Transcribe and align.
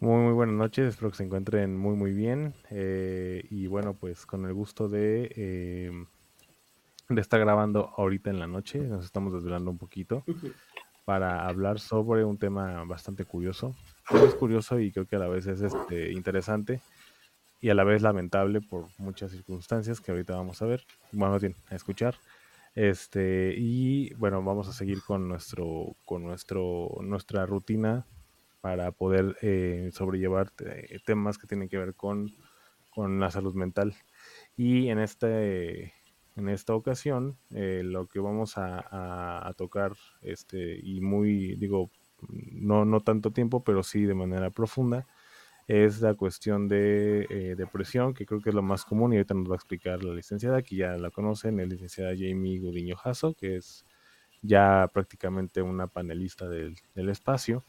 Muy, 0.00 0.22
muy 0.22 0.32
buenas 0.32 0.54
noches, 0.54 0.90
espero 0.90 1.10
que 1.10 1.16
se 1.16 1.24
encuentren 1.24 1.76
muy, 1.76 1.96
muy 1.96 2.12
bien. 2.12 2.54
eh, 2.70 3.44
y 3.50 3.66
bueno, 3.66 3.94
pues 3.94 4.26
con 4.26 4.44
el 4.46 4.54
gusto 4.54 4.88
de, 4.88 5.32
eh, 5.34 5.90
de 7.08 7.20
estar 7.20 7.40
grabando 7.40 7.92
ahorita 7.96 8.30
en 8.30 8.38
la 8.38 8.46
noche, 8.46 8.78
nos 8.78 9.04
estamos 9.04 9.32
desvelando 9.32 9.72
un 9.72 9.78
poquito 9.78 10.24
para 11.04 11.48
hablar 11.48 11.80
sobre 11.80 12.24
un 12.24 12.38
tema 12.38 12.84
bastante 12.84 13.24
curioso. 13.24 13.74
Es 14.24 14.34
curioso 14.36 14.78
y 14.78 14.92
creo 14.92 15.06
que 15.06 15.16
a 15.16 15.18
la 15.18 15.26
vez 15.26 15.48
es 15.48 15.62
este, 15.62 16.12
interesante 16.12 16.80
y 17.60 17.70
a 17.70 17.74
la 17.74 17.82
vez 17.82 18.00
lamentable 18.00 18.60
por 18.60 18.86
muchas 18.98 19.32
circunstancias 19.32 20.00
que 20.00 20.12
ahorita 20.12 20.36
vamos 20.36 20.62
a 20.62 20.66
ver, 20.66 20.84
bueno, 21.10 21.40
bien 21.40 21.56
a 21.70 21.74
escuchar. 21.74 22.14
Este, 22.76 23.52
y 23.58 24.14
bueno, 24.14 24.44
vamos 24.44 24.68
a 24.68 24.72
seguir 24.72 25.02
con 25.02 25.26
nuestro, 25.26 25.96
con 26.04 26.22
nuestro, 26.22 26.88
nuestra 27.00 27.46
rutina 27.46 28.06
para 28.60 28.92
poder 28.92 29.36
eh, 29.42 29.90
sobrellevar 29.92 30.52
eh, 30.64 30.98
temas 31.04 31.38
que 31.38 31.46
tienen 31.46 31.68
que 31.68 31.78
ver 31.78 31.94
con, 31.94 32.30
con 32.90 33.20
la 33.20 33.30
salud 33.30 33.54
mental. 33.54 33.94
Y 34.56 34.88
en, 34.88 34.98
este, 34.98 35.94
en 36.36 36.48
esta 36.48 36.74
ocasión, 36.74 37.38
eh, 37.50 37.82
lo 37.84 38.06
que 38.08 38.20
vamos 38.20 38.58
a, 38.58 38.78
a- 38.80 39.48
a 39.48 39.54
tocar, 39.54 39.92
este, 40.22 40.78
y 40.82 41.00
muy, 41.00 41.56
digo, 41.56 41.90
no, 42.28 42.84
no 42.84 43.00
tanto 43.00 43.32
tiempo, 43.32 43.62
pero 43.64 43.82
sí 43.82 44.04
de 44.04 44.14
manera 44.14 44.50
profunda, 44.50 45.06
es 45.66 46.00
la 46.00 46.14
cuestión 46.14 46.66
de 46.68 47.26
eh, 47.30 47.54
depresión, 47.56 48.14
que 48.14 48.24
creo 48.26 48.40
que 48.40 48.50
es 48.50 48.54
lo 48.54 48.62
más 48.62 48.84
común, 48.84 49.12
y 49.12 49.16
ahorita 49.16 49.34
nos 49.34 49.50
va 49.50 49.54
a 49.54 49.56
explicar 49.56 50.02
la 50.02 50.14
licenciada, 50.14 50.62
que 50.62 50.76
ya 50.76 50.96
la 50.96 51.10
conocen, 51.10 51.60
es 51.60 51.68
licenciada 51.68 52.12
Jamie 52.16 52.58
Gudiño 52.60 52.96
Jasso, 52.96 53.34
que 53.34 53.56
es 53.56 53.84
ya 54.42 54.88
prácticamente 54.92 55.62
una 55.62 55.88
panelista 55.88 56.48
del, 56.48 56.76
del 56.94 57.08
espacio 57.10 57.64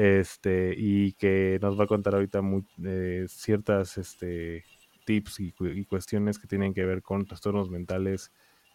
este 0.00 0.74
y 0.76 1.12
que 1.14 1.58
nos 1.62 1.78
va 1.78 1.84
a 1.84 1.86
contar 1.86 2.14
ahorita 2.14 2.40
eh, 2.84 3.26
ciertas 3.28 3.98
este, 3.98 4.66
tips 5.04 5.40
y, 5.40 5.52
cu- 5.52 5.66
y 5.66 5.84
cuestiones 5.84 6.38
que 6.38 6.46
tienen 6.48 6.74
que 6.74 6.84
ver 6.84 7.02
con 7.02 7.26
trastornos 7.26 7.70
mentales. 7.70 8.32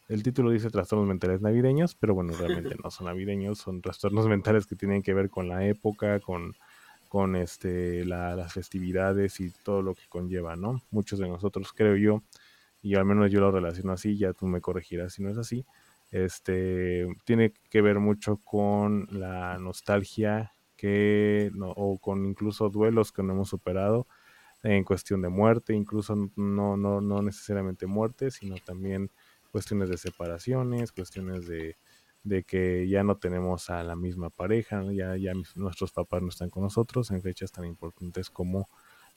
El 0.07 0.21
título 0.23 0.51
dice 0.51 0.69
trastornos 0.69 1.07
mentales 1.07 1.41
navideños, 1.41 1.95
pero 1.95 2.13
bueno, 2.13 2.35
realmente 2.37 2.75
no 2.83 2.91
son 2.91 3.07
navideños, 3.07 3.59
son 3.59 3.81
trastornos 3.81 4.27
mentales 4.27 4.67
que 4.67 4.75
tienen 4.75 5.01
que 5.01 5.13
ver 5.13 5.29
con 5.29 5.47
la 5.49 5.65
época, 5.65 6.19
con, 6.19 6.57
con 7.07 7.35
este, 7.35 8.05
la- 8.05 8.35
las 8.35 8.53
festividades 8.53 9.39
y 9.39 9.51
todo 9.63 9.81
lo 9.81 9.95
que 9.95 10.03
conlleva, 10.09 10.55
¿no? 10.55 10.83
Muchos 10.91 11.19
de 11.19 11.27
nosotros, 11.29 11.73
creo 11.73 11.95
yo, 11.97 12.23
y 12.81 12.95
al 12.95 13.05
menos 13.05 13.31
yo 13.31 13.39
lo 13.41 13.51
relaciono 13.51 13.93
así, 13.93 14.17
ya 14.17 14.33
tú 14.33 14.47
me 14.47 14.61
corregirás 14.61 15.13
si 15.13 15.23
no 15.23 15.29
es 15.31 15.37
así, 15.37 15.65
este, 16.11 17.07
tiene 17.25 17.53
que 17.69 17.81
ver 17.81 17.99
mucho 17.99 18.37
con 18.43 19.07
la 19.11 19.57
nostalgia 19.59 20.54
no- 21.53 21.71
o 21.71 21.97
con 21.99 22.25
incluso 22.25 22.69
duelos 22.69 23.11
que 23.11 23.23
no 23.23 23.33
hemos 23.33 23.49
superado 23.49 24.07
en 24.63 24.83
cuestión 24.83 25.21
de 25.21 25.29
muerte, 25.29 25.73
incluso 25.73 26.15
no, 26.35 26.77
no, 26.77 27.01
no 27.01 27.21
necesariamente 27.21 27.85
muerte, 27.87 28.31
sino 28.31 28.55
también 28.65 29.11
cuestiones 29.51 29.89
de 29.89 29.97
separaciones, 29.97 30.91
cuestiones 30.91 31.47
de, 31.47 31.77
de 32.23 32.43
que 32.43 32.87
ya 32.89 33.03
no 33.03 33.17
tenemos 33.17 33.69
a 33.69 33.83
la 33.83 33.95
misma 33.95 34.29
pareja, 34.29 34.83
ya, 34.91 35.15
ya 35.17 35.33
nuestros 35.55 35.91
papás 35.91 36.21
no 36.23 36.29
están 36.29 36.49
con 36.49 36.63
nosotros 36.63 37.11
en 37.11 37.21
fechas 37.21 37.51
tan 37.51 37.65
importantes 37.65 38.29
como 38.29 38.67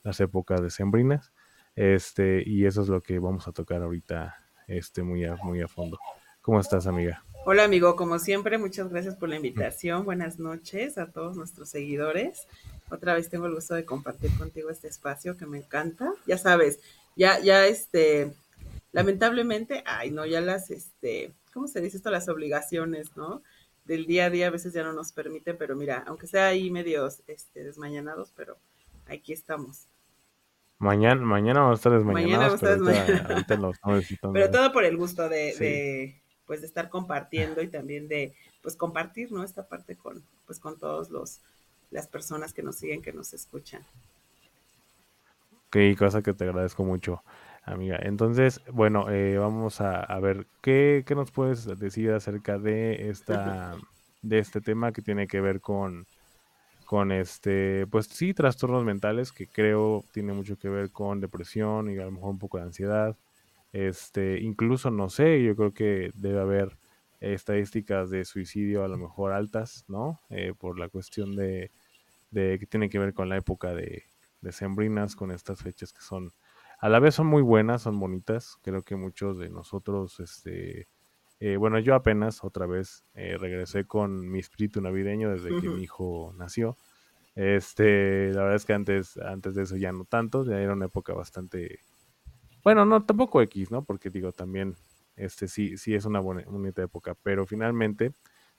las 0.03 0.21
épocas 0.21 0.61
decembrinas. 0.63 1.33
Este, 1.75 2.43
y 2.45 2.67
eso 2.67 2.83
es 2.83 2.89
lo 2.89 3.01
que 3.01 3.19
vamos 3.19 3.49
a 3.49 3.53
tocar 3.53 3.83
ahorita 3.83 4.37
este, 4.67 5.03
muy, 5.03 5.25
a, 5.25 5.37
muy 5.37 5.61
a 5.63 5.69
fondo. 5.69 5.99
¿Cómo 6.43 6.61
estás, 6.61 6.87
amiga? 6.87 7.25
Hola 7.45 7.65
amigo, 7.65 7.97
como 7.97 8.19
siempre, 8.19 8.59
muchas 8.59 8.91
gracias 8.91 9.17
por 9.17 9.29
la 9.29 9.37
invitación. 9.37 10.05
Buenas 10.05 10.39
noches 10.39 10.99
a 10.99 11.07
todos 11.11 11.37
nuestros 11.37 11.71
seguidores. 11.71 12.47
Otra 12.91 13.15
vez 13.15 13.31
tengo 13.31 13.47
el 13.47 13.55
gusto 13.55 13.75
de 13.75 13.85
compartir 13.85 14.31
contigo 14.37 14.71
este 14.71 14.89
espacio 14.89 15.37
que 15.37 15.47
me 15.47 15.59
encanta. 15.59 16.13
Ya 16.27 16.37
sabes, 16.37 16.81
ya, 17.17 17.39
ya 17.41 17.67
este, 17.67 18.33
lamentablemente, 18.93 19.83
ay 19.87 20.11
no, 20.11 20.27
ya 20.27 20.41
las, 20.43 20.71
este, 20.71 21.33
¿cómo 21.55 21.69
se 21.69 21.81
dice 21.81 21.97
esto? 21.97 22.11
Las 22.11 22.29
obligaciones, 22.29 23.17
¿no? 23.17 23.43
Del 23.87 24.05
día 24.07 24.27
a 24.27 24.31
día 24.31 24.49
a 24.49 24.51
veces 24.51 24.75
ya 24.75 24.83
no 24.83 24.93
nos 24.93 25.13
permiten, 25.13 25.57
pero 25.57 25.75
mira, 25.75 26.05
aunque 26.07 26.27
sea 26.27 26.49
ahí 26.49 26.71
medios, 26.71 27.23
este, 27.27 27.65
desmañanados, 27.65 28.31
pero 28.37 28.59
aquí 29.07 29.33
estamos. 29.33 29.87
Mañana, 30.79 31.23
mañana 31.23 31.61
vamos 31.61 31.79
a 31.79 31.89
estar 31.89 31.93
Mañana 32.05 32.51
desmañanados, 32.51 32.61
vamos 32.61 32.63
a 32.63 32.67
pero 32.67 32.75
estar 32.75 33.59
desmañanados. 33.59 33.79
ahorita. 33.83 34.29
Pero 34.33 34.51
todo 34.51 34.73
por 34.73 34.85
el 34.85 34.97
gusto 34.99 35.29
de, 35.29 35.53
Sí. 35.53 35.65
de, 35.65 36.23
pues 36.49 36.63
de 36.63 36.67
estar 36.67 36.89
compartiendo 36.89 37.63
y 37.63 37.69
también 37.69 38.09
de 38.09 38.35
pues 38.63 38.75
compartir, 38.75 39.31
¿no? 39.31 39.45
Esta 39.45 39.69
parte 39.69 39.95
con 39.95 40.25
pues 40.47 40.59
con 40.59 40.77
todos 40.77 41.11
los 41.11 41.41
las 41.91 42.09
personas 42.09 42.53
que 42.53 42.63
nos 42.63 42.77
siguen, 42.77 43.03
que 43.03 43.13
nos 43.13 43.33
escuchan. 43.33 43.83
Qué 45.71 45.95
cosa 45.97 46.23
que 46.23 46.33
te 46.35 46.45
agradezco 46.45 46.83
mucho, 46.83 47.23
amiga. 47.65 47.99
Entonces, 48.01 48.61
bueno, 48.73 49.11
eh, 49.11 49.37
vamos 49.39 49.81
a, 49.81 50.01
a 50.01 50.19
ver, 50.19 50.47
¿qué, 50.63 51.05
qué 51.07 51.15
nos 51.15 51.31
puedes 51.31 51.67
decir 51.79 52.11
acerca 52.13 52.59
de 52.59 53.11
esta, 53.11 53.77
de 54.23 54.39
este 54.39 54.61
tema 54.61 54.93
que 54.93 55.03
tiene 55.03 55.27
que 55.27 55.43
ver 55.43 55.61
con, 55.61 56.07
con 56.87 57.13
este, 57.13 57.87
pues 57.89 58.07
sí, 58.07 58.33
trastornos 58.33 58.85
mentales, 58.85 59.31
que 59.31 59.47
creo 59.47 60.05
tiene 60.13 60.33
mucho 60.33 60.57
que 60.57 60.71
ver 60.71 60.91
con 60.91 61.21
depresión 61.21 61.91
y 61.91 61.99
a 61.99 62.05
lo 62.07 62.13
mejor 62.13 62.31
un 62.31 62.39
poco 62.39 62.57
de 62.57 62.65
ansiedad. 62.65 63.15
Este, 63.73 64.41
incluso, 64.41 64.91
no 64.91 65.09
sé, 65.11 65.43
yo 65.43 65.55
creo 65.57 65.73
que 65.73 66.11
debe 66.15 66.41
haber 66.41 66.79
estadísticas 67.21 68.11
de 68.11 68.25
suicidio 68.25 68.85
a 68.85 68.89
lo 68.89 68.97
mejor 68.97 69.33
altas, 69.33 69.85
¿no? 69.89 70.21
Eh, 70.31 70.55
por 70.57 70.79
la 70.79 70.89
cuestión 70.89 71.37
de, 71.37 71.71
de 72.31 72.59
que 72.59 72.67
tiene 72.67 72.89
que 72.89 72.99
ver 72.99 73.13
con 73.15 73.29
la 73.29 73.37
época 73.37 73.75
de, 73.75 74.05
de 74.41 74.53
sembrinas, 74.53 75.17
con 75.17 75.31
estas 75.31 75.63
fechas 75.63 75.93
que 75.93 76.01
son, 76.01 76.33
a 76.81 76.89
la 76.89 77.01
vez 77.01 77.17
son 77.17 77.27
muy 77.27 77.43
buenas, 77.43 77.83
son 77.83 77.99
bonitas. 77.99 78.59
Creo 78.63 78.83
que 78.83 78.97
muchos 78.97 79.39
de 79.39 79.51
nosotros, 79.51 80.21
este, 80.21 80.89
eh, 81.41 81.57
bueno, 81.57 81.79
yo 81.79 81.95
apenas 81.95 82.45
otra 82.45 82.67
vez 82.67 83.05
eh, 83.15 83.37
regresé 83.39 83.85
con 83.85 84.31
mi 84.31 84.39
espíritu 84.39 84.81
navideño 84.81 85.31
desde 85.31 85.51
que 85.61 85.69
mi 85.69 85.83
hijo 85.83 86.33
nació. 86.37 86.77
Este, 87.35 88.33
la 88.33 88.43
verdad 88.43 88.57
es 88.57 88.65
que 88.65 88.73
antes, 88.73 89.17
antes 89.19 89.55
de 89.55 89.63
eso 89.63 89.77
ya 89.77 89.93
no 89.93 90.05
tanto, 90.05 90.45
ya 90.45 90.61
era 90.61 90.73
una 90.73 90.87
época 90.87 91.13
bastante, 91.15 91.81
bueno, 92.65 92.85
no, 92.85 93.05
tampoco 93.05 93.41
X, 93.43 93.71
¿no? 93.71 93.85
Porque 93.85 94.11
digo, 94.11 94.33
también, 94.33 94.77
este, 95.17 95.49
sí, 95.49 95.77
sí 95.77 95.95
es 95.95 96.05
una 96.05 96.21
buena- 96.21 96.45
bonita 96.49 96.83
época, 96.83 97.15
pero 97.23 97.47
finalmente 97.47 98.13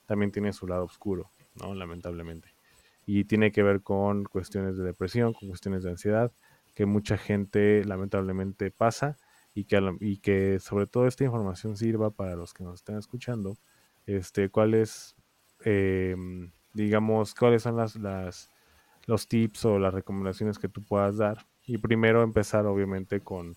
también 0.06 0.32
tiene 0.32 0.52
su 0.52 0.66
lado 0.66 0.84
oscuro, 0.84 1.30
¿no? 1.54 1.74
Lamentablemente. 1.74 2.48
Y 3.06 3.24
tiene 3.24 3.52
que 3.52 3.62
ver 3.62 3.82
con 3.82 4.24
cuestiones 4.24 4.76
de 4.76 4.84
depresión, 4.84 5.32
con 5.32 5.48
cuestiones 5.48 5.82
de 5.82 5.90
ansiedad, 5.90 6.32
que 6.74 6.86
mucha 6.86 7.16
gente 7.18 7.84
lamentablemente 7.84 8.70
pasa 8.70 9.16
y 9.54 9.64
que, 9.64 9.80
y 10.00 10.18
que 10.18 10.58
sobre 10.60 10.86
todo 10.86 11.06
esta 11.06 11.24
información 11.24 11.76
sirva 11.76 12.10
para 12.10 12.36
los 12.36 12.54
que 12.54 12.64
nos 12.64 12.74
están 12.76 12.98
escuchando, 12.98 13.56
este, 14.06 14.48
cuáles, 14.50 15.16
em, 15.64 16.52
digamos, 16.74 17.34
cuáles 17.34 17.62
son 17.62 17.76
las, 17.76 17.96
las, 17.96 18.50
los 19.06 19.28
tips 19.28 19.64
o 19.64 19.78
las 19.78 19.94
recomendaciones 19.94 20.58
que 20.58 20.68
tú 20.68 20.82
puedas 20.82 21.16
dar. 21.16 21.46
Y 21.66 21.78
primero 21.78 22.22
empezar 22.22 22.66
obviamente 22.66 23.20
con, 23.20 23.56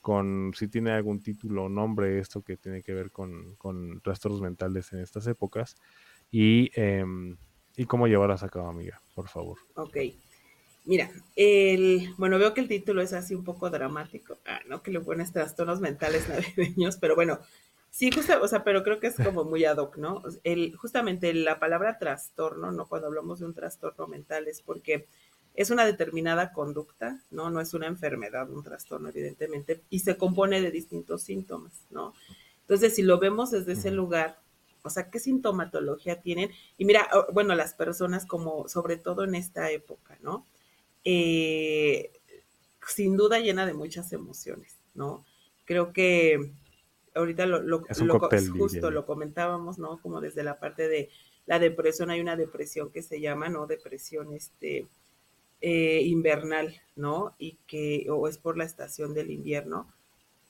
con 0.00 0.52
si 0.56 0.68
tiene 0.68 0.92
algún 0.92 1.22
título 1.22 1.64
o 1.64 1.68
nombre 1.68 2.18
esto 2.18 2.42
que 2.42 2.56
tiene 2.56 2.82
que 2.82 2.94
ver 2.94 3.10
con, 3.10 3.54
con 3.56 4.00
trastornos 4.00 4.40
mentales 4.40 4.92
en 4.92 5.00
estas 5.00 5.26
épocas 5.26 5.76
y, 6.30 6.70
em, 6.74 7.36
y 7.76 7.84
cómo 7.84 8.06
llevarlas 8.06 8.42
a 8.42 8.48
cabo, 8.48 8.68
amiga, 8.68 9.00
por 9.14 9.28
favor. 9.28 9.58
Ok. 9.74 9.96
Mira, 10.86 11.10
el, 11.36 12.14
bueno, 12.16 12.38
veo 12.38 12.54
que 12.54 12.62
el 12.62 12.68
título 12.68 13.02
es 13.02 13.12
así 13.12 13.34
un 13.34 13.44
poco 13.44 13.68
dramático. 13.68 14.38
Ah, 14.46 14.60
no 14.66 14.82
que 14.82 14.90
le 14.90 15.00
pones 15.00 15.32
trastornos 15.32 15.80
mentales 15.80 16.28
navideños, 16.56 16.96
pero 16.96 17.14
bueno, 17.14 17.38
sí, 17.90 18.10
justo, 18.10 18.40
o 18.40 18.48
sea, 18.48 18.64
pero 18.64 18.82
creo 18.82 19.00
que 19.00 19.08
es 19.08 19.16
como 19.24 19.44
muy 19.44 19.64
ad 19.64 19.76
hoc, 19.76 19.98
¿no? 19.98 20.22
El, 20.44 20.74
justamente 20.76 21.34
la 21.34 21.58
palabra 21.58 21.98
trastorno, 21.98 22.72
¿no? 22.72 22.86
Cuando 22.86 23.08
hablamos 23.08 23.40
de 23.40 23.46
un 23.46 23.54
trastorno 23.54 24.06
mental 24.06 24.48
es 24.48 24.62
porque 24.62 25.06
es 25.54 25.70
una 25.70 25.84
determinada 25.84 26.52
conducta, 26.52 27.20
¿no? 27.30 27.50
No 27.50 27.60
es 27.60 27.74
una 27.74 27.86
enfermedad, 27.86 28.50
un 28.50 28.62
trastorno, 28.62 29.08
evidentemente, 29.08 29.82
y 29.90 30.00
se 30.00 30.16
compone 30.16 30.60
de 30.60 30.70
distintos 30.70 31.22
síntomas, 31.22 31.72
¿no? 31.90 32.14
Entonces, 32.62 32.94
si 32.94 33.02
lo 33.02 33.18
vemos 33.18 33.50
desde 33.50 33.72
ese 33.72 33.90
lugar, 33.90 34.38
O 34.82 34.88
sea, 34.88 35.10
¿qué 35.10 35.18
sintomatología 35.18 36.22
tienen? 36.22 36.50
Y 36.78 36.86
mira, 36.86 37.06
bueno, 37.34 37.54
las 37.54 37.74
personas 37.74 38.24
como, 38.24 38.66
sobre 38.68 38.96
todo 38.96 39.24
en 39.24 39.34
esta 39.34 39.70
época, 39.70 40.16
¿no? 40.22 40.46
Eh, 41.04 42.12
sin 42.86 43.16
duda 43.16 43.40
llena 43.40 43.66
de 43.66 43.74
muchas 43.74 44.10
emociones, 44.14 44.76
¿no? 44.94 45.26
Creo 45.66 45.92
que 45.92 46.52
ahorita 47.14 47.44
lo, 47.44 47.60
lo, 47.60 47.84
justo 48.58 48.90
lo 48.90 49.04
comentábamos, 49.04 49.78
¿no? 49.78 50.00
Como 50.00 50.20
desde 50.22 50.42
la 50.42 50.58
parte 50.58 50.88
de 50.88 51.10
la 51.44 51.58
depresión, 51.58 52.10
hay 52.10 52.20
una 52.20 52.36
depresión 52.36 52.90
que 52.90 53.02
se 53.02 53.20
llama, 53.20 53.48
¿no? 53.48 53.66
Depresión 53.66 54.32
este, 54.32 54.86
eh, 55.60 56.02
invernal, 56.04 56.80
¿no? 56.96 57.34
Y 57.38 57.58
que, 57.66 58.06
o 58.10 58.28
es 58.28 58.38
por 58.38 58.56
la 58.56 58.64
estación 58.64 59.14
del 59.14 59.30
invierno, 59.30 59.86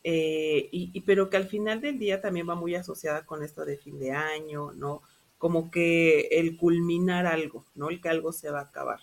eh, 0.03 0.69
y, 0.73 1.01
pero 1.03 1.29
que 1.29 1.37
al 1.37 1.49
final 1.49 1.81
del 1.81 1.99
día 1.99 2.21
también 2.21 2.49
va 2.49 2.55
muy 2.55 2.75
asociada 2.75 3.27
con 3.27 3.43
esto 3.43 3.65
de 3.65 3.77
fin 3.77 3.99
de 3.99 4.13
año, 4.13 4.73
¿no? 4.73 5.03
Como 5.39 5.71
que 5.71 6.29
el 6.33 6.57
culminar 6.57 7.27
algo, 7.27 7.65
¿no? 7.75 7.91
El 7.91 8.01
que 8.01 8.09
algo 8.09 8.33
se 8.33 8.51
va 8.51 8.61
a 8.61 8.65
acabar, 8.65 9.01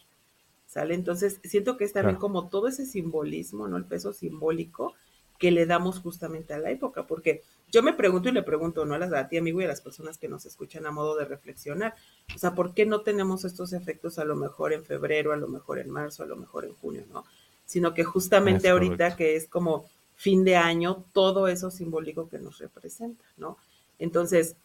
¿sale? 0.65 0.95
Entonces, 0.95 1.39
siento 1.44 1.77
que 1.77 1.83
es 1.83 1.94
también 1.94 2.18
como 2.18 2.50
todo 2.50 2.68
ese 2.68 2.86
simbolismo, 2.86 3.68
¿no? 3.68 3.77
El 3.77 3.86
peso 3.86 4.13
simbólico 4.13 4.94
que 5.38 5.51
le 5.51 5.66
damos 5.66 6.00
justamente 6.00 6.54
a 6.54 6.60
la 6.60 6.72
época, 6.72 7.06
porque 7.06 7.44
yo 7.72 7.84
me 7.84 7.94
pregunto 7.94 8.30
y 8.30 8.31
le 8.31 8.44
pregunto, 8.44 8.86
¿no? 8.86 8.95
A, 8.95 8.98
las, 8.98 9.13
a 9.13 9.28
ti, 9.28 9.38
amigo, 9.38 9.62
y 9.62 9.66
a 9.66 9.68
las 9.68 9.81
personas 9.81 10.18
que 10.18 10.28
nos 10.28 10.45
escuchan 10.45 10.86
a 10.86 10.92
modo 10.92 11.16
de 11.18 11.25
reflexionar, 11.25 11.95
o 12.34 12.38
sea, 12.38 12.56
¿por 12.56 12.74
qué 12.74 12.86
no 12.86 13.01
tenemos 13.01 13.45
estos 13.45 13.74
efectos 13.74 14.19
a 14.19 14.25
lo 14.25 14.36
mejor 14.36 14.74
en 14.74 14.84
febrero, 14.84 15.34
a 15.34 15.38
lo 15.38 15.48
mejor 15.48 15.80
en 15.80 15.89
marzo, 15.89 16.24
a 16.24 16.28
lo 16.28 16.38
mejor 16.38 16.66
en 16.66 16.74
junio, 16.74 17.06
¿no? 17.12 17.25
Sino 17.66 17.94
que 17.94 18.04
justamente 18.04 18.69
ahorita 18.69 19.16
que 19.16 19.36
es 19.36 19.48
como 19.48 19.89
fin 20.16 20.44
de 20.44 20.56
año, 20.56 21.06
todo 21.13 21.48
eso 21.48 21.69
simbólico 21.69 22.30
que 22.30 22.39
nos 22.39 22.57
representa, 22.60 23.24
¿no? 23.38 23.57
Entonces, 24.00 24.56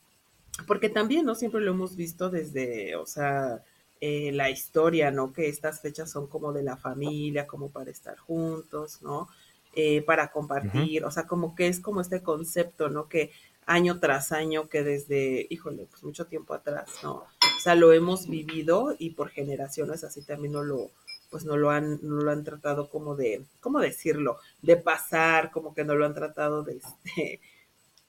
porque 0.66 0.88
también, 0.88 1.26
¿no? 1.26 1.34
Siempre 1.34 1.60
lo 1.60 1.72
hemos 1.72 1.96
visto 1.96 2.30
desde, 2.30 2.96
o 2.96 3.06
sea, 3.06 3.62
eh, 4.00 4.32
la 4.32 4.50
historia, 4.50 5.10
¿no? 5.10 5.32
Que 5.32 5.48
estas 5.48 5.80
fechas 5.80 6.10
son 6.10 6.26
como 6.26 6.52
de 6.52 6.62
la 6.62 6.76
familia, 6.76 7.46
como 7.46 7.70
para 7.70 7.90
estar 7.90 8.16
juntos, 8.18 9.02
¿no? 9.02 9.28
Eh, 9.74 10.02
para 10.02 10.30
compartir, 10.30 11.02
o 11.06 11.10
sea, 11.10 11.26
como 11.26 11.54
que 11.54 11.66
es 11.66 11.80
como 11.80 12.02
este 12.02 12.22
concepto, 12.22 12.90
¿no? 12.90 13.08
Que 13.08 13.30
año 13.64 14.00
tras 14.00 14.30
año, 14.30 14.68
que 14.68 14.82
desde, 14.82 15.46
híjole, 15.48 15.86
pues 15.90 16.02
mucho 16.04 16.26
tiempo 16.26 16.52
atrás, 16.52 16.90
¿no? 17.02 17.14
O 17.14 17.60
sea, 17.62 17.74
lo 17.74 17.92
hemos 17.92 18.28
vivido 18.28 18.94
y 18.98 19.10
por 19.10 19.30
generaciones 19.30 20.04
así 20.04 20.20
también 20.22 20.52
no 20.52 20.62
lo, 20.62 20.90
pues 21.30 21.46
no 21.46 21.56
lo 21.56 21.70
han, 21.70 22.00
no 22.02 22.16
lo 22.16 22.30
han 22.30 22.44
tratado 22.44 22.90
como 22.90 23.16
de, 23.16 23.46
¿cómo 23.60 23.80
decirlo? 23.80 24.36
De 24.60 24.76
pasar, 24.76 25.50
como 25.50 25.72
que 25.72 25.84
no 25.84 25.94
lo 25.94 26.04
han 26.04 26.14
tratado 26.14 26.62
de, 26.62 26.76
este, 26.76 27.40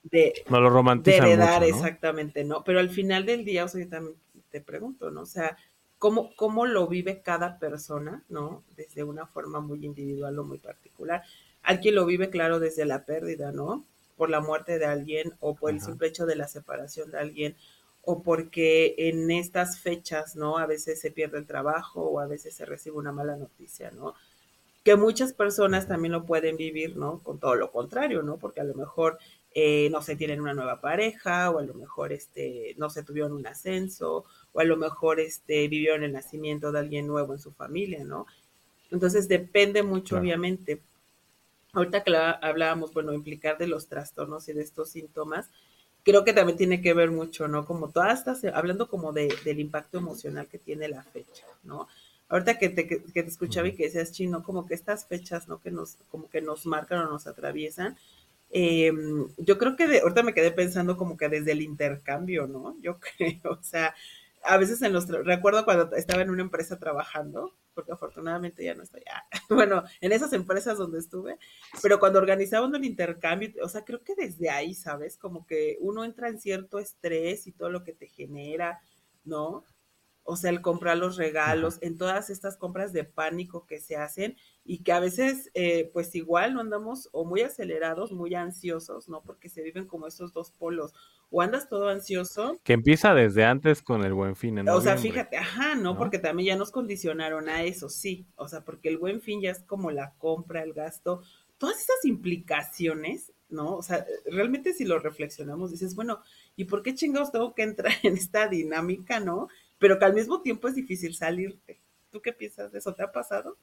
de, 0.03 0.43
no 0.49 0.59
lo 0.59 0.69
romantizan 0.69 1.25
de 1.25 1.31
heredar, 1.31 1.63
exactamente, 1.63 2.43
¿no? 2.43 2.65
Pero 2.65 2.79
al 2.79 2.89
final 2.89 3.25
del 3.25 3.45
día, 3.45 3.63
o 3.63 3.67
sea, 3.69 3.81
yo 3.81 3.89
también 3.89 4.17
te 4.51 4.59
pregunto, 4.59 5.11
¿no? 5.11 5.21
O 5.21 5.25
sea, 5.25 5.57
¿cómo, 5.97 6.35
cómo 6.35 6.65
lo 6.65 6.87
vive 6.87 7.21
cada 7.21 7.59
persona, 7.59 8.25
¿no? 8.27 8.63
Desde 8.75 9.05
una 9.05 9.25
forma 9.25 9.61
muy 9.61 9.85
individual 9.85 10.37
o 10.37 10.43
muy 10.43 10.57
particular. 10.57 11.23
Alguien 11.63 11.95
lo 11.95 12.05
vive, 12.05 12.29
claro, 12.29 12.59
desde 12.59 12.85
la 12.85 13.05
pérdida, 13.05 13.51
¿no? 13.51 13.85
Por 14.17 14.29
la 14.29 14.41
muerte 14.41 14.77
de 14.77 14.85
alguien 14.85 15.33
o 15.39 15.55
por 15.55 15.71
el 15.71 15.81
simple 15.81 16.09
hecho 16.09 16.25
de 16.25 16.35
la 16.35 16.47
separación 16.47 17.11
de 17.11 17.19
alguien 17.19 17.55
o 18.05 18.21
porque 18.21 18.95
en 18.97 19.31
estas 19.31 19.79
fechas, 19.79 20.35
¿no? 20.35 20.57
A 20.57 20.65
veces 20.65 20.99
se 20.99 21.11
pierde 21.11 21.37
el 21.37 21.47
trabajo 21.47 22.01
o 22.01 22.19
a 22.19 22.27
veces 22.27 22.53
se 22.53 22.65
recibe 22.65 22.97
una 22.97 23.13
mala 23.13 23.37
noticia, 23.37 23.91
¿no? 23.91 24.13
Que 24.83 24.97
muchas 24.97 25.31
personas 25.31 25.87
también 25.87 26.11
lo 26.11 26.25
pueden 26.25 26.57
vivir, 26.57 26.97
¿no? 26.97 27.19
Con 27.19 27.39
todo 27.39 27.55
lo 27.55 27.71
contrario, 27.71 28.21
¿no? 28.21 28.37
Porque 28.37 28.59
a 28.59 28.65
lo 28.65 28.73
mejor, 28.73 29.17
eh, 29.55 29.89
no 29.89 30.01
sé, 30.01 30.17
tienen 30.17 30.41
una 30.41 30.53
nueva 30.53 30.81
pareja 30.81 31.49
o 31.49 31.59
a 31.59 31.63
lo 31.63 31.73
mejor, 31.73 32.11
este, 32.11 32.75
no 32.77 32.89
se 32.89 33.03
tuvieron 33.03 33.31
un 33.31 33.47
ascenso 33.47 34.25
o 34.51 34.59
a 34.59 34.65
lo 34.65 34.75
mejor, 34.75 35.21
este, 35.21 35.69
vivieron 35.69 36.03
el 36.03 36.11
nacimiento 36.11 36.73
de 36.73 36.79
alguien 36.79 37.07
nuevo 37.07 37.33
en 37.33 37.39
su 37.39 37.53
familia, 37.53 38.03
¿no? 38.03 38.25
Entonces 38.91 39.29
depende 39.29 39.81
mucho, 39.81 40.17
obviamente, 40.17 40.81
ahorita 41.73 42.03
que 42.03 42.15
hablábamos, 42.15 42.93
bueno, 42.93 43.13
implicar 43.13 43.57
de 43.57 43.67
los 43.67 43.87
trastornos 43.87 44.47
y 44.47 44.53
de 44.53 44.61
estos 44.61 44.89
síntomas, 44.89 45.49
creo 46.03 46.23
que 46.23 46.33
también 46.33 46.57
tiene 46.57 46.81
que 46.81 46.93
ver 46.93 47.11
mucho, 47.11 47.47
¿no? 47.47 47.65
Como 47.65 47.89
todas 47.89 48.19
estas, 48.19 48.43
hablando 48.53 48.87
como 48.87 49.11
de, 49.11 49.33
del 49.43 49.59
impacto 49.59 49.97
emocional 49.97 50.47
que 50.47 50.59
tiene 50.59 50.87
la 50.87 51.03
fecha, 51.03 51.45
¿no? 51.63 51.87
Ahorita 52.29 52.57
que 52.57 52.69
te, 52.69 52.87
que, 52.87 52.99
te 52.99 53.21
escuchaba 53.21 53.67
y 53.67 53.73
que 53.73 53.83
decías 53.83 54.11
chino, 54.11 54.43
como 54.43 54.65
que 54.65 54.73
estas 54.73 55.05
fechas, 55.05 55.47
¿no? 55.47 55.61
Que 55.61 55.71
nos, 55.71 55.97
como 56.09 56.29
que 56.29 56.41
nos 56.41 56.65
marcan 56.65 56.99
o 56.99 57.09
nos 57.09 57.27
atraviesan. 57.27 57.97
Em, 58.51 59.27
yo 59.37 59.57
creo 59.57 59.75
que 59.75 59.87
de, 59.87 59.99
ahorita 59.99 60.23
me 60.23 60.33
quedé 60.33 60.51
pensando 60.51 60.95
como 60.97 61.17
que 61.17 61.29
desde 61.29 61.51
el 61.53 61.61
intercambio, 61.61 62.47
¿no? 62.47 62.75
Yo 62.81 62.99
creo, 63.17 63.39
o 63.51 63.63
sea, 63.63 63.95
a 64.43 64.57
veces 64.57 64.81
en 64.81 64.93
los, 64.93 65.07
recuerdo 65.07 65.65
cuando 65.65 65.95
estaba 65.95 66.21
en 66.21 66.29
una 66.29 66.43
empresa 66.43 66.77
trabajando, 66.79 67.53
porque 67.73 67.91
afortunadamente 67.91 68.63
ya 68.63 68.75
no 68.75 68.83
estoy, 68.83 69.03
ah, 69.11 69.23
bueno, 69.49 69.83
en 70.01 70.11
esas 70.11 70.33
empresas 70.33 70.77
donde 70.77 70.99
estuve, 70.99 71.37
pero 71.81 71.99
cuando 71.99 72.19
organizaban 72.19 72.73
el 72.75 72.85
intercambio, 72.85 73.51
o 73.61 73.69
sea, 73.69 73.83
creo 73.83 74.03
que 74.03 74.15
desde 74.15 74.49
ahí, 74.49 74.73
¿sabes? 74.73 75.17
Como 75.17 75.45
que 75.45 75.77
uno 75.79 76.03
entra 76.03 76.29
en 76.29 76.39
cierto 76.39 76.79
estrés 76.79 77.47
y 77.47 77.51
todo 77.51 77.69
lo 77.69 77.83
que 77.83 77.93
te 77.93 78.07
genera, 78.07 78.81
¿no? 79.23 79.63
O 80.23 80.37
sea, 80.37 80.51
el 80.51 80.61
comprar 80.61 80.97
los 80.97 81.17
regalos, 81.17 81.79
en 81.81 81.97
todas 81.97 82.29
estas 82.29 82.57
compras 82.57 82.93
de 82.93 83.03
pánico 83.03 83.65
que 83.65 83.79
se 83.79 83.97
hacen 83.97 84.37
y 84.65 84.83
que 84.83 84.93
a 84.93 84.99
veces, 84.99 85.51
eh, 85.53 85.89
pues 85.93 86.15
igual 86.15 86.53
no 86.53 86.61
andamos 86.61 87.09
o 87.11 87.25
muy 87.25 87.41
acelerados, 87.41 88.11
muy 88.13 88.33
ansiosos, 88.33 89.09
¿no? 89.09 89.21
Porque 89.21 89.49
se 89.49 89.61
viven 89.61 89.85
como 89.85 90.07
estos 90.07 90.31
dos 90.31 90.51
polos 90.51 90.93
o 91.29 91.41
andas 91.41 91.67
todo 91.67 91.89
ansioso. 91.89 92.59
Que 92.63 92.73
empieza 92.73 93.13
desde 93.13 93.43
antes 93.43 93.81
con 93.81 94.05
el 94.05 94.13
buen 94.13 94.35
fin. 94.35 94.67
o 94.69 94.81
sea, 94.81 94.97
fíjate, 94.97 95.35
ajá, 95.35 95.75
¿no? 95.75 95.97
Porque 95.97 96.19
también 96.19 96.47
ya 96.47 96.55
nos 96.55 96.71
condicionaron 96.71 97.49
a 97.49 97.63
eso, 97.63 97.89
sí. 97.89 98.25
O 98.35 98.47
sea, 98.47 98.63
porque 98.63 98.87
el 98.87 98.97
buen 98.97 99.19
fin 99.19 99.41
ya 99.41 99.51
es 99.51 99.63
como 99.63 99.91
la 99.91 100.13
compra, 100.17 100.63
el 100.63 100.73
gasto, 100.73 101.21
todas 101.57 101.77
esas 101.77 102.05
implicaciones, 102.05 103.33
¿no? 103.49 103.75
O 103.75 103.83
sea, 103.83 104.05
realmente 104.25 104.73
si 104.73 104.85
lo 104.85 104.99
reflexionamos, 104.99 105.71
dices, 105.71 105.95
bueno, 105.95 106.21
¿y 106.55 106.65
por 106.65 106.83
qué 106.83 106.93
chingados 106.93 107.31
tengo 107.31 107.53
que 107.53 107.63
entrar 107.63 107.93
en 108.03 108.13
esta 108.13 108.47
dinámica, 108.47 109.19
¿no? 109.19 109.49
Pero 109.77 109.99
que 109.99 110.05
al 110.05 110.13
mismo 110.13 110.41
tiempo 110.41 110.69
es 110.69 110.75
difícil 110.75 111.15
salirte. 111.15 111.81
¿Tú 112.11 112.21
qué 112.21 112.31
piensas 112.31 112.71
de 112.71 112.79
eso? 112.79 112.93
¿Te 112.93 113.03
ha 113.03 113.11
pasado? 113.11 113.57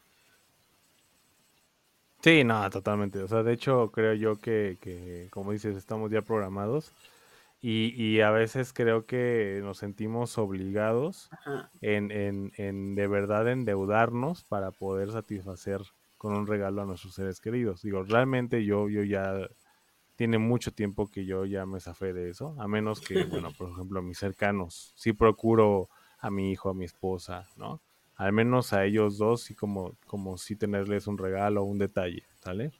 Sí, 2.22 2.44
no, 2.44 2.68
totalmente. 2.68 3.22
O 3.22 3.28
sea, 3.28 3.42
de 3.42 3.52
hecho, 3.54 3.90
creo 3.90 4.12
yo 4.14 4.36
que, 4.36 4.78
que 4.80 5.28
como 5.30 5.52
dices, 5.52 5.76
estamos 5.76 6.10
ya 6.10 6.20
programados 6.20 6.92
y, 7.62 7.94
y, 7.96 8.20
a 8.20 8.30
veces 8.30 8.72
creo 8.72 9.06
que 9.06 9.60
nos 9.62 9.78
sentimos 9.78 10.38
obligados 10.38 11.30
en, 11.80 12.10
en, 12.10 12.52
en, 12.56 12.94
de 12.94 13.06
verdad 13.06 13.48
endeudarnos 13.48 14.44
para 14.44 14.70
poder 14.70 15.12
satisfacer 15.12 15.82
con 16.18 16.34
un 16.34 16.46
regalo 16.46 16.82
a 16.82 16.86
nuestros 16.86 17.14
seres 17.14 17.40
queridos. 17.40 17.82
Digo, 17.82 18.02
realmente 18.02 18.64
yo, 18.64 18.88
yo 18.88 19.02
ya 19.02 19.48
tiene 20.16 20.38
mucho 20.38 20.72
tiempo 20.72 21.10
que 21.10 21.24
yo 21.24 21.46
ya 21.46 21.64
me 21.64 21.80
zafé 21.80 22.12
de 22.12 22.30
eso, 22.30 22.54
a 22.58 22.68
menos 22.68 23.00
que, 23.00 23.24
bueno, 23.24 23.50
por 23.56 23.70
ejemplo, 23.70 24.00
a 24.00 24.02
mis 24.02 24.18
cercanos, 24.18 24.92
sí 24.96 25.14
procuro 25.14 25.88
a 26.18 26.30
mi 26.30 26.50
hijo, 26.50 26.68
a 26.68 26.74
mi 26.74 26.84
esposa, 26.84 27.46
¿no? 27.56 27.80
Al 28.20 28.34
menos 28.34 28.74
a 28.74 28.84
ellos 28.84 29.16
dos, 29.16 29.44
sí 29.44 29.54
como, 29.54 29.96
como 30.06 30.36
sí 30.36 30.54
tenerles 30.54 31.06
un 31.06 31.16
regalo, 31.16 31.64
un 31.64 31.78
detalle, 31.78 32.24
¿sale? 32.34 32.70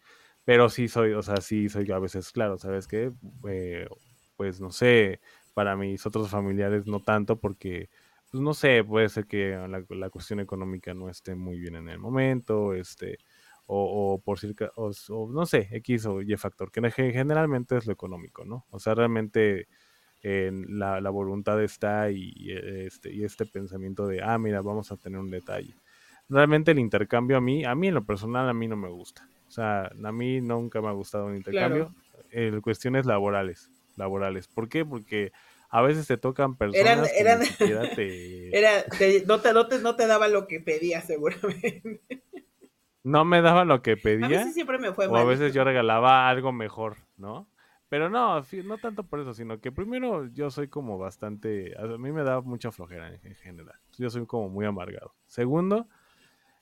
Pero 0.45 0.69
sí 0.69 0.87
soy, 0.87 1.15
o 1.15 1.23
sea, 1.23 1.39
sí 1.39 1.71
soy 1.71 1.91
a 1.91 1.99
veces 1.99 2.31
claro, 2.31 2.59
¿sabes 2.59 2.87
qué? 2.87 3.11
Eh, 3.49 3.89
pues 4.37 4.61
no 4.61 4.71
sé, 4.71 5.23
para 5.55 5.77
mis 5.77 6.05
otros 6.05 6.29
familiares 6.29 6.87
no 6.87 7.01
tanto 7.01 7.41
porque, 7.41 7.89
pues 8.31 8.43
no 8.43 8.53
sé, 8.53 8.85
puede 8.85 9.09
ser 9.09 9.27
que 9.27 9.57
la, 9.89 10.11
cuestión 10.11 10.41
económica 10.41 10.93
no 10.93 11.09
esté 11.09 11.35
muy 11.35 11.59
bien 11.59 11.75
en 11.77 11.89
el 11.89 11.99
momento, 11.99 12.75
este, 12.75 13.17
o, 13.65 14.21
por 14.23 14.39
circa, 14.39 14.71
o, 14.77 14.93
no 15.31 15.47
sé, 15.47 15.69
X 15.73 16.05
o 16.05 16.21
Y 16.21 16.37
factor, 16.37 16.71
que 16.71 16.83
generalmente 16.91 17.79
es 17.79 17.87
lo 17.87 17.95
económico, 17.95 18.45
¿no? 18.45 18.67
O 18.69 18.79
sea, 18.79 18.95
realmente 18.95 19.69
la, 20.23 21.01
la, 21.01 21.11
voluntad 21.11 21.63
está 21.63 22.11
y, 22.11 22.33
este, 22.51 23.13
y 23.13 23.25
este 23.25 23.47
pensamiento 23.47 24.07
de, 24.07 24.23
ah, 24.23 24.39
mira, 24.39 24.61
vamos 24.61 24.93
a 24.93 24.97
tener 24.97 25.19
un 25.19 25.31
detalle. 25.31 25.75
Realmente 26.29 26.71
el 26.71 26.79
intercambio 26.79 27.37
a 27.37 27.41
mí, 27.41 27.65
a 27.65 27.75
mí 27.75 27.89
en 27.89 27.95
lo 27.95 28.05
personal, 28.05 28.49
a 28.49 28.55
mí 28.55 28.69
no 28.69 28.77
me 28.77 28.89
gusta. 28.89 29.27
O 29.49 29.51
sea, 29.51 29.91
a 30.05 30.13
mí 30.13 30.41
nunca 30.41 30.81
me 30.81 30.89
ha 30.89 30.93
gustado 30.93 31.27
un 31.27 31.37
intercambio. 31.37 31.93
en 32.31 32.61
cuestiones 32.61 33.07
laborales 33.07 33.71
laborales. 34.01 34.49
¿Por 34.49 34.69
qué? 34.69 34.85
Porque 34.85 35.31
a 35.69 35.83
veces 35.83 36.09
te 36.09 36.17
tocan 36.17 36.57
personas 36.57 37.13
eran, 37.17 37.41
que 37.41 37.95
te... 37.95 38.57
Era, 38.59 38.85
no, 39.27 39.41
te, 39.41 39.53
no, 39.53 39.69
te, 39.69 39.79
no 39.79 39.95
te 39.95 40.07
daba 40.09 40.27
lo 40.27 40.49
que 40.49 40.59
pedía 40.59 41.01
seguramente. 41.01 42.25
No 43.05 43.25
me 43.25 43.41
daba 43.41 43.65
lo 43.65 43.81
que 43.83 43.97
pedía. 43.97 44.27
A 44.27 44.29
veces 44.29 44.55
siempre 44.55 44.79
me 44.79 44.93
fue 44.93 45.07
O 45.07 45.17
a 45.17 45.25
veces 45.25 45.55
yo 45.55 45.63
regalaba 45.63 46.29
algo 46.29 46.53
mejor, 46.53 46.97
¿no? 47.17 47.47
Pero 47.91 48.09
no, 48.09 48.41
no 48.65 48.79
tanto 48.79 49.03
por 49.03 49.19
eso, 49.19 49.35
sino 49.35 49.61
que 49.61 49.73
primero 49.73 50.29
yo 50.29 50.49
soy 50.53 50.69
como 50.69 50.97
bastante, 50.97 51.75
a 51.77 51.87
mí 51.99 52.13
me 52.13 52.23
da 52.23 52.41
mucha 52.41 52.71
flojera 52.71 53.13
en, 53.13 53.35
general. 53.35 53.75
Yo 53.99 54.09
soy 54.09 54.27
como 54.27 54.49
muy 54.49 54.65
amargado. 54.65 55.13
Segundo, 55.27 55.89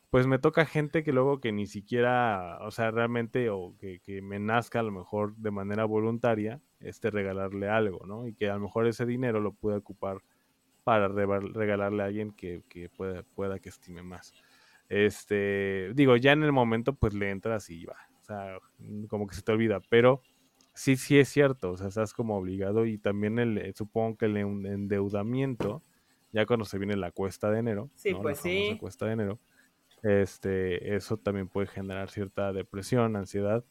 pues 0.09 0.27
me 0.27 0.39
toca 0.39 0.65
gente 0.65 1.05
que 1.05 1.13
luego 1.13 1.39
que 1.39 1.53
ni 1.53 1.67
siquiera, 1.67 2.59
o 2.63 2.71
sea, 2.71 2.91
realmente, 2.91 3.51
o 3.51 3.75
que, 3.79 4.01
que, 4.01 4.23
me 4.23 4.39
nazca 4.39 4.81
a 4.81 4.83
lo 4.83 4.91
mejor 4.91 5.37
de 5.37 5.51
manera 5.51 5.85
voluntaria, 5.85 6.63
este, 6.81 7.11
regalarle 7.11 7.69
algo, 7.69 8.07
¿no? 8.07 8.27
Y 8.27 8.33
que 8.33 8.49
a 8.49 8.55
lo 8.55 8.61
mejor 8.61 8.87
ese 8.87 9.05
dinero 9.05 9.39
lo 9.39 9.53
pueda 9.53 9.77
ocupar 9.77 10.23
para 10.83 11.09
regalarle 11.09 12.05
a 12.05 12.07
alguien 12.07 12.31
que, 12.31 12.63
que 12.71 12.89
pueda, 12.89 13.23
pueda 13.35 13.59
que 13.59 13.69
estime 13.69 14.03
más. 14.03 14.33
Este, 14.89 15.93
digo, 15.95 16.17
ya 16.17 16.33
en 16.33 16.43
el 16.43 16.53
momento, 16.53 16.95
pues 16.95 17.13
le 17.13 17.29
entras 17.29 17.69
y 17.69 17.85
va, 17.85 17.99
o 18.19 18.25
sea, 18.25 18.59
como 19.09 19.27
que 19.27 19.35
se 19.35 19.43
te 19.43 19.53
olvida, 19.53 19.83
pero 19.91 20.23
sí, 20.79 20.97
sí 20.97 21.19
es 21.19 21.29
cierto, 21.29 21.73
o 21.73 21.77
sea, 21.77 21.89
estás 21.89 22.15
como 22.15 22.37
obligado 22.37 22.87
y 22.87 22.99
también 22.99 23.39
el, 23.41 23.75
supongo 23.75 24.17
que 24.17 24.27
el 24.27 24.37
endeudamiento, 24.37 25.83
ya 26.33 26.47
cuando 26.47 26.65
se 26.65 26.79
viene 26.79 26.97
la 26.97 27.11
cuesta 27.11 27.51
de 27.51 27.59
enero, 27.59 27.91
sí, 27.97 28.15
pues 28.15 28.39
sí. 28.39 28.77
cuesta 28.79 29.07
de 29.07 29.13
enero, 29.13 29.41
este, 30.05 30.95
eso 30.95 31.17
también 31.17 31.49
puede 31.49 31.67
generar 31.67 32.11
cierta 32.11 32.53
depresión, 32.53 33.17
ansiedad 33.17 33.65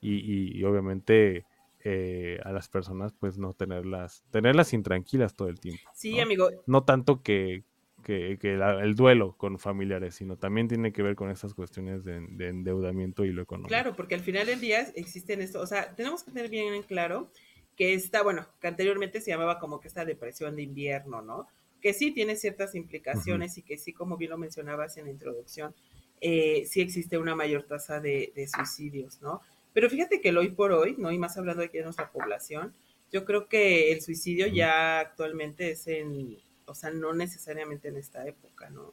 y, 0.00 0.64
obviamente 0.64 1.44
eh, 1.84 2.40
a 2.42 2.52
las 2.52 2.68
personas 2.68 3.12
pues 3.12 3.38
no 3.38 3.52
tenerlas, 3.52 4.24
tenerlas 4.30 4.72
intranquilas 4.72 5.34
todo 5.34 5.48
el 5.48 5.60
tiempo. 5.60 5.82
Sí, 5.92 6.18
amigo. 6.18 6.48
No 6.66 6.84
tanto 6.84 7.22
que, 7.22 7.64
que, 8.06 8.38
el 8.42 8.94
duelo 8.94 9.36
con 9.36 9.58
familiares, 9.58 10.14
sino 10.14 10.36
también 10.36 10.68
tiene 10.68 10.92
que 10.92 11.02
ver 11.02 11.16
con 11.16 11.30
estas 11.30 11.54
cuestiones 11.54 12.04
de, 12.04 12.16
endeudamiento 12.16 13.24
y 13.24 13.32
lo 13.32 13.42
económico. 13.42 13.68
Claro, 13.68 13.96
porque 13.96 14.14
al 14.14 14.20
final 14.20 14.46
del 14.46 14.60
día 14.60 14.86
existen 14.94 15.42
esto, 15.42 15.60
o 15.60 15.66
sea, 15.66 15.94
tenemos 15.94 16.22
que 16.22 16.30
tener 16.30 16.48
bien 16.48 16.72
en 16.72 16.82
claro 16.82 17.30
que 17.76 17.94
esta, 17.94 18.22
bueno, 18.22 18.46
que 18.60 18.68
anteriormente 18.68 19.20
se 19.20 19.30
llamaba 19.30 19.58
como 19.58 19.80
que 19.80 19.88
esta 19.88 20.04
depresión 20.04 20.56
de 20.56 20.62
invierno, 20.62 21.20
¿no? 21.20 21.48
que 21.80 21.92
sí 21.92 22.10
tiene 22.10 22.34
ciertas 22.36 22.74
implicaciones 22.74 23.58
y 23.58 23.62
que 23.62 23.78
sí, 23.78 23.92
como 23.92 24.16
bien 24.16 24.30
lo 24.30 24.38
mencionabas 24.38 24.96
en 24.96 25.04
la 25.04 25.10
introducción, 25.12 25.74
eh, 26.20 26.64
sí 26.66 26.80
existe 26.80 27.18
una 27.18 27.36
mayor 27.36 27.64
tasa 27.64 28.00
de, 28.00 28.32
suicidios, 28.52 29.20
¿no? 29.22 29.40
Pero 29.72 29.88
fíjate 29.90 30.20
que 30.20 30.30
el 30.30 30.38
hoy 30.38 30.50
por 30.50 30.72
hoy, 30.72 30.96
¿no? 30.98 31.12
Y 31.12 31.18
más 31.18 31.36
hablando 31.36 31.62
aquí 31.62 31.78
de 31.78 31.84
nuestra 31.84 32.10
población, 32.10 32.74
yo 33.12 33.24
creo 33.24 33.48
que 33.48 33.92
el 33.92 34.00
suicidio 34.00 34.46
ya 34.46 34.98
actualmente 34.98 35.70
es 35.70 35.86
en, 35.86 36.38
o 36.66 36.74
sea, 36.74 36.90
no 36.90 37.12
necesariamente 37.14 37.88
en 37.88 37.96
esta 37.96 38.26
época, 38.26 38.70
¿no? 38.70 38.92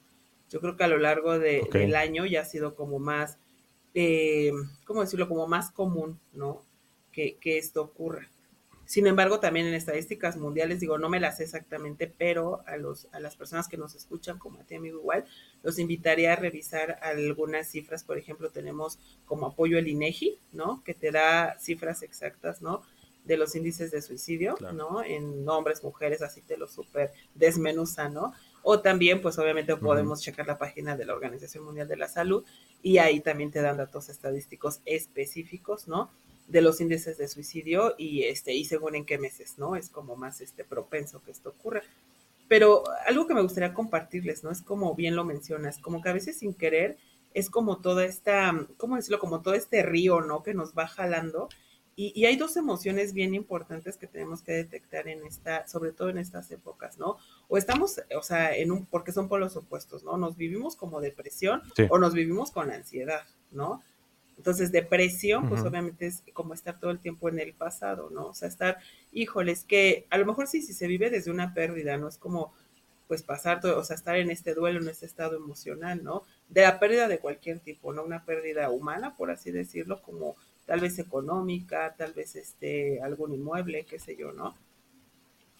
Yo 0.50 0.62
creo 0.62 0.78
que 0.78 0.84
a 0.84 0.88
lo 0.88 0.98
largo 0.98 1.40
del 1.40 1.96
año 1.96 2.26
ya 2.26 2.42
ha 2.42 2.46
sido 2.46 2.76
como 2.76 3.00
más, 3.00 3.38
eh, 3.94 4.52
¿cómo 4.86 5.02
decirlo? 5.02 5.28
Como 5.28 5.48
más 5.48 5.72
común, 5.72 6.20
¿no? 6.34 6.62
Que, 7.12 7.38
que 7.38 7.58
esto 7.58 7.82
ocurra. 7.82 8.30
Sin 8.86 9.08
embargo, 9.08 9.40
también 9.40 9.66
en 9.66 9.74
estadísticas 9.74 10.36
mundiales, 10.38 10.80
digo, 10.80 10.98
no 10.98 11.10
me 11.10 11.20
las 11.20 11.38
sé 11.38 11.44
exactamente, 11.46 12.14
pero 12.16 12.62
a, 12.68 12.78
los, 12.78 13.08
a 13.14 13.20
las 13.20 13.36
personas 13.36 13.68
que 13.68 13.78
nos 13.78 13.96
escuchan, 13.96 14.38
como 14.38 14.60
a 14.60 14.64
ti, 14.66 14.76
amigo, 14.76 15.00
igual, 15.00 15.26
los 15.64 15.80
invitaría 15.80 16.34
a 16.34 16.36
revisar 16.36 17.00
algunas 17.02 17.68
cifras. 17.70 18.04
Por 18.04 18.18
ejemplo, 18.18 18.50
tenemos 18.52 19.00
como 19.26 19.48
apoyo 19.48 19.78
el 19.78 19.88
INEGI, 19.88 20.38
¿no? 20.52 20.84
Que 20.84 20.94
te 20.94 21.12
da 21.12 21.58
cifras 21.60 22.04
exactas, 22.04 22.62
¿no? 22.62 22.84
De 23.26 23.38
los 23.38 23.56
índices 23.56 23.92
de 23.92 24.02
suicidio, 24.02 24.56
¿no? 24.74 25.04
En 25.04 25.48
hombres, 25.48 25.84
mujeres, 25.84 26.22
así 26.22 26.42
te 26.42 26.58
lo 26.58 26.68
súper 26.68 27.12
desmenuza, 27.36 28.10
¿no? 28.10 28.34
O 28.64 28.82
también, 28.82 29.22
pues 29.22 29.38
obviamente 29.40 29.76
podemos 29.78 30.22
checar 30.22 30.46
la 30.46 30.58
página 30.58 30.98
de 30.98 31.06
la 31.06 31.14
Organización 31.14 31.64
Mundial 31.64 31.88
de 31.88 31.98
la 31.98 32.08
Salud 32.08 32.44
y 32.82 32.98
ahí 32.98 33.22
también 33.22 33.52
te 33.52 33.62
dan 33.62 33.78
datos 33.78 34.10
estadísticos 34.10 34.82
específicos, 34.86 35.88
¿no? 35.88 36.12
de 36.48 36.62
los 36.62 36.82
índices 36.82 37.18
de 37.18 37.28
suicidio 37.28 37.96
y 37.98 38.24
este 38.24 38.54
y 38.54 38.66
según 38.66 38.96
en 38.96 39.06
qué 39.06 39.18
meses, 39.18 39.58
¿no? 39.58 39.76
Es 39.76 39.90
como 39.90 40.16
más 40.16 40.42
este 40.42 40.64
propenso 40.64 41.24
que 41.24 41.32
esto 41.32 41.50
ocurra. 41.50 41.82
Pero 42.48 42.84
algo 43.08 43.28
que 43.28 43.34
me 43.34 43.42
gustaría 43.42 43.74
compartirles, 43.74 44.44
¿no? 44.44 44.52
Es 44.52 44.62
como 44.62 44.94
bien 44.96 45.16
lo 45.16 45.24
mencionas, 45.24 45.80
como 45.80 46.02
que 46.02 46.10
a 46.10 46.14
veces 46.14 46.38
sin 46.38 46.54
querer 46.54 46.98
es 47.34 47.50
como 47.50 47.78
toda 47.78 48.06
esta, 48.06 48.68
¿cómo 48.78 48.96
decirlo? 48.96 49.20
Como 49.20 49.42
todo 49.42 49.54
este 49.56 49.82
río, 49.82 50.22
¿no? 50.22 50.44
Que 50.44 50.54
nos 50.54 50.74
va 50.78 50.88
jalando. 50.88 51.50
Y, 51.96 52.12
y, 52.20 52.26
hay 52.26 52.38
dos 52.38 52.58
emociones 52.58 53.14
bien 53.14 53.36
importantes 53.36 53.98
que 53.98 54.08
tenemos 54.08 54.42
que 54.42 54.54
detectar 54.54 55.08
en 55.08 55.26
esta, 55.26 55.68
sobre 55.68 55.92
todo 55.92 56.10
en 56.10 56.18
estas 56.18 56.50
épocas, 56.50 56.98
¿no? 56.98 57.18
O 57.48 57.58
estamos, 57.58 58.02
o 58.18 58.24
sea, 58.24 58.56
en 58.56 58.72
un, 58.72 58.86
porque 58.88 59.12
son 59.12 59.30
polos 59.30 59.56
opuestos, 59.56 60.04
¿no? 60.04 60.18
Nos 60.18 60.36
vivimos 60.36 60.76
como 60.76 61.02
depresión 61.02 61.62
o 61.90 62.00
nos 62.00 62.14
vivimos 62.14 62.52
con 62.52 62.72
ansiedad, 62.72 63.28
¿no? 63.52 63.84
Entonces, 64.38 64.72
depresión, 64.72 65.48
pues 65.48 65.62
obviamente 65.62 66.08
es 66.08 66.24
como 66.34 66.54
estar 66.54 66.80
todo 66.80 66.92
el 66.92 67.00
tiempo 67.00 67.30
en 67.30 67.40
el 67.40 67.54
pasado, 67.54 68.10
¿no? 68.10 68.28
O 68.28 68.34
sea, 68.34 68.48
estar, 68.48 68.80
híjoles, 69.12 69.64
que 69.64 70.08
a 70.10 70.18
lo 70.18 70.26
mejor 70.26 70.48
sí, 70.48 70.62
si 70.62 70.74
se 70.74 70.88
vive 70.88 71.10
desde 71.10 71.32
una 71.32 71.54
pérdida, 71.54 71.98
¿no? 71.98 72.08
Es 72.08 72.18
como, 72.18 72.54
pues 73.08 73.22
pasar 73.22 73.60
todo, 73.62 73.80
o 73.80 73.84
sea, 73.84 73.96
estar 73.96 74.18
en 74.18 74.32
este 74.32 74.54
duelo, 74.54 74.82
en 74.82 74.90
este 74.90 75.06
estado 75.06 75.36
emocional, 75.36 76.04
¿no? 76.04 76.24
De 76.50 76.64
la 76.64 76.80
pérdida 76.80 77.08
de 77.08 77.20
cualquier 77.20 77.60
tipo, 77.60 77.94
¿no? 77.94 78.04
Una 78.04 78.26
pérdida 78.26 78.70
humana, 78.70 79.16
por 79.16 79.30
así 79.30 79.52
decirlo, 79.52 80.02
como 80.02 80.36
tal 80.66 80.80
vez 80.80 81.00
económica, 81.00 81.96
tal 81.98 82.14
vez 82.14 82.36
este, 82.36 83.02
algún 83.02 83.34
inmueble, 83.34 83.86
qué 83.86 84.00
sé 84.00 84.16
yo, 84.16 84.32
¿no? 84.32 84.56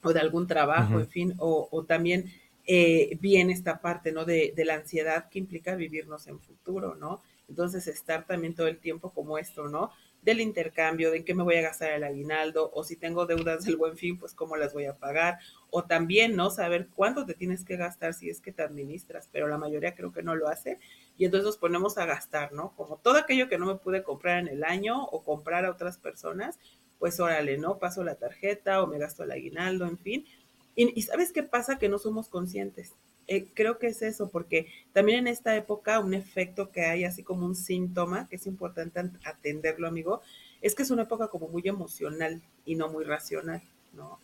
O 0.04 0.14
de 0.14 0.20
algún 0.20 0.48
trabajo, 0.48 1.00
en 1.00 1.08
fin, 1.08 1.34
o, 1.38 1.68
o 1.72 1.84
también 1.86 2.26
eh, 2.66 3.18
viene 3.22 3.54
esta 3.54 3.80
parte, 3.82 4.12
¿no? 4.12 4.26
De, 4.26 4.54
de 4.56 4.66
la 4.66 4.76
ansiedad 4.76 5.30
que 5.30 5.40
implica 5.40 5.76
vivirnos 5.76 6.28
en 6.28 6.40
futuro, 6.40 6.96
¿no? 6.96 7.22
Entonces, 7.50 7.88
estar 7.88 8.26
también 8.26 8.56
todo 8.56 8.68
el 8.68 8.80
tiempo 8.80 9.12
como 9.12 9.38
esto, 9.38 9.68
¿no? 9.68 9.92
Del 10.22 10.40
intercambio, 10.40 11.12
de 11.12 11.26
qué 11.26 11.34
me 11.34 11.44
voy 11.44 11.56
a 11.56 11.62
gastar 11.62 11.92
el 11.92 12.04
aguinaldo, 12.04 12.72
o 12.74 12.84
si 12.84 12.96
tengo 12.96 13.26
deudas 13.26 13.66
del 13.66 13.76
buen 13.76 13.98
fin, 13.98 14.18
pues 14.18 14.34
cómo 14.34 14.56
las 14.56 14.74
voy 14.74 14.86
a 14.86 14.96
pagar, 14.98 15.40
o 15.70 15.84
también, 15.84 16.36
¿no? 16.36 16.50
Saber 16.50 16.88
cuánto 16.96 17.26
te 17.26 17.34
tienes 17.34 17.66
que 17.66 17.76
gastar 17.78 18.14
si 18.14 18.30
es 18.30 18.40
que 18.40 18.54
te 18.54 18.64
administras, 18.64 19.30
pero 19.32 19.48
la 19.48 19.58
mayoría 19.58 19.96
creo 19.96 20.14
que 20.14 20.24
no 20.24 20.36
lo 20.36 20.48
hace, 20.48 20.80
y 21.18 21.26
entonces 21.26 21.46
nos 21.46 21.58
ponemos 21.58 21.98
a 21.98 22.06
gastar, 22.06 22.54
¿no? 22.54 22.74
Como 22.76 22.98
todo 22.98 23.18
aquello 23.18 23.50
que 23.50 23.58
no 23.58 23.66
me 23.66 23.76
pude 23.76 24.04
comprar 24.04 24.40
en 24.40 24.48
el 24.48 24.64
año 24.64 25.04
o 25.06 25.24
comprar 25.24 25.66
a 25.66 25.72
otras 25.72 25.98
personas, 25.98 26.60
pues 27.00 27.20
órale, 27.20 27.58
¿no? 27.58 27.78
Paso 27.78 28.04
la 28.04 28.16
tarjeta 28.16 28.82
o 28.82 28.88
me 28.88 28.98
gasto 28.98 29.24
el 29.24 29.32
aguinaldo, 29.32 29.86
en 29.86 29.98
fin. 29.98 30.26
Y, 30.76 30.98
y 30.98 31.04
¿sabes 31.04 31.32
qué 31.32 31.44
pasa? 31.44 31.78
Que 31.78 31.90
no 31.90 32.00
somos 32.00 32.30
conscientes. 32.30 32.94
Eh, 33.28 33.48
creo 33.54 33.80
que 33.80 33.88
es 33.88 34.02
eso, 34.02 34.30
porque 34.30 34.68
también 34.92 35.20
en 35.20 35.28
esta 35.28 35.56
época 35.56 36.00
un 36.00 36.14
efecto 36.14 36.72
que 36.72 36.82
hay, 36.82 37.06
así 37.06 37.24
como 37.24 37.46
un 37.46 37.56
síntoma, 37.56 38.28
que 38.28 38.36
es 38.36 38.46
importante 38.48 39.00
atenderlo, 39.24 39.88
amigo, 39.88 40.22
es 40.62 40.76
que 40.76 40.84
es 40.84 40.92
una 40.92 41.04
época 41.04 41.28
como 41.28 41.48
muy 41.48 41.62
emocional 41.66 42.42
y 42.66 42.76
no 42.76 42.90
muy 42.90 43.06
racional, 43.06 43.62
¿no? 43.94 44.20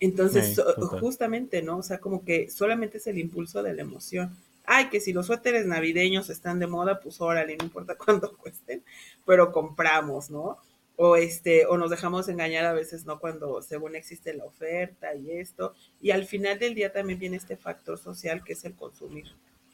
Entonces, 0.00 0.60
justamente, 1.00 1.62
¿no? 1.62 1.78
O 1.78 1.82
sea, 1.82 1.98
como 1.98 2.24
que 2.24 2.50
solamente 2.50 2.98
es 2.98 3.06
el 3.06 3.18
impulso 3.18 3.62
de 3.62 3.74
la 3.74 3.82
emoción. 3.82 4.36
Ay, 4.66 4.88
que 4.90 5.00
si 5.00 5.12
los 5.12 5.26
suéteres 5.26 5.66
navideños 5.66 6.30
están 6.30 6.58
de 6.58 6.66
moda, 6.66 7.00
pues 7.00 7.20
órale, 7.20 7.56
no 7.56 7.64
importa 7.64 7.96
cuánto 8.04 8.36
cuesten, 8.36 8.84
pero 9.24 9.52
compramos, 9.52 10.30
¿no? 10.30 10.58
o 10.96 11.16
este 11.16 11.66
o 11.66 11.76
nos 11.76 11.90
dejamos 11.90 12.28
engañar 12.28 12.64
a 12.64 12.72
veces 12.72 13.04
no 13.04 13.20
cuando 13.20 13.60
según 13.62 13.94
existe 13.94 14.34
la 14.34 14.44
oferta 14.44 15.14
y 15.14 15.30
esto 15.30 15.74
y 16.00 16.10
al 16.10 16.24
final 16.24 16.58
del 16.58 16.74
día 16.74 16.92
también 16.92 17.18
viene 17.18 17.36
este 17.36 17.56
factor 17.56 17.98
social 17.98 18.42
que 18.42 18.54
es 18.54 18.64
el 18.64 18.74
consumir 18.74 19.26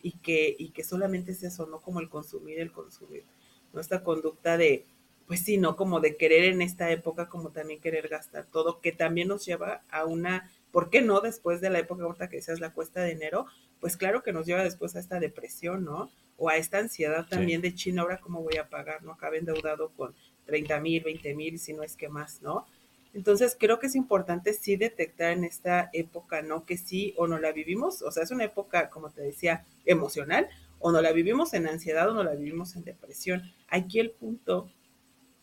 y 0.02 0.12
que 0.18 0.54
y 0.58 0.70
que 0.70 0.82
solamente 0.82 1.32
es 1.32 1.44
eso 1.44 1.66
no 1.66 1.80
como 1.80 2.00
el 2.00 2.08
consumir 2.08 2.58
el 2.58 2.72
consumir 2.72 3.24
nuestra 3.72 4.02
conducta 4.02 4.56
de 4.56 4.84
pues 5.28 5.40
sí 5.40 5.58
no 5.58 5.76
como 5.76 6.00
de 6.00 6.16
querer 6.16 6.44
en 6.44 6.60
esta 6.60 6.90
época 6.90 7.28
como 7.28 7.50
también 7.50 7.80
querer 7.80 8.08
gastar 8.08 8.46
todo 8.46 8.80
que 8.80 8.90
también 8.90 9.28
nos 9.28 9.46
lleva 9.46 9.82
a 9.90 10.04
una 10.04 10.50
¿por 10.72 10.90
qué 10.90 11.02
no 11.02 11.20
después 11.20 11.60
de 11.60 11.70
la 11.70 11.78
época 11.78 12.02
ahorita 12.02 12.28
que 12.28 12.36
decías 12.36 12.58
la 12.58 12.72
cuesta 12.72 13.00
de 13.02 13.12
enero? 13.12 13.46
Pues 13.82 13.96
claro 13.96 14.22
que 14.22 14.32
nos 14.32 14.46
lleva 14.46 14.62
después 14.62 14.94
a 14.94 15.00
esta 15.00 15.18
depresión, 15.18 15.84
¿no? 15.84 16.08
O 16.36 16.48
a 16.48 16.56
esta 16.56 16.78
ansiedad 16.78 17.26
también 17.28 17.60
de 17.60 17.74
China, 17.74 18.02
ahora 18.02 18.20
cómo 18.20 18.40
voy 18.40 18.56
a 18.56 18.68
pagar, 18.68 19.02
¿no? 19.02 19.10
Acabé 19.10 19.38
endeudado 19.38 19.90
con 19.96 20.14
30 20.46 20.78
mil, 20.78 21.02
20 21.02 21.34
mil, 21.34 21.58
si 21.58 21.72
no 21.72 21.82
es 21.82 21.96
que 21.96 22.08
más, 22.08 22.42
¿no? 22.42 22.64
Entonces 23.12 23.56
creo 23.58 23.80
que 23.80 23.88
es 23.88 23.96
importante 23.96 24.52
sí 24.52 24.76
detectar 24.76 25.32
en 25.32 25.42
esta 25.42 25.90
época, 25.92 26.42
¿no? 26.42 26.64
Que 26.64 26.76
sí 26.76 27.12
o 27.16 27.26
no 27.26 27.40
la 27.40 27.50
vivimos, 27.50 28.02
o 28.02 28.12
sea, 28.12 28.22
es 28.22 28.30
una 28.30 28.44
época, 28.44 28.88
como 28.88 29.10
te 29.10 29.20
decía, 29.20 29.66
emocional, 29.84 30.48
o 30.78 30.92
no 30.92 31.02
la 31.02 31.10
vivimos 31.10 31.52
en 31.52 31.66
ansiedad 31.66 32.08
o 32.08 32.14
no 32.14 32.22
la 32.22 32.36
vivimos 32.36 32.76
en 32.76 32.84
depresión. 32.84 33.42
Aquí 33.66 33.98
el 33.98 34.12
punto 34.12 34.70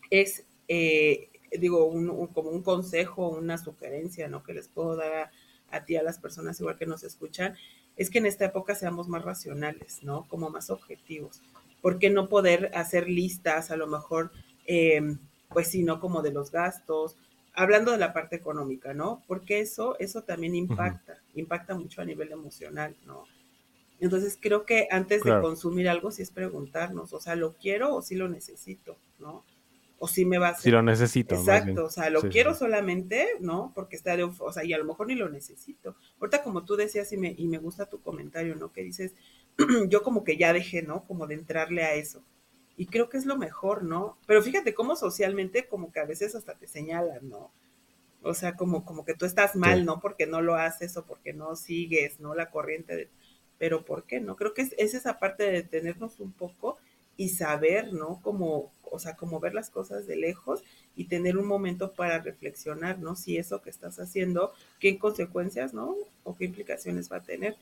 es, 0.08 0.46
eh, 0.66 1.28
digo, 1.58 1.90
como 2.32 2.48
un 2.48 2.62
consejo, 2.62 3.28
una 3.28 3.58
sugerencia, 3.58 4.28
¿no? 4.28 4.42
Que 4.42 4.54
les 4.54 4.66
puedo 4.66 4.96
dar 4.96 5.12
a, 5.12 5.30
a 5.70 5.84
ti, 5.84 5.96
a 5.96 6.02
las 6.02 6.18
personas 6.18 6.60
igual 6.60 6.76
que 6.76 6.86
nos 6.86 7.04
escuchan, 7.04 7.56
es 7.96 8.10
que 8.10 8.18
en 8.18 8.26
esta 8.26 8.46
época 8.46 8.74
seamos 8.74 9.08
más 9.08 9.24
racionales, 9.24 10.02
¿no? 10.02 10.26
Como 10.28 10.50
más 10.50 10.70
objetivos. 10.70 11.42
¿Por 11.82 11.98
qué 11.98 12.10
no 12.10 12.28
poder 12.28 12.70
hacer 12.74 13.08
listas 13.08 13.70
a 13.70 13.76
lo 13.76 13.86
mejor 13.86 14.32
Em, 14.72 15.18
pues 15.48 15.66
sí, 15.66 15.82
¿no? 15.82 15.98
Como 15.98 16.22
de 16.22 16.30
los 16.30 16.52
gastos, 16.52 17.16
hablando 17.54 17.90
de 17.90 17.98
la 17.98 18.12
parte 18.12 18.36
económica, 18.36 18.94
¿no? 18.94 19.24
Porque 19.26 19.58
eso, 19.58 19.98
eso 19.98 20.22
también 20.22 20.54
impacta, 20.54 21.20
impacta 21.34 21.74
mucho 21.74 22.00
a 22.00 22.04
nivel 22.04 22.30
emocional, 22.30 22.96
¿no? 23.04 23.24
Entonces 23.98 24.38
creo 24.40 24.64
que 24.64 24.86
antes 24.92 25.24
de 25.24 25.40
consumir 25.40 25.88
algo 25.88 26.12
sí 26.12 26.22
es 26.22 26.30
preguntarnos, 26.30 27.12
o 27.12 27.20
sea, 27.20 27.34
¿lo 27.34 27.54
quiero 27.54 27.96
o 27.96 28.00
sí 28.00 28.14
lo 28.14 28.28
necesito, 28.28 28.96
¿no? 29.18 29.44
O 30.02 30.08
si 30.08 30.24
me 30.24 30.38
va 30.38 30.48
a 30.48 30.54
Si 30.54 30.70
lo 30.70 30.80
necesito. 30.80 31.34
Exacto, 31.34 31.84
o 31.84 31.90
sea, 31.90 32.08
lo 32.08 32.22
quiero 32.22 32.54
solamente, 32.54 33.28
¿no? 33.38 33.70
Porque 33.74 33.96
está 33.96 34.16
de, 34.16 34.24
o 34.24 34.52
sea, 34.52 34.64
y 34.64 34.72
a 34.72 34.78
lo 34.78 34.86
mejor 34.86 35.08
ni 35.08 35.14
lo 35.14 35.28
necesito. 35.28 35.94
Ahorita 36.18 36.42
como 36.42 36.64
tú 36.64 36.74
decías 36.74 37.12
y 37.12 37.18
me, 37.18 37.34
y 37.36 37.46
me 37.48 37.58
gusta 37.58 37.84
tu 37.84 38.00
comentario, 38.00 38.56
¿no? 38.56 38.72
Que 38.72 38.82
dices, 38.82 39.14
yo 39.88 40.02
como 40.02 40.24
que 40.24 40.38
ya 40.38 40.54
dejé, 40.54 40.80
¿no? 40.80 41.04
Como 41.04 41.26
de 41.26 41.34
entrarle 41.34 41.84
a 41.84 41.92
eso. 41.96 42.24
Y 42.78 42.86
creo 42.86 43.10
que 43.10 43.18
es 43.18 43.26
lo 43.26 43.36
mejor, 43.36 43.82
¿no? 43.82 44.16
Pero 44.26 44.40
fíjate 44.40 44.72
cómo 44.72 44.96
socialmente 44.96 45.68
como 45.68 45.92
que 45.92 46.00
a 46.00 46.06
veces 46.06 46.34
hasta 46.34 46.54
te 46.54 46.66
señalan, 46.66 47.28
¿no? 47.28 47.52
O 48.22 48.32
sea, 48.32 48.56
como, 48.56 48.86
como 48.86 49.04
que 49.04 49.12
tú 49.12 49.26
estás 49.26 49.54
mal, 49.54 49.84
¿no? 49.84 50.00
Porque 50.00 50.26
no 50.26 50.40
lo 50.40 50.54
haces 50.54 50.96
o 50.96 51.04
porque 51.04 51.34
no 51.34 51.56
sigues, 51.56 52.20
¿no? 52.20 52.34
La 52.34 52.50
corriente 52.50 52.96
de... 52.96 53.10
Pero 53.58 53.84
¿por 53.84 54.04
qué 54.04 54.18
no? 54.18 54.34
Creo 54.34 54.54
que 54.54 54.62
es, 54.62 54.74
es 54.78 54.94
esa 54.94 55.18
parte 55.18 55.42
de 55.42 55.52
detenernos 55.52 56.20
un 56.20 56.32
poco 56.32 56.78
y 57.20 57.28
saber, 57.28 57.92
¿no? 57.92 58.18
Como, 58.22 58.72
o 58.90 58.98
sea, 58.98 59.14
como 59.14 59.40
ver 59.40 59.52
las 59.52 59.68
cosas 59.68 60.06
de 60.06 60.16
lejos 60.16 60.62
y 60.96 61.04
tener 61.04 61.36
un 61.36 61.46
momento 61.46 61.92
para 61.92 62.18
reflexionar, 62.18 62.98
¿no? 62.98 63.14
Si 63.14 63.36
eso 63.36 63.60
que 63.60 63.68
estás 63.68 64.00
haciendo, 64.00 64.54
qué 64.78 64.98
consecuencias, 64.98 65.74
¿no? 65.74 65.96
O 66.24 66.34
qué 66.34 66.46
implicaciones 66.46 67.12
va 67.12 67.18
a 67.18 67.22
tener, 67.22 67.56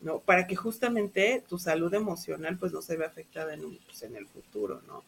¿no? 0.00 0.20
Para 0.20 0.46
que 0.46 0.56
justamente 0.56 1.44
tu 1.46 1.58
salud 1.58 1.92
emocional 1.92 2.56
pues 2.56 2.72
no 2.72 2.80
se 2.80 2.96
vea 2.96 3.08
afectada 3.08 3.52
en, 3.52 3.76
pues, 3.84 4.02
en 4.04 4.16
el 4.16 4.26
futuro, 4.26 4.80
¿no? 4.86 5.02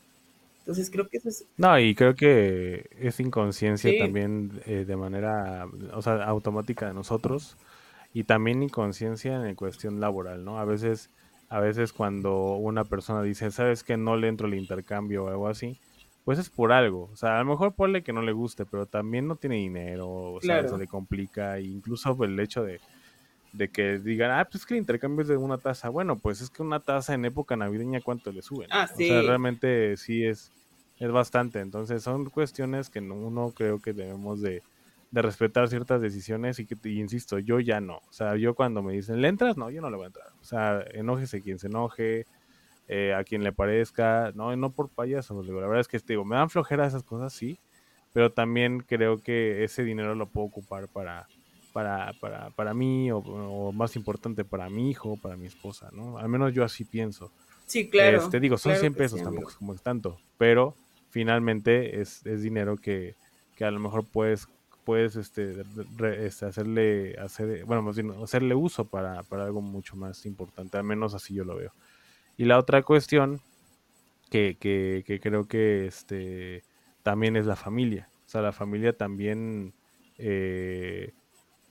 Entonces 0.59 0.91
creo 0.91 1.09
que 1.09 1.17
eso 1.17 1.31
es... 1.31 1.47
No, 1.57 1.79
y 1.81 1.95
creo 1.95 2.15
que 2.15 2.91
es 3.01 3.19
inconsciencia 3.19 3.99
también 3.99 4.61
eh, 4.67 4.85
de 4.87 4.97
manera, 4.97 5.67
o 5.95 6.03
sea, 6.03 6.23
automática 6.25 6.89
de 6.89 6.93
nosotros 6.93 7.57
y 8.13 8.25
también 8.25 8.63
inconsciencia 8.63 9.49
en 9.49 9.55
cuestión 9.55 10.01
laboral, 10.01 10.45
¿no? 10.45 10.59
A 10.59 10.67
veces, 10.67 11.09
a 11.49 11.61
veces 11.61 11.93
cuando 11.93 12.57
una 12.57 12.85
persona 12.85 13.23
dice, 13.23 13.51
sabes 13.51 13.85
que 13.85 13.97
no 13.97 14.17
le 14.17 14.29
entro 14.29 14.49
el 14.49 14.55
intercambio 14.55 15.25
o 15.25 15.29
algo 15.29 15.49
así, 15.49 15.79
pues 16.25 16.39
es 16.39 16.51
por 16.51 16.73
algo. 16.73 17.09
O 17.13 17.17
sea, 17.17 17.37
a 17.37 17.45
lo 17.45 17.51
mejor 17.51 17.75
ponle 17.75 18.03
que 18.03 18.13
no 18.13 18.23
le 18.23 18.33
guste, 18.33 18.67
pero 18.67 18.87
también 18.87 19.29
no 19.29 19.37
tiene 19.37 19.57
dinero, 19.57 20.09
o 20.09 20.41
sea, 20.41 20.67
se 20.67 20.77
le 20.77 20.87
complica, 20.87 21.59
e 21.59 21.63
incluso 21.63 22.17
el 22.25 22.39
hecho 22.41 22.65
de, 22.65 22.81
de 23.53 23.69
que 23.69 23.99
digan, 23.99 24.33
ah, 24.33 24.45
pues 24.45 24.63
es 24.63 24.67
que 24.67 24.75
el 24.75 24.81
intercambio 24.81 25.23
es 25.23 25.29
de 25.29 25.37
una 25.37 25.59
tasa. 25.59 25.89
Bueno, 25.89 26.17
pues 26.17 26.41
es 26.41 26.51
que 26.51 26.63
una 26.63 26.81
tasa 26.81 27.15
en 27.15 27.25
época 27.25 27.57
navideña, 27.57 28.01
¿cuánto 28.01 28.33
le 28.33 28.43
suben? 28.43 28.69
Ah, 28.73 28.89
sí. 28.89 29.05
O 29.05 29.07
sea, 29.09 29.23
realmente 29.23 29.97
sí 29.97 30.25
es, 30.25 30.53
es 30.99 31.11
bastante. 31.13 31.61
Entonces 31.61 32.03
son 32.03 32.29
cuestiones 32.29 32.91
que 32.91 32.99
uno 32.99 33.53
creo 33.55 33.81
que 33.81 33.93
debemos 33.93 34.41
de, 34.41 34.63
respetar 35.23 35.69
ciertas 35.69 36.01
decisiones 36.01 36.59
y 36.59 36.67
que, 36.67 36.77
insisto, 36.89 37.39
yo 37.39 37.61
ya 37.61 37.81
no. 37.81 37.97
O 38.09 38.13
sea, 38.13 38.37
yo 38.37 38.55
cuando 38.55 38.83
me 38.83 38.93
dicen, 38.93 39.21
¿le 39.21 39.29
entras? 39.29 39.57
No, 39.57 39.71
yo 39.71 39.81
no 39.81 39.91
le 39.91 39.97
voy 39.97 40.05
a 40.05 40.09
entrar. 40.09 40.29
O 40.41 40.45
sea, 40.45 40.85
enójese 40.93 41.41
quien 41.41 41.59
se 41.59 41.69
enoje, 41.69 42.27
eh, 42.89 43.15
a 43.15 43.25
quien 43.25 43.43
le 43.43 43.53
parezca, 43.53 44.31
no, 44.37 44.55
no 44.55 44.71
por 44.71 44.89
payaso, 44.91 45.43
digo, 45.43 45.61
la 45.61 45.67
verdad 45.67 45.81
es 45.81 45.89
que 45.89 45.99
digo, 46.07 46.25
me 46.25 46.37
dan 46.37 46.51
flojera 46.51 46.87
esas 46.87 47.03
cosas, 47.03 47.33
sí, 47.33 47.59
pero 48.13 48.31
también 48.31 48.79
creo 48.79 49.19
que 49.19 49.65
ese 49.65 49.83
dinero 49.83 50.15
lo 50.15 50.29
puedo 50.29 50.47
ocupar 50.47 50.87
para, 50.87 51.27
para, 51.73 52.13
para, 52.21 52.51
para 52.51 52.75
mí 52.75 53.11
o, 53.11 53.73
más 53.73 53.97
importante 53.97 54.45
para 54.45 54.71
mi 54.71 54.89
hijo, 54.89 55.17
para 55.17 55.37
mi 55.37 55.47
esposa, 55.47 55.91
¿no? 55.93 56.17
Al 56.17 56.29
menos 56.29 56.55
yo 56.55 56.63
así 56.63 56.85
pienso. 56.85 57.33
Sí, 57.67 57.91
claro. 57.91 58.19
Este, 58.19 58.39
digo, 58.39 58.57
son 58.57 58.77
100 58.77 58.95
pesos, 58.95 59.21
tampoco 59.21 59.51
es 59.51 59.57
como 59.57 59.75
es 59.75 59.83
tanto, 59.83 60.19
pero 60.39 60.77
finalmente 61.11 62.01
es, 62.01 62.25
es 62.25 62.41
dinero 62.41 62.77
que, 62.77 63.17
que, 63.57 63.65
a 63.65 63.71
lo 63.73 63.81
mejor 63.81 64.07
puedes 64.07 64.47
puedes 64.87 65.17
este, 65.17 65.65
este, 66.25 66.47
hacerle 66.47 67.17
hacer 67.19 67.65
bueno 67.65 67.83
más 67.83 67.97
bien 67.97 68.13
hacerle 68.23 68.55
uso 68.55 68.85
para, 68.85 69.25
para 69.25 69.45
algo 69.45 69.61
mucho 69.61 69.97
más 69.97 70.25
importante 70.27 70.79
al 70.79 70.85
menos 70.85 71.13
así 71.13 71.35
yo 71.35 71.45
lo 71.45 71.57
veo. 71.57 71.73
Y 72.37 72.45
la 72.45 72.57
otra 72.57 72.83
cuestión 72.83 73.41
que, 74.31 74.57
que, 74.61 75.03
que 75.05 75.19
creo 75.19 75.49
que 75.49 75.87
este 75.87 76.63
también 77.03 77.37
es 77.37 77.47
la 77.47 77.57
familia. 77.57 78.09
O 78.27 78.29
sea 78.29 78.43
la 78.43 78.53
familia 78.53 78.97
también 78.97 79.75
eh, 80.19 81.13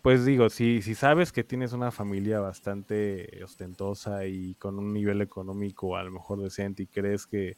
pues 0.02 0.26
digo, 0.26 0.50
si, 0.50 0.82
si 0.82 0.94
sabes 0.94 1.32
que 1.32 1.46
tienes 1.46 1.72
una 1.72 1.92
familia 1.92 2.42
bastante 2.42 3.42
ostentosa 3.44 4.26
y 4.26 4.56
con 4.56 4.78
un 4.78 4.94
nivel 4.94 5.22
económico 5.22 5.96
a 5.96 6.04
lo 6.04 6.12
mejor 6.12 6.42
decente 6.42 6.84
y 6.84 6.88
crees 6.88 7.26
que 7.26 7.56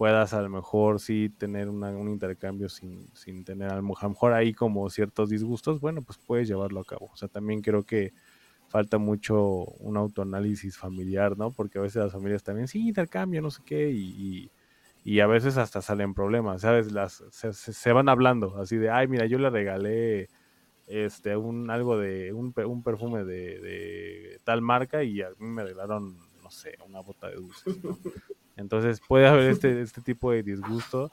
puedas 0.00 0.32
a 0.32 0.40
lo 0.40 0.48
mejor 0.48 0.98
sí 0.98 1.28
tener 1.28 1.68
un 1.68 2.08
intercambio 2.08 2.70
sin, 2.70 3.06
sin 3.14 3.44
tener 3.44 3.68
a 3.70 3.76
lo 3.76 3.82
mejor 3.82 4.32
ahí 4.32 4.54
como 4.54 4.88
ciertos 4.88 5.28
disgustos, 5.28 5.78
bueno, 5.78 6.00
pues 6.00 6.16
puedes 6.16 6.48
llevarlo 6.48 6.80
a 6.80 6.86
cabo. 6.86 7.10
O 7.12 7.16
sea, 7.18 7.28
también 7.28 7.60
creo 7.60 7.82
que 7.82 8.14
falta 8.68 8.96
mucho 8.96 9.66
un 9.78 9.98
autoanálisis 9.98 10.78
familiar, 10.78 11.36
¿no? 11.36 11.50
Porque 11.50 11.78
a 11.78 11.82
veces 11.82 12.02
las 12.02 12.12
familias 12.12 12.42
también, 12.42 12.66
sí, 12.66 12.88
intercambio, 12.88 13.42
no 13.42 13.50
sé 13.50 13.60
qué, 13.66 13.90
y, 13.90 14.50
y, 15.04 15.20
a 15.20 15.26
veces 15.26 15.58
hasta 15.58 15.82
salen 15.82 16.14
problemas, 16.14 16.62
¿sabes? 16.62 16.92
Las, 16.92 17.22
se, 17.30 17.92
van 17.92 18.08
hablando 18.08 18.56
así 18.56 18.78
de, 18.78 18.88
ay, 18.88 19.06
mira, 19.06 19.26
yo 19.26 19.38
le 19.38 19.50
regalé 19.50 20.30
este 20.86 21.36
un 21.36 21.68
algo 21.68 21.98
de 21.98 22.32
un, 22.32 22.54
un 22.56 22.82
perfume 22.82 23.24
de, 23.24 23.60
de, 23.60 24.40
tal 24.44 24.62
marca 24.62 25.04
y 25.04 25.20
a 25.20 25.28
mí 25.38 25.46
me 25.46 25.62
regalaron, 25.62 26.16
no 26.42 26.50
sé, 26.50 26.78
una 26.86 27.00
bota 27.00 27.28
de 27.28 27.34
dulces, 27.34 27.84
¿no? 27.84 27.98
Entonces 28.60 29.00
puede 29.06 29.26
haber 29.26 29.50
este, 29.50 29.80
este 29.80 30.00
tipo 30.00 30.30
de 30.32 30.42
disgusto. 30.42 31.10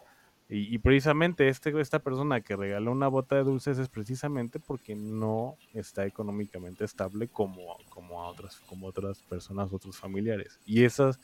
Y, 0.49 0.77
precisamente 0.77 1.49
este, 1.49 1.77
esta 1.81 1.99
persona 1.99 2.39
que 2.39 2.55
regaló 2.55 2.93
una 2.93 3.09
bota 3.09 3.35
de 3.35 3.43
dulces 3.43 3.79
es 3.79 3.89
precisamente 3.89 4.59
porque 4.61 4.95
no 4.95 5.57
está 5.73 6.05
económicamente 6.05 6.85
estable 6.85 7.27
como, 7.27 7.75
como, 7.89 8.23
a 8.23 8.29
otras, 8.29 8.61
como 8.61 8.87
otras 8.87 9.21
personas, 9.23 9.73
otros 9.73 9.97
familiares. 9.97 10.57
Y 10.65 10.85
eso 10.85 11.09
es 11.09 11.19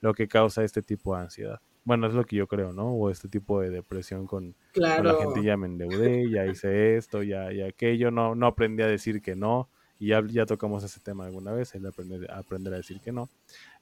lo 0.00 0.14
que 0.14 0.28
causa 0.28 0.64
este 0.64 0.80
tipo 0.80 1.14
de 1.14 1.24
ansiedad. 1.24 1.60
Bueno, 1.84 2.06
es 2.06 2.14
lo 2.14 2.24
que 2.24 2.36
yo 2.36 2.46
creo, 2.46 2.72
¿no? 2.72 2.86
O 2.92 3.10
este 3.10 3.28
tipo 3.28 3.60
de 3.60 3.68
depresión 3.68 4.26
con, 4.26 4.54
la 4.74 5.14
gente 5.20 5.42
ya 5.42 5.58
me 5.58 5.66
endeudé, 5.66 6.30
ya 6.30 6.46
hice 6.46 6.96
esto, 6.96 7.22
ya, 7.22 7.52
ya 7.52 7.66
aquello, 7.66 8.10
no, 8.10 8.34
no 8.34 8.46
aprendí 8.46 8.82
a 8.82 8.86
decir 8.86 9.20
que 9.20 9.36
no. 9.36 9.68
Y 9.98 10.08
ya, 10.08 10.22
ya 10.26 10.46
tocamos 10.46 10.82
ese 10.82 11.00
tema 11.00 11.26
alguna 11.26 11.52
vez, 11.52 11.74
el 11.74 11.86
aprender, 11.86 12.30
aprender 12.30 12.72
a 12.72 12.78
decir 12.78 13.00
que 13.00 13.12
no. 13.12 13.28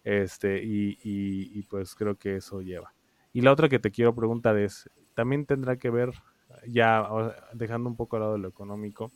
Este, 0.04 0.62
y, 0.62 0.98
y, 1.02 1.62
pues 1.64 1.94
creo 1.94 2.16
que 2.16 2.36
eso 2.36 2.60
lleva. 2.60 2.92
Y 3.32 3.40
la 3.40 3.52
otra 3.52 3.68
que 3.68 3.78
te 3.78 3.90
quiero 3.90 4.14
preguntar 4.14 4.58
es, 4.58 4.90
también 5.14 5.46
tendrá 5.46 5.76
que 5.76 5.90
ver, 5.90 6.12
ya 6.66 7.08
dejando 7.52 7.88
un 7.88 7.96
poco 7.96 8.16
al 8.16 8.22
lado 8.22 8.32
de 8.34 8.40
lo 8.40 8.48
económico, 8.48 9.12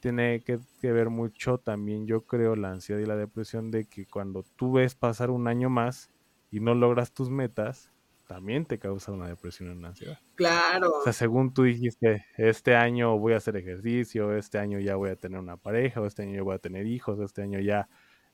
tiene 0.00 0.42
que, 0.42 0.58
que, 0.80 0.92
ver 0.92 1.10
mucho 1.10 1.58
también, 1.58 2.06
yo 2.06 2.22
creo, 2.26 2.56
la 2.56 2.70
ansiedad 2.70 3.00
y 3.00 3.06
la 3.06 3.16
depresión 3.16 3.70
de 3.70 3.86
que 3.86 4.06
cuando 4.06 4.44
tú 4.56 4.72
ves 4.72 4.94
pasar 4.94 5.30
un 5.30 5.48
año 5.48 5.70
más 5.70 6.10
y 6.50 6.60
no 6.60 6.74
logras 6.74 7.12
tus 7.12 7.30
metas, 7.30 7.90
también 8.30 8.64
te 8.64 8.78
causa 8.78 9.10
una 9.10 9.26
depresión 9.26 9.70
y 9.70 9.72
una 9.72 9.88
ansiedad. 9.88 10.20
Claro. 10.36 10.92
O 11.00 11.02
sea, 11.02 11.12
según 11.12 11.52
tú 11.52 11.64
dijiste, 11.64 12.26
este 12.36 12.76
año 12.76 13.18
voy 13.18 13.32
a 13.32 13.38
hacer 13.38 13.56
ejercicio, 13.56 14.36
este 14.36 14.58
año 14.58 14.78
ya 14.78 14.94
voy 14.94 15.10
a 15.10 15.16
tener 15.16 15.40
una 15.40 15.56
pareja, 15.56 16.00
o 16.00 16.06
este 16.06 16.22
año 16.22 16.36
ya 16.36 16.42
voy 16.42 16.54
a 16.54 16.60
tener 16.60 16.86
hijos, 16.86 17.18
este 17.18 17.42
año 17.42 17.58
ya 17.58 17.88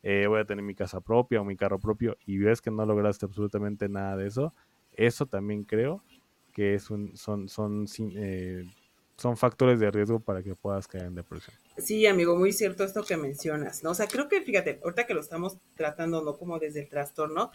eh, 0.09 0.29
voy 0.29 0.39
a 0.39 0.45
tener 0.45 0.65
mi 0.65 0.77
casa 0.77 1.01
propia 1.01 1.41
o 1.41 1.45
mi 1.45 1.57
carro 1.57 1.81
propio 1.81 2.17
y 2.27 2.39
ves 2.39 2.61
que 2.61 2.71
no 2.71 2.87
lograste 2.87 3.27
absolutamente 3.27 3.89
nada 3.89 4.17
de 4.17 4.29
eso, 4.29 4.55
eso 4.93 5.27
también 5.27 5.65
creo 5.65 6.01
que 6.53 6.75
es 6.75 6.91
un, 6.91 7.17
son, 7.17 7.49
son, 7.49 7.87
eh, 8.15 8.63
son 9.17 9.37
factores 9.37 9.81
de 9.81 9.91
riesgo 9.91 10.21
para 10.21 10.45
que 10.45 10.55
puedas 10.55 10.87
caer 10.87 11.07
en 11.07 11.17
depresión. 11.17 11.57
Sí, 11.77 12.07
amigo, 12.07 12.37
muy 12.37 12.53
cierto 12.53 12.85
esto 12.85 13.03
que 13.03 13.17
mencionas, 13.17 13.83
¿no? 13.83 13.91
O 13.91 13.95
sea, 13.95 14.07
creo 14.07 14.29
que, 14.29 14.41
fíjate, 14.43 14.79
ahorita 14.85 15.09
que 15.09 15.15
lo 15.15 15.21
estamos 15.21 15.59
tratando, 15.75 16.23
¿no? 16.23 16.39
Como 16.39 16.61
desde 16.61 16.83
el 16.83 16.89
trastorno, 16.89 17.51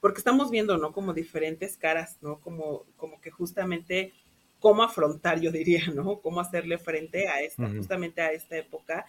porque 0.00 0.18
estamos 0.18 0.50
viendo, 0.50 0.78
¿no? 0.78 0.90
Como 0.90 1.14
diferentes 1.14 1.76
caras, 1.76 2.18
¿no? 2.20 2.40
Como, 2.40 2.84
como 2.96 3.20
que 3.20 3.30
justamente 3.30 4.12
cómo 4.58 4.82
afrontar, 4.82 5.40
yo 5.40 5.52
diría, 5.52 5.86
¿no? 5.94 6.20
Cómo 6.20 6.40
hacerle 6.40 6.78
frente 6.78 7.28
a 7.28 7.42
esta, 7.42 7.68
justamente 7.68 8.22
a 8.22 8.32
esta 8.32 8.56
época 8.56 9.06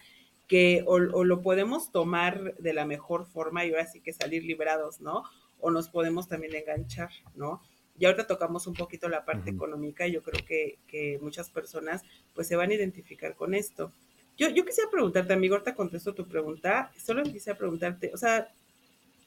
que 0.48 0.82
o, 0.86 0.98
lo 0.98 1.42
podemos 1.42 1.90
tomar 1.90 2.54
de 2.56 2.74
la 2.74 2.84
mejor 2.84 3.26
forma 3.26 3.64
y 3.64 3.70
ahora 3.70 3.86
sí 3.86 4.00
que 4.00 4.12
salir 4.12 4.44
librados, 4.44 5.00
¿no? 5.00 5.24
O 5.60 5.70
nos 5.70 5.88
podemos 5.88 6.28
también 6.28 6.54
enganchar, 6.54 7.10
¿no? 7.34 7.62
Y 7.98 8.04
ahorita 8.04 8.26
tocamos 8.26 8.66
un 8.66 8.74
poquito 8.74 9.08
la 9.08 9.24
parte 9.24 9.50
económica 9.50 10.06
y 10.06 10.12
yo 10.12 10.22
creo 10.22 10.44
que, 10.44 10.78
que, 10.86 11.18
muchas 11.22 11.48
personas 11.48 12.02
pues 12.34 12.48
se 12.48 12.56
van 12.56 12.70
a 12.70 12.74
identificar 12.74 13.34
con 13.36 13.54
esto. 13.54 13.92
Yo, 14.36 14.48
yo 14.50 14.64
quisiera 14.64 14.90
preguntarte, 14.90 15.32
amigo, 15.32 15.54
ahorita 15.54 15.76
contesto 15.76 16.12
tu 16.12 16.26
pregunta, 16.26 16.92
solo 16.96 17.22
quisiera 17.22 17.56
preguntarte, 17.56 18.10
o 18.12 18.16
sea, 18.16 18.52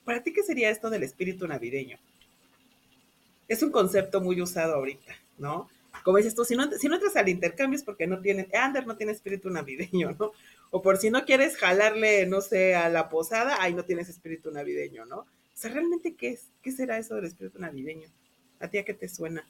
¿para 0.03 0.21
ti 0.21 0.33
qué 0.33 0.43
sería 0.43 0.69
esto 0.69 0.89
del 0.89 1.03
espíritu 1.03 1.47
navideño? 1.47 1.97
Es 3.47 3.63
un 3.63 3.71
concepto 3.71 4.19
muy 4.19 4.41
usado 4.41 4.75
ahorita, 4.75 5.15
¿no? 5.37 5.69
Como 6.03 6.17
dices 6.17 6.35
tú, 6.35 6.43
si 6.45 6.55
no, 6.55 6.69
si 6.71 6.87
no 6.87 6.95
entras 6.95 7.15
al 7.15 7.29
intercambio 7.29 7.77
es 7.77 7.83
porque 7.83 8.07
no 8.07 8.19
tiene, 8.19 8.47
Ander 8.53 8.85
no 8.85 8.95
tiene 8.95 9.11
espíritu 9.13 9.49
navideño, 9.49 10.15
¿no? 10.19 10.31
O 10.71 10.81
por 10.81 10.97
si 10.97 11.09
no 11.09 11.25
quieres 11.25 11.57
jalarle, 11.57 12.25
no 12.25 12.41
sé, 12.41 12.75
a 12.75 12.89
la 12.89 13.09
posada, 13.09 13.61
ahí 13.61 13.73
no 13.73 13.85
tienes 13.85 14.09
espíritu 14.09 14.51
navideño, 14.51 15.05
¿no? 15.05 15.19
O 15.19 15.25
sea, 15.53 15.71
¿realmente 15.71 16.15
qué 16.15 16.29
es? 16.29 16.51
¿Qué 16.61 16.71
será 16.71 16.97
eso 16.97 17.15
del 17.15 17.25
espíritu 17.25 17.59
navideño? 17.59 18.09
¿A 18.59 18.67
ti 18.67 18.77
a 18.77 18.85
qué 18.85 18.93
te 18.93 19.07
suena? 19.07 19.47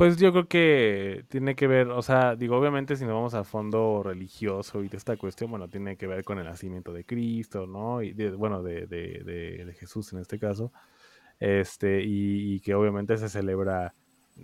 Pues 0.00 0.16
yo 0.16 0.32
creo 0.32 0.48
que 0.48 1.26
tiene 1.28 1.54
que 1.54 1.66
ver, 1.66 1.88
o 1.88 2.00
sea, 2.00 2.34
digo, 2.34 2.56
obviamente 2.56 2.96
si 2.96 3.04
nos 3.04 3.12
vamos 3.12 3.34
a 3.34 3.44
fondo 3.44 4.02
religioso 4.02 4.82
y 4.82 4.88
de 4.88 4.96
esta 4.96 5.18
cuestión, 5.18 5.50
bueno, 5.50 5.68
tiene 5.68 5.98
que 5.98 6.06
ver 6.06 6.24
con 6.24 6.38
el 6.38 6.46
nacimiento 6.46 6.94
de 6.94 7.04
Cristo, 7.04 7.66
¿no? 7.66 8.00
Y 8.00 8.14
de, 8.14 8.30
bueno, 8.30 8.62
de, 8.62 8.86
de, 8.86 9.22
de, 9.66 9.74
Jesús 9.74 10.10
en 10.14 10.20
este 10.20 10.38
caso, 10.38 10.72
este, 11.38 12.02
y, 12.02 12.54
y 12.54 12.60
que 12.60 12.74
obviamente 12.74 13.18
se 13.18 13.28
celebra 13.28 13.94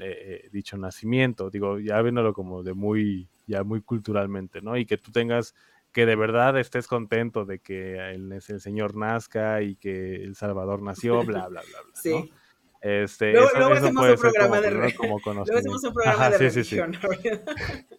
eh, 0.00 0.48
dicho 0.52 0.76
nacimiento, 0.76 1.50
digo, 1.50 1.78
ya 1.78 2.00
viéndolo 2.02 2.32
como 2.32 2.62
de 2.62 2.74
muy, 2.74 3.28
ya 3.46 3.64
muy 3.64 3.80
culturalmente, 3.80 4.60
¿no? 4.60 4.76
Y 4.76 4.86
que 4.86 4.98
tú 4.98 5.12
tengas 5.12 5.54
que 5.92 6.04
de 6.04 6.16
verdad 6.16 6.58
estés 6.58 6.86
contento 6.86 7.44
de 7.44 7.60
que 7.60 7.96
el, 8.10 8.30
el 8.32 8.60
Señor 8.60 8.96
nazca 8.96 9.62
y 9.62 9.76
que 9.76 10.16
El 10.16 10.34
Salvador 10.34 10.82
nació, 10.82 11.24
bla, 11.24 11.48
bla, 11.48 11.62
bla, 11.62 11.82
bla. 11.82 11.94
Sí. 11.94 12.30
Este, 12.82 13.32
luego, 13.32 13.48
eso, 13.48 13.58
luego 13.58 13.74
hacemos 13.74 14.10
un 14.10 14.16
programa 14.16 14.60
de 14.60 14.70
religión. 14.70 15.08
Luego 15.24 15.58
hacemos 15.58 15.84
un 15.84 15.94
programa 15.94 16.30
de 16.30 16.38
religión. 16.38 16.96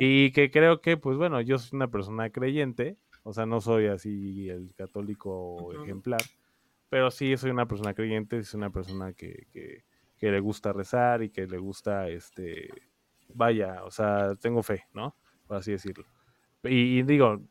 Y 0.00 0.32
que 0.32 0.50
creo 0.50 0.80
que, 0.80 0.96
pues 0.96 1.18
bueno, 1.18 1.42
yo 1.42 1.58
soy 1.58 1.76
una 1.76 1.90
persona 1.90 2.30
creyente, 2.30 2.96
o 3.22 3.34
sea, 3.34 3.44
no 3.44 3.60
soy 3.60 3.86
así 3.86 4.48
el 4.48 4.72
católico 4.74 5.74
ejemplar, 5.82 6.22
pero 6.88 7.10
sí 7.10 7.36
soy 7.36 7.50
una 7.50 7.68
persona 7.68 7.92
creyente, 7.92 8.42
soy 8.44 8.58
una 8.58 8.70
persona 8.70 9.12
que, 9.12 9.46
que, 9.52 9.84
que, 10.24 10.30
le 10.30 10.40
gusta 10.40 10.72
rezar 10.72 11.22
y 11.22 11.30
que 11.30 11.46
le 11.46 11.58
gusta, 11.58 12.08
este, 12.08 12.68
vaya, 13.34 13.84
o 13.84 13.90
sea, 13.90 14.34
tengo 14.36 14.62
fe, 14.62 14.84
¿no? 14.92 15.16
Por 15.46 15.56
así 15.56 15.72
decirlo. 15.72 16.04
Y, 16.62 17.02
digo, 17.02 17.42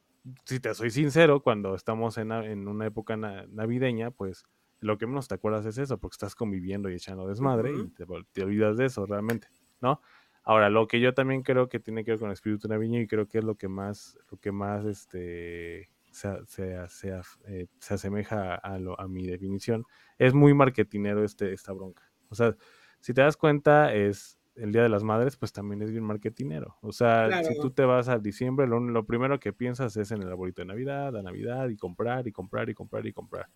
si 0.45 0.59
te 0.59 0.73
soy 0.73 0.89
sincero, 0.89 1.41
cuando 1.41 1.75
estamos 1.75 2.17
en, 2.17 2.31
en 2.31 2.67
una 2.67 2.87
época 2.87 3.15
navideña, 3.15 4.11
pues 4.11 4.45
lo 4.79 4.97
que 4.97 5.07
menos 5.07 5.27
te 5.27 5.35
acuerdas 5.35 5.65
es 5.65 5.77
eso, 5.77 5.97
porque 5.97 6.15
estás 6.15 6.35
conviviendo 6.35 6.89
y 6.89 6.95
echando 6.95 7.27
desmadre 7.27 7.71
y 7.71 7.87
te, 7.89 8.05
te, 8.31 8.43
olvidas 8.43 8.77
de 8.77 8.85
eso 8.85 9.05
realmente, 9.05 9.47
¿no? 9.81 10.01
Ahora, 10.43 10.69
lo 10.69 10.87
que 10.87 10.99
yo 10.99 11.13
también 11.13 11.41
creo 11.41 11.69
que 11.69 11.79
tiene 11.79 12.03
que 12.03 12.11
ver 12.11 12.19
con 12.19 12.29
el 12.29 12.33
espíritu 12.33 12.67
navideño 12.67 12.99
y 12.99 13.07
creo 13.07 13.27
que 13.27 13.37
es 13.37 13.43
lo 13.45 13.55
que 13.55 13.69
más, 13.69 14.17
lo 14.29 14.37
que 14.39 14.51
más 14.51 14.83
este, 14.85 15.89
se, 16.11 16.45
se, 16.45 16.87
se, 16.89 17.21
eh, 17.47 17.67
se 17.79 17.93
asemeja 17.93 18.55
a, 18.55 18.77
lo, 18.77 18.99
a 18.99 19.07
mi 19.07 19.25
definición, 19.25 19.85
es 20.17 20.33
muy 20.33 20.53
marketinero 20.53 21.23
este, 21.23 21.53
esta 21.53 21.71
bronca. 21.71 22.03
O 22.33 22.35
sea, 22.35 22.55
si 22.99 23.13
te 23.13 23.21
das 23.21 23.37
cuenta, 23.37 23.93
es 23.93 24.39
el 24.55 24.71
Día 24.71 24.83
de 24.83 24.89
las 24.89 25.03
Madres, 25.03 25.37
pues 25.37 25.51
también 25.51 25.81
es 25.81 25.91
bien 25.91 26.03
marketinero. 26.03 26.77
O 26.81 26.91
sea, 26.91 27.43
si 27.43 27.59
tú 27.59 27.71
te 27.71 27.85
vas 27.85 28.09
al 28.09 28.21
diciembre, 28.21 28.67
lo, 28.67 28.79
lo, 28.79 29.05
primero 29.05 29.39
que 29.39 29.53
piensas 29.53 29.95
es 29.97 30.11
en 30.11 30.21
el 30.21 30.29
arbolito 30.29 30.61
de 30.61 30.67
Navidad, 30.67 31.13
la 31.13 31.23
Navidad, 31.23 31.69
y 31.69 31.77
comprar, 31.77 32.27
y 32.27 32.31
comprar, 32.31 32.69
y 32.69 32.73
comprar, 32.73 33.05
y 33.05 33.13
comprar. 33.13 33.49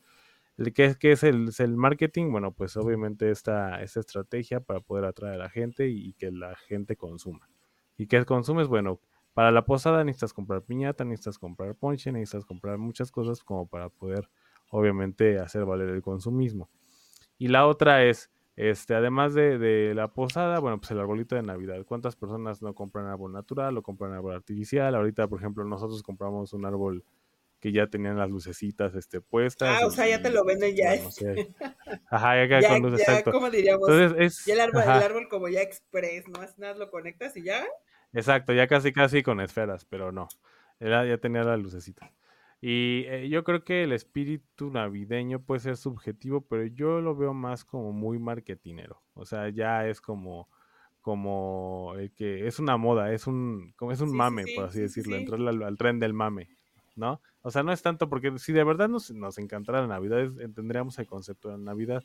¿Qué, 0.74 0.96
qué 1.00 1.12
es 1.12 1.24
el, 1.24 1.52
el, 1.60 1.78
marketing? 1.78 2.32
Bueno, 2.32 2.52
pues 2.52 2.76
obviamente 2.78 3.30
esta, 3.30 3.82
esta 3.84 4.00
estrategia 4.00 4.60
para 4.60 4.80
poder 4.80 5.06
atraer 5.06 5.36
a 5.36 5.38
la 5.38 5.50
gente 5.50 5.88
y, 5.88 6.14
que 6.14 6.32
la 6.32 6.56
gente 6.56 6.96
consuma. 6.96 7.48
¿Y 7.96 8.08
qué 8.08 8.26
consumes? 8.26 8.68
Bueno, 8.68 9.00
para 9.36 9.52
la 9.52 9.66
posada 9.66 10.04
necesitas 10.04 10.34
comprar 10.34 10.64
piñata, 10.64 11.06
necesitas 11.06 11.38
comprar 11.38 11.76
ponche, 11.76 12.12
necesitas 12.12 12.44
comprar 12.44 12.80
muchas 12.80 13.12
cosas 13.12 13.44
como 13.44 13.68
para 13.68 13.90
poder, 13.90 14.30
obviamente, 14.72 15.38
hacer 15.40 15.64
valer 15.64 15.90
el 15.90 16.02
consumismo. 16.02 16.72
Y 17.38 17.50
la 17.50 17.68
otra 17.68 18.04
es, 18.04 18.32
este, 18.58 18.96
además 18.96 19.36
de, 19.36 19.60
de, 19.60 19.94
la 19.94 20.08
posada, 20.08 20.58
bueno, 20.60 20.80
pues 20.80 20.90
el 20.90 21.00
arbolito 21.00 21.36
de 21.36 21.44
Navidad. 21.44 21.86
¿Cuántas 21.86 22.16
personas 22.16 22.64
no 22.64 22.74
compran 22.74 23.06
árbol 23.06 23.32
natural 23.32 23.78
o 23.78 23.84
compran 23.84 24.14
árbol 24.14 24.34
artificial? 24.34 24.96
Ahorita, 24.96 25.28
por 25.28 25.40
ejemplo, 25.40 25.64
nosotros 25.64 26.02
compramos 26.02 26.54
un 26.54 26.66
árbol 26.66 27.06
que 27.60 27.72
ya 27.72 27.86
tenían 27.86 28.18
las 28.18 28.32
lucecitas 28.32 28.96
este, 28.96 29.22
puestas. 29.22 29.80
Ah, 29.80 29.86
o 29.86 29.92
sea, 29.92 30.08
ya 30.08 30.24
te 30.24 30.32
lo 30.32 30.44
venden 30.44 30.76
ya. 30.76 30.94
Ajá, 32.10 32.36
ya, 32.36 32.60
ya 32.60 32.68
con 32.68 32.92
ya, 32.92 32.98
exacto. 32.98 33.32
¿Cómo 33.32 33.52
diríamos? 33.52 33.88
Entonces 33.88 34.20
es, 34.20 34.46
ya 34.46 34.56
el 34.56 34.62
árbol, 34.62 34.82
el 34.82 34.90
árbol 34.90 35.28
como 35.30 35.50
ya 35.50 35.62
express, 35.62 36.28
¿no? 36.28 36.40
Nada 36.58 36.74
lo 36.74 36.90
conectas 36.90 37.38
y 37.38 37.44
ya. 37.44 37.64
Exacto, 38.12 38.54
ya 38.54 38.68
casi 38.68 38.92
casi 38.92 39.22
con 39.22 39.40
esferas, 39.40 39.86
pero 39.86 40.12
no. 40.12 40.28
Era, 40.80 41.06
ya 41.06 41.20
tenía 41.20 41.44
las 41.44 41.60
lucecitas. 41.60 42.10
Y 42.60 43.04
eh, 43.08 43.30
yo 43.30 43.44
creo 43.44 43.64
que 43.64 43.84
el 43.84 43.92
espíritu 43.92 44.72
navideño 44.72 45.42
puede 45.42 45.60
ser 45.60 45.78
subjetivo, 45.78 46.42
pero 46.42 46.66
yo 46.66 47.02
lo 47.02 47.16
veo 47.16 47.34
más 47.34 47.64
como 47.64 47.92
muy 47.92 48.18
marketinero. 48.20 49.02
O 49.14 49.26
sea, 49.26 49.50
ya 49.50 49.88
es 49.88 50.02
como 50.02 50.50
como 51.02 51.94
el 51.98 52.12
que 52.12 52.48
es 52.48 52.60
una 52.60 52.76
moda, 52.76 53.14
es 53.14 53.28
un 53.28 53.74
como 53.78 53.94
es 53.94 54.02
un 54.02 54.14
mame, 54.14 54.44
por 54.56 54.66
así 54.66 54.82
decirlo, 54.82 55.16
entrar 55.16 55.40
al, 55.40 55.64
al, 55.64 55.78
tren 55.78 56.00
del 56.00 56.14
mame. 56.14 56.50
¿no? 56.98 57.22
O 57.42 57.52
sea, 57.52 57.64
no 57.64 57.72
es 57.72 57.82
tanto 57.82 58.10
porque 58.10 58.38
si 58.40 58.52
de 58.52 58.64
verdad 58.64 58.90
nos, 58.90 59.12
nos 59.12 59.38
encantara 59.38 59.82
la 59.82 59.88
Navidad, 59.88 60.20
entenderíamos 60.42 61.00
el 61.00 61.08
concepto 61.08 61.50
de 61.50 61.58
la 61.58 61.64
Navidad. 61.64 62.04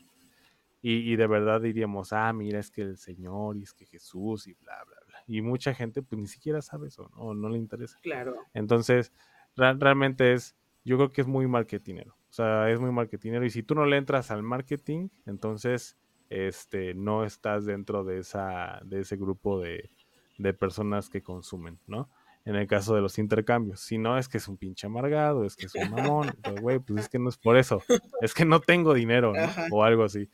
Y, 0.84 1.14
de 1.14 1.28
verdad 1.28 1.60
diríamos, 1.60 2.12
ah, 2.12 2.32
mira, 2.32 2.58
es 2.58 2.72
que 2.72 2.82
el 2.82 2.96
Señor 2.96 3.56
y 3.56 3.62
es 3.62 3.72
que 3.72 3.86
Jesús 3.86 4.48
y 4.48 4.54
bla, 4.54 4.82
bla, 4.84 4.96
bla. 5.06 5.18
Y 5.28 5.40
mucha 5.40 5.72
gente 5.74 6.02
pues 6.02 6.20
ni 6.20 6.26
siquiera 6.26 6.60
sabe 6.60 6.88
eso, 6.88 7.08
¿no? 7.16 7.34
no 7.34 7.48
le 7.48 7.58
interesa. 7.58 8.00
Claro. 8.02 8.34
Entonces, 8.52 9.12
realmente 9.56 10.32
es, 10.32 10.56
yo 10.84 10.96
creo 10.96 11.10
que 11.10 11.20
es 11.20 11.26
muy 11.26 11.46
marketinero. 11.46 12.14
O 12.30 12.32
sea, 12.32 12.70
es 12.70 12.80
muy 12.80 12.90
marketinero. 12.92 13.44
Y 13.44 13.50
si 13.50 13.62
tú 13.62 13.74
no 13.74 13.84
le 13.84 13.96
entras 13.96 14.30
al 14.30 14.42
marketing, 14.42 15.08
entonces, 15.26 15.96
este, 16.30 16.94
no 16.94 17.24
estás 17.24 17.66
dentro 17.66 18.04
de 18.04 18.18
esa, 18.18 18.80
de 18.84 19.00
ese 19.00 19.16
grupo 19.16 19.60
de, 19.60 19.90
de 20.38 20.54
personas 20.54 21.10
que 21.10 21.22
consumen, 21.22 21.78
¿no? 21.86 22.08
en 22.44 22.56
el 22.56 22.66
caso 22.66 22.94
de 22.94 23.00
los 23.00 23.18
intercambios. 23.18 23.80
Si 23.80 23.98
no, 23.98 24.18
es 24.18 24.28
que 24.28 24.38
es 24.38 24.48
un 24.48 24.56
pinche 24.56 24.86
amargado, 24.86 25.44
es 25.44 25.56
que 25.56 25.66
es 25.66 25.74
un 25.74 25.90
mamón, 25.90 26.32
pues, 26.42 26.60
güey, 26.60 26.78
pues 26.80 27.02
es 27.02 27.08
que 27.08 27.18
no 27.18 27.28
es 27.28 27.38
por 27.38 27.56
eso, 27.56 27.82
es 28.20 28.34
que 28.34 28.44
no 28.44 28.60
tengo 28.60 28.94
dinero, 28.94 29.32
o 29.70 29.84
algo 29.84 30.04
así. 30.04 30.28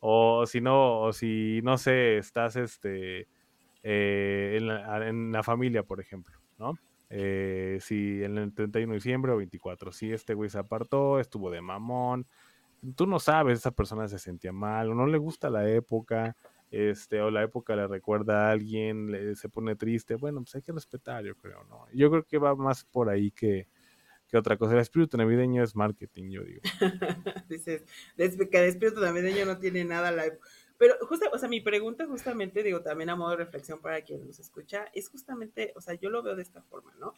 O 0.00 0.46
si 0.46 0.60
no, 0.60 1.00
o 1.00 1.12
si 1.12 1.60
no 1.62 1.78
sé, 1.78 2.18
estás 2.18 2.56
este 2.56 3.28
eh, 3.82 4.58
en, 4.60 5.32
la, 5.32 5.42
familia, 5.42 5.84
por 5.84 6.00
ejemplo, 6.00 6.36
¿no? 6.58 6.76
Eh, 7.14 7.78
si 7.82 8.24
en 8.24 8.38
el 8.38 8.54
31 8.54 8.92
de 8.92 8.96
diciembre 8.96 9.32
o 9.32 9.36
24, 9.36 9.92
si 9.92 10.10
este 10.10 10.32
güey 10.32 10.48
se 10.48 10.58
apartó, 10.58 11.20
estuvo 11.20 11.50
de 11.50 11.60
mamón, 11.60 12.26
tú 12.96 13.06
no 13.06 13.18
sabes, 13.18 13.58
esa 13.58 13.70
persona 13.70 14.08
se 14.08 14.18
sentía 14.18 14.50
mal, 14.50 14.90
o 14.90 14.94
no 14.94 15.06
le 15.06 15.18
gusta 15.18 15.50
la 15.50 15.68
época, 15.68 16.34
este, 16.70 17.20
o 17.20 17.30
la 17.30 17.42
época 17.42 17.76
le 17.76 17.86
recuerda 17.86 18.48
a 18.48 18.52
alguien, 18.52 19.10
le, 19.10 19.36
se 19.36 19.50
pone 19.50 19.76
triste, 19.76 20.14
bueno, 20.14 20.40
pues 20.40 20.54
hay 20.54 20.62
que 20.62 20.72
respetar, 20.72 21.22
yo 21.22 21.36
creo, 21.36 21.64
¿no? 21.64 21.86
Yo 21.92 22.10
creo 22.10 22.24
que 22.24 22.38
va 22.38 22.56
más 22.56 22.84
por 22.84 23.10
ahí 23.10 23.30
que, 23.30 23.68
que 24.26 24.38
otra 24.38 24.56
cosa. 24.56 24.72
El 24.72 24.80
espíritu 24.80 25.18
navideño 25.18 25.62
es 25.62 25.76
marketing, 25.76 26.30
yo 26.30 26.42
digo. 26.42 26.62
Dices, 27.50 27.84
el 28.16 28.64
espíritu 28.64 29.00
navideño 29.00 29.44
no 29.44 29.58
tiene 29.58 29.84
nada. 29.84 30.10
Pero 30.82 30.96
justo, 31.06 31.26
o 31.32 31.38
sea, 31.38 31.48
mi 31.48 31.60
pregunta 31.60 32.06
justamente, 32.06 32.64
digo, 32.64 32.80
también 32.80 33.08
a 33.10 33.14
modo 33.14 33.30
de 33.30 33.36
reflexión 33.36 33.80
para 33.80 34.02
quien 34.02 34.26
nos 34.26 34.40
escucha, 34.40 34.86
es 34.92 35.08
justamente, 35.08 35.72
o 35.76 35.80
sea, 35.80 35.94
yo 35.94 36.10
lo 36.10 36.24
veo 36.24 36.34
de 36.34 36.42
esta 36.42 36.60
forma, 36.62 36.92
¿no? 36.98 37.14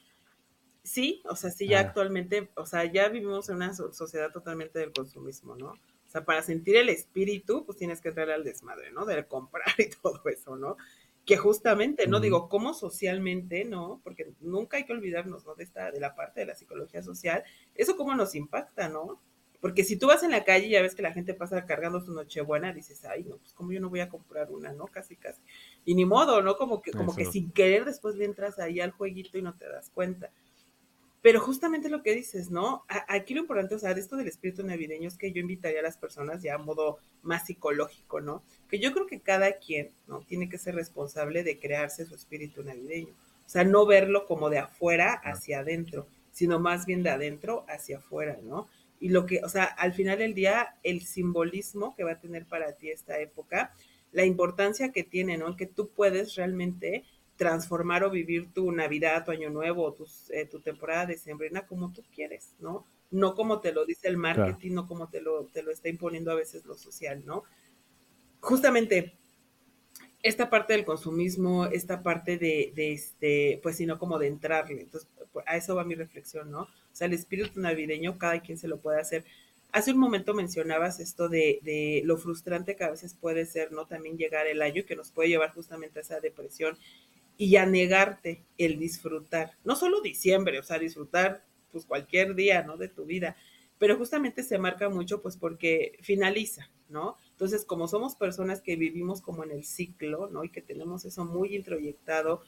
Sí, 0.82 1.22
o 1.24 1.34
sea, 1.34 1.50
sí, 1.50 1.66
ya 1.66 1.80
actualmente, 1.80 2.50
o 2.56 2.66
sea, 2.66 2.84
ya 2.84 3.08
vivimos 3.08 3.48
en 3.48 3.56
una 3.56 3.72
sociedad 3.72 4.30
totalmente 4.32 4.78
del 4.80 4.92
consumismo, 4.92 5.56
¿no? 5.56 5.72
sea, 6.14 6.24
para 6.24 6.42
sentir 6.42 6.76
el 6.76 6.90
espíritu, 6.90 7.64
pues 7.66 7.76
tienes 7.76 8.00
que 8.00 8.10
entrar 8.10 8.30
al 8.30 8.44
desmadre, 8.44 8.92
¿no? 8.92 9.04
De 9.04 9.26
comprar 9.26 9.66
y 9.78 9.88
todo 9.90 10.20
eso, 10.26 10.56
¿no? 10.56 10.76
Que 11.24 11.38
justamente, 11.38 12.06
¿no? 12.06 12.20
Digo, 12.20 12.50
¿cómo 12.50 12.74
socialmente, 12.74 13.64
¿no? 13.64 14.00
Porque 14.04 14.32
nunca 14.40 14.76
hay 14.76 14.84
que 14.84 14.92
olvidarnos, 14.92 15.46
¿no? 15.46 15.54
De 15.54 15.64
esta, 15.64 15.90
de 15.90 16.00
la 16.00 16.14
parte 16.14 16.40
de 16.40 16.46
la 16.46 16.54
psicología 16.54 17.02
social, 17.02 17.42
eso 17.74 17.96
cómo 17.96 18.14
nos 18.14 18.34
impacta, 18.34 18.90
¿no? 18.90 19.22
Porque 19.64 19.82
si 19.82 19.96
tú 19.96 20.08
vas 20.08 20.22
en 20.22 20.30
la 20.30 20.44
calle 20.44 20.66
y 20.66 20.70
ya 20.72 20.82
ves 20.82 20.94
que 20.94 21.00
la 21.00 21.14
gente 21.14 21.32
pasa 21.32 21.64
cargando 21.64 21.98
su 21.98 22.12
nochebuena, 22.12 22.74
dices, 22.74 23.02
ay, 23.06 23.24
no, 23.24 23.38
pues 23.38 23.54
como 23.54 23.72
yo 23.72 23.80
no 23.80 23.88
voy 23.88 24.00
a 24.00 24.10
comprar 24.10 24.52
una, 24.52 24.74
¿no? 24.74 24.88
Casi, 24.88 25.16
casi. 25.16 25.40
Y 25.86 25.94
ni 25.94 26.04
modo, 26.04 26.42
¿no? 26.42 26.58
Como 26.58 26.82
que, 26.82 26.90
como 26.90 27.16
que 27.16 27.24
sin 27.24 27.50
querer 27.50 27.86
después 27.86 28.14
le 28.14 28.26
entras 28.26 28.58
ahí 28.58 28.80
al 28.80 28.90
jueguito 28.90 29.38
y 29.38 29.42
no 29.42 29.56
te 29.56 29.66
das 29.66 29.88
cuenta. 29.88 30.30
Pero 31.22 31.40
justamente 31.40 31.88
lo 31.88 32.02
que 32.02 32.14
dices, 32.14 32.50
¿no? 32.50 32.84
Aquí 33.08 33.32
lo 33.32 33.40
importante, 33.40 33.74
o 33.74 33.78
sea, 33.78 33.94
de 33.94 34.02
esto 34.02 34.18
del 34.18 34.28
espíritu 34.28 34.62
navideño 34.62 35.08
es 35.08 35.16
que 35.16 35.32
yo 35.32 35.40
invitaría 35.40 35.80
a 35.80 35.84
las 35.84 35.96
personas 35.96 36.42
ya 36.42 36.56
a 36.56 36.58
modo 36.58 36.98
más 37.22 37.46
psicológico, 37.46 38.20
¿no? 38.20 38.42
Que 38.68 38.78
yo 38.78 38.92
creo 38.92 39.06
que 39.06 39.22
cada 39.22 39.52
quien, 39.52 39.92
¿no? 40.06 40.20
Tiene 40.28 40.50
que 40.50 40.58
ser 40.58 40.74
responsable 40.74 41.42
de 41.42 41.58
crearse 41.58 42.04
su 42.04 42.14
espíritu 42.14 42.62
navideño. 42.62 43.14
O 43.46 43.48
sea, 43.48 43.64
no 43.64 43.86
verlo 43.86 44.26
como 44.26 44.50
de 44.50 44.58
afuera 44.58 45.14
hacia 45.24 45.60
adentro, 45.60 46.06
sino 46.32 46.60
más 46.60 46.84
bien 46.84 47.02
de 47.02 47.08
adentro 47.08 47.64
hacia 47.66 47.96
afuera, 47.96 48.38
¿no? 48.42 48.68
Y 49.04 49.10
lo 49.10 49.26
que, 49.26 49.42
o 49.44 49.50
sea, 49.50 49.64
al 49.64 49.92
final 49.92 50.16
del 50.16 50.32
día, 50.32 50.78
el 50.82 51.02
simbolismo 51.02 51.94
que 51.94 52.04
va 52.04 52.12
a 52.12 52.20
tener 52.20 52.46
para 52.46 52.72
ti 52.72 52.88
esta 52.88 53.20
época, 53.20 53.74
la 54.12 54.24
importancia 54.24 54.92
que 54.92 55.04
tiene, 55.04 55.36
¿no? 55.36 55.58
Que 55.58 55.66
tú 55.66 55.90
puedes 55.90 56.36
realmente 56.36 57.04
transformar 57.36 58.02
o 58.04 58.10
vivir 58.10 58.50
tu 58.54 58.72
Navidad, 58.72 59.26
tu 59.26 59.30
Año 59.30 59.50
Nuevo, 59.50 59.92
tu, 59.92 60.06
eh, 60.30 60.46
tu 60.46 60.60
temporada 60.60 61.04
de 61.04 61.18
sembrina 61.18 61.66
como 61.66 61.92
tú 61.92 62.02
quieres, 62.14 62.54
¿no? 62.60 62.86
No 63.10 63.34
como 63.34 63.60
te 63.60 63.72
lo 63.72 63.84
dice 63.84 64.08
el 64.08 64.16
marketing, 64.16 64.72
no 64.72 64.86
como 64.86 65.10
te 65.10 65.20
lo, 65.20 65.48
te 65.48 65.62
lo 65.62 65.70
está 65.70 65.90
imponiendo 65.90 66.32
a 66.32 66.36
veces 66.36 66.64
lo 66.64 66.74
social, 66.74 67.26
¿no? 67.26 67.44
Justamente 68.40 69.18
esta 70.22 70.48
parte 70.48 70.72
del 70.72 70.86
consumismo, 70.86 71.66
esta 71.66 72.02
parte 72.02 72.38
de, 72.38 72.72
de 72.74 72.94
este, 72.94 73.60
pues 73.62 73.76
sino 73.76 73.98
como 73.98 74.18
de 74.18 74.28
entrarle. 74.28 74.80
Entonces, 74.80 75.10
a 75.44 75.58
eso 75.58 75.74
va 75.74 75.84
mi 75.84 75.94
reflexión, 75.94 76.50
¿no? 76.50 76.68
O 76.94 76.96
sea, 76.96 77.08
el 77.08 77.12
espíritu 77.12 77.60
navideño, 77.60 78.18
cada 78.18 78.40
quien 78.40 78.56
se 78.56 78.68
lo 78.68 78.78
puede 78.78 79.00
hacer. 79.00 79.24
Hace 79.72 79.90
un 79.90 79.98
momento 79.98 80.32
mencionabas 80.32 81.00
esto 81.00 81.28
de, 81.28 81.58
de, 81.62 82.02
lo 82.04 82.16
frustrante 82.16 82.76
que 82.76 82.84
a 82.84 82.90
veces 82.90 83.14
puede 83.14 83.44
ser, 83.46 83.72
¿no? 83.72 83.86
También 83.86 84.16
llegar 84.16 84.46
el 84.46 84.62
año 84.62 84.84
que 84.86 84.94
nos 84.94 85.10
puede 85.10 85.28
llevar 85.28 85.52
justamente 85.52 85.98
a 85.98 86.02
esa 86.02 86.20
depresión 86.20 86.78
y 87.36 87.56
a 87.56 87.66
negarte 87.66 88.44
el 88.58 88.78
disfrutar, 88.78 89.52
no 89.64 89.74
solo 89.74 90.00
diciembre, 90.00 90.60
o 90.60 90.62
sea, 90.62 90.78
disfrutar 90.78 91.44
pues 91.72 91.84
cualquier 91.84 92.36
día, 92.36 92.62
¿no? 92.62 92.76
De 92.76 92.86
tu 92.86 93.04
vida, 93.04 93.36
pero 93.78 93.96
justamente 93.96 94.44
se 94.44 94.58
marca 94.58 94.88
mucho 94.88 95.20
pues 95.20 95.36
porque 95.36 95.98
finaliza, 96.00 96.70
¿no? 96.88 97.16
Entonces, 97.32 97.64
como 97.64 97.88
somos 97.88 98.14
personas 98.14 98.62
que 98.62 98.76
vivimos 98.76 99.20
como 99.20 99.42
en 99.42 99.50
el 99.50 99.64
ciclo, 99.64 100.28
¿no? 100.30 100.44
Y 100.44 100.50
que 100.50 100.62
tenemos 100.62 101.04
eso 101.04 101.24
muy 101.24 101.56
introyectado, 101.56 102.44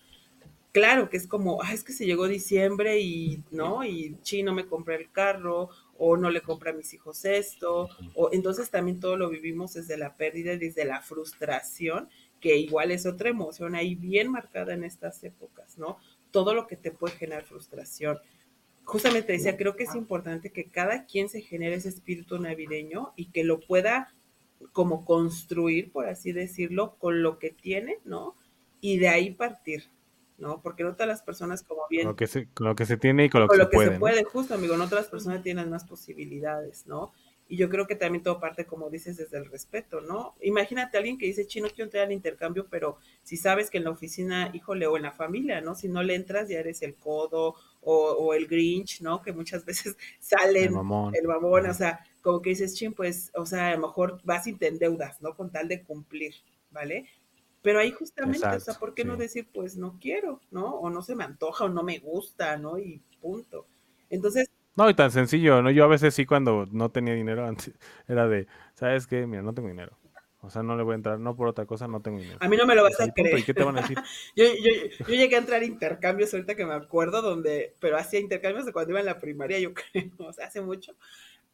claro 0.76 1.08
que 1.08 1.16
es 1.16 1.26
como, 1.26 1.62
ah, 1.62 1.72
es 1.72 1.82
que 1.82 1.94
se 1.94 2.04
llegó 2.04 2.28
diciembre 2.28 3.00
y, 3.00 3.42
¿no? 3.50 3.82
Y 3.82 4.14
chino 4.20 4.52
me 4.52 4.66
compré 4.66 4.96
el 4.96 5.10
carro, 5.10 5.70
o 5.96 6.18
no 6.18 6.28
le 6.28 6.42
compré 6.42 6.68
a 6.68 6.74
mis 6.74 6.92
hijos 6.92 7.24
esto, 7.24 7.88
o 8.14 8.28
entonces 8.30 8.68
también 8.68 9.00
todo 9.00 9.16
lo 9.16 9.30
vivimos 9.30 9.72
desde 9.72 9.96
la 9.96 10.18
pérdida 10.18 10.52
y 10.52 10.58
desde 10.58 10.84
la 10.84 11.00
frustración, 11.00 12.10
que 12.40 12.58
igual 12.58 12.90
es 12.90 13.06
otra 13.06 13.30
emoción 13.30 13.74
ahí 13.74 13.94
bien 13.94 14.30
marcada 14.30 14.74
en 14.74 14.84
estas 14.84 15.24
épocas, 15.24 15.78
¿no? 15.78 15.96
Todo 16.30 16.52
lo 16.52 16.66
que 16.66 16.76
te 16.76 16.90
puede 16.90 17.16
generar 17.16 17.44
frustración. 17.44 18.18
Justamente 18.84 19.32
decía, 19.32 19.56
creo 19.56 19.76
que 19.76 19.84
es 19.84 19.94
importante 19.94 20.52
que 20.52 20.66
cada 20.66 21.06
quien 21.06 21.30
se 21.30 21.40
genere 21.40 21.76
ese 21.76 21.88
espíritu 21.88 22.38
navideño 22.38 23.14
y 23.16 23.30
que 23.30 23.44
lo 23.44 23.60
pueda 23.60 24.14
como 24.72 25.06
construir, 25.06 25.90
por 25.90 26.06
así 26.06 26.32
decirlo, 26.32 26.96
con 26.98 27.22
lo 27.22 27.38
que 27.38 27.48
tiene, 27.48 27.96
¿no? 28.04 28.34
Y 28.82 28.98
de 28.98 29.08
ahí 29.08 29.30
partir, 29.30 29.84
¿no? 30.38 30.60
Porque 30.62 30.84
no 30.84 30.92
todas 30.92 31.08
las 31.08 31.22
personas 31.22 31.62
como 31.62 31.82
bien... 31.88 32.04
Con 32.04 32.12
lo 32.12 32.16
que 32.16 32.26
se, 32.26 32.48
con 32.48 32.66
lo 32.66 32.76
que 32.76 32.86
se 32.86 32.96
tiene 32.96 33.26
y 33.26 33.30
con 33.30 33.42
lo 33.42 33.48
con 33.48 33.56
que, 33.56 33.62
lo 33.64 33.70
se, 33.70 33.76
puede, 33.76 33.92
se 33.92 33.98
puede, 33.98 34.24
justo, 34.24 34.54
amigo, 34.54 34.76
no 34.76 34.84
otras 34.84 35.06
personas 35.06 35.42
tienen 35.42 35.70
más 35.70 35.84
posibilidades, 35.84 36.86
¿no? 36.86 37.12
Y 37.48 37.56
yo 37.56 37.68
creo 37.68 37.86
que 37.86 37.94
también 37.94 38.24
todo 38.24 38.40
parte, 38.40 38.66
como 38.66 38.90
dices, 38.90 39.16
desde 39.16 39.38
el 39.38 39.46
respeto, 39.46 40.00
¿no? 40.00 40.34
Imagínate 40.40 40.96
a 40.96 40.98
alguien 40.98 41.16
que 41.16 41.26
dice, 41.26 41.46
chino, 41.46 41.68
quiero 41.68 41.84
entrar 41.84 42.04
al 42.04 42.12
intercambio, 42.12 42.66
pero 42.68 42.98
si 43.22 43.36
sabes 43.36 43.70
que 43.70 43.78
en 43.78 43.84
la 43.84 43.90
oficina, 43.90 44.50
híjole, 44.52 44.86
o 44.88 44.96
en 44.96 45.04
la 45.04 45.12
familia, 45.12 45.60
¿no? 45.60 45.76
Si 45.76 45.88
no 45.88 46.02
le 46.02 46.16
entras, 46.16 46.48
ya 46.48 46.58
eres 46.58 46.82
el 46.82 46.96
codo 46.96 47.54
o, 47.82 47.94
o 47.94 48.34
el 48.34 48.48
grinch, 48.48 49.00
¿no? 49.00 49.22
Que 49.22 49.32
muchas 49.32 49.64
veces 49.64 49.96
salen 50.18 50.64
el 50.64 50.70
mamón, 50.70 51.14
el 51.14 51.28
mamón 51.28 51.66
o 51.66 51.74
sea, 51.74 52.00
como 52.20 52.42
que 52.42 52.50
dices, 52.50 52.74
chin, 52.74 52.92
pues, 52.92 53.30
o 53.34 53.46
sea, 53.46 53.68
a 53.68 53.76
lo 53.76 53.86
mejor 53.86 54.20
vas 54.24 54.48
y 54.48 54.54
te 54.54 54.66
endeudas, 54.66 55.22
¿no? 55.22 55.36
Con 55.36 55.52
tal 55.52 55.68
de 55.68 55.84
cumplir, 55.84 56.34
¿vale? 56.72 57.06
Pero 57.66 57.80
ahí 57.80 57.90
justamente, 57.90 58.38
Exacto, 58.38 58.58
o 58.58 58.60
sea, 58.60 58.74
¿por 58.74 58.94
qué 58.94 59.04
no 59.04 59.16
decir, 59.16 59.48
pues 59.52 59.76
no 59.76 59.98
quiero, 60.00 60.40
¿no? 60.52 60.76
O 60.76 60.88
no 60.88 61.02
se 61.02 61.16
me 61.16 61.24
antoja 61.24 61.64
o 61.64 61.68
no 61.68 61.82
me 61.82 61.98
gusta, 61.98 62.56
¿no? 62.58 62.78
Y 62.78 63.02
punto. 63.20 63.66
Entonces, 64.08 64.48
No, 64.76 64.88
y 64.88 64.94
tan 64.94 65.10
sencillo, 65.10 65.60
¿no? 65.62 65.72
Yo 65.72 65.82
a 65.82 65.88
veces 65.88 66.14
sí 66.14 66.26
cuando 66.26 66.66
no 66.70 66.92
tenía 66.92 67.14
dinero 67.14 67.44
antes, 67.44 67.74
era 68.06 68.28
de, 68.28 68.46
¿sabes 68.74 69.08
qué? 69.08 69.26
Mira, 69.26 69.42
no 69.42 69.52
tengo 69.52 69.66
dinero. 69.66 69.98
O 70.42 70.48
sea, 70.48 70.62
no 70.62 70.76
le 70.76 70.84
voy 70.84 70.92
a 70.92 70.94
entrar, 70.94 71.18
no 71.18 71.34
por 71.34 71.48
otra 71.48 71.66
cosa, 71.66 71.88
no 71.88 72.00
tengo 72.00 72.20
dinero. 72.20 72.38
a 72.40 72.48
mí 72.48 72.56
no 72.56 72.66
me 72.66 72.76
lo 72.76 72.84
vas 72.84 73.00
a 73.00 73.10
creer. 73.10 73.36
¿Y 73.36 73.42
qué 73.42 73.52
te 73.52 73.64
van 73.64 73.78
a 73.78 73.80
decir? 73.80 73.98
Yo, 74.36 74.44
yo, 74.44 74.70
yo 75.00 75.14
llegué 75.16 75.34
a 75.34 75.40
entrar 75.40 75.60
a 75.60 75.64
intercambios 75.64 76.32
ahorita 76.32 76.54
que 76.54 76.66
me 76.66 76.74
acuerdo, 76.74 77.20
donde, 77.20 77.74
pero 77.80 77.96
hacía 77.96 78.20
intercambios 78.20 78.64
de 78.64 78.72
cuando 78.72 78.92
iba 78.92 79.00
en 79.00 79.06
la 79.06 79.18
primaria, 79.18 79.58
yo 79.58 79.74
creo, 79.92 80.12
o 80.18 80.32
sea, 80.32 80.46
hace 80.46 80.60
mucho, 80.60 80.94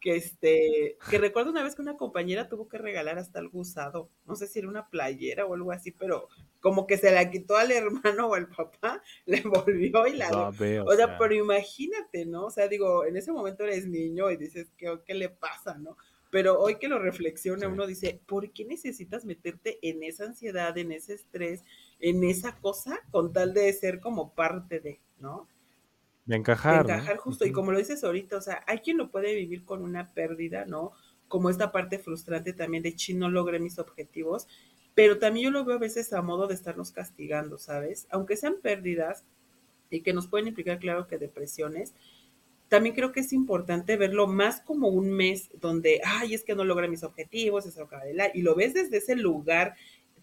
que 0.02 0.16
este, 0.16 0.98
que 1.08 1.18
recuerdo 1.18 1.52
una 1.52 1.62
vez 1.62 1.76
que 1.76 1.80
una 1.80 1.96
compañera 1.96 2.48
tuvo 2.48 2.68
que 2.68 2.76
regalar 2.76 3.18
hasta 3.18 3.38
algo 3.38 3.60
usado, 3.60 4.10
no 4.26 4.34
sé 4.34 4.48
si 4.48 4.58
era 4.58 4.68
una 4.68 4.90
playera 4.90 5.46
o 5.46 5.54
algo 5.54 5.70
así, 5.70 5.92
pero 5.92 6.28
como 6.60 6.88
que 6.88 6.98
se 6.98 7.12
la 7.12 7.30
quitó 7.30 7.56
al 7.56 7.70
hermano 7.70 8.26
o 8.26 8.34
al 8.34 8.48
papá, 8.48 9.00
le 9.26 9.38
envolvió 9.38 10.06
y 10.08 10.14
la 10.14 10.28
Ya 10.30 10.50
ve, 10.50 10.80
o 10.80 10.92
sea, 10.92 11.16
pero 11.18 11.34
imagínate, 11.34 12.26
¿no? 12.26 12.46
O 12.46 12.50
sea, 12.50 12.66
digo, 12.66 13.06
en 13.06 13.16
ese 13.16 13.30
momento 13.30 13.62
eres 13.62 13.86
niño 13.86 14.28
y 14.32 14.36
dices, 14.36 14.72
¿qué, 14.76 14.98
qué 15.06 15.14
le 15.14 15.28
pasa, 15.28 15.78
no? 15.78 15.96
Pero 16.32 16.58
hoy 16.58 16.76
que 16.76 16.88
lo 16.88 16.98
reflexiona, 16.98 17.66
Sí. 17.66 17.72
uno 17.72 17.86
dice, 17.86 18.20
¿por 18.26 18.52
qué 18.52 18.64
necesitas 18.64 19.24
meterte 19.24 19.78
en 19.82 20.02
esa 20.02 20.24
ansiedad, 20.24 20.76
en 20.78 20.90
ese 20.90 21.14
estrés, 21.14 21.62
en 22.00 22.24
esa 22.24 22.58
cosa, 22.58 22.98
con 23.12 23.32
tal 23.32 23.54
de 23.54 23.72
ser 23.72 24.00
como 24.00 24.34
parte 24.34 24.80
de, 24.80 25.00
¿no? 25.18 25.46
De 26.24 26.32
De 26.32 26.36
encajar, 26.36 26.86
¿no? 26.86 26.94
encajar 26.94 27.16
justo. 27.16 27.46
Y 27.46 27.52
como 27.52 27.72
lo 27.72 27.78
dices 27.78 28.02
ahorita, 28.04 28.36
o 28.36 28.40
sea, 28.40 28.62
hay 28.66 28.78
quien 28.78 28.96
lo 28.96 29.10
puede 29.10 29.34
vivir 29.34 29.64
con 29.64 29.82
una 29.82 30.12
pérdida, 30.12 30.64
¿no? 30.64 30.92
Como 31.28 31.50
esta 31.50 31.72
parte 31.72 31.98
frustrante 31.98 32.52
también 32.52 32.82
de, 32.82 32.94
chi, 32.94 33.14
no 33.14 33.30
logré 33.30 33.58
mis 33.58 33.78
objetivos. 33.78 34.46
Pero 34.94 35.18
también 35.18 35.44
yo 35.44 35.50
lo 35.50 35.64
veo 35.64 35.76
a 35.76 35.80
veces 35.80 36.12
a 36.12 36.20
modo 36.20 36.46
de 36.46 36.54
estarnos 36.54 36.92
castigando, 36.92 37.58
¿sabes? 37.58 38.06
Aunque 38.10 38.36
sean 38.36 38.56
pérdidas 38.62 39.24
y 39.90 40.02
que 40.02 40.12
nos 40.12 40.26
pueden 40.26 40.48
implicar, 40.48 40.78
claro, 40.78 41.06
que 41.06 41.18
depresiones, 41.18 41.94
también 42.68 42.94
creo 42.94 43.12
que 43.12 43.20
es 43.20 43.34
importante 43.34 43.96
verlo 43.96 44.26
más 44.26 44.62
como 44.62 44.88
un 44.88 45.12
mes 45.12 45.50
donde, 45.60 46.00
ay, 46.04 46.32
es 46.32 46.42
que 46.42 46.54
no 46.54 46.64
logré 46.64 46.88
mis 46.88 47.02
objetivos, 47.04 47.66
es 47.66 47.74
de 47.74 48.14
la, 48.14 48.30
y 48.32 48.40
lo 48.40 48.54
ves 48.54 48.72
desde 48.72 48.96
ese 48.96 49.14
lugar 49.14 49.74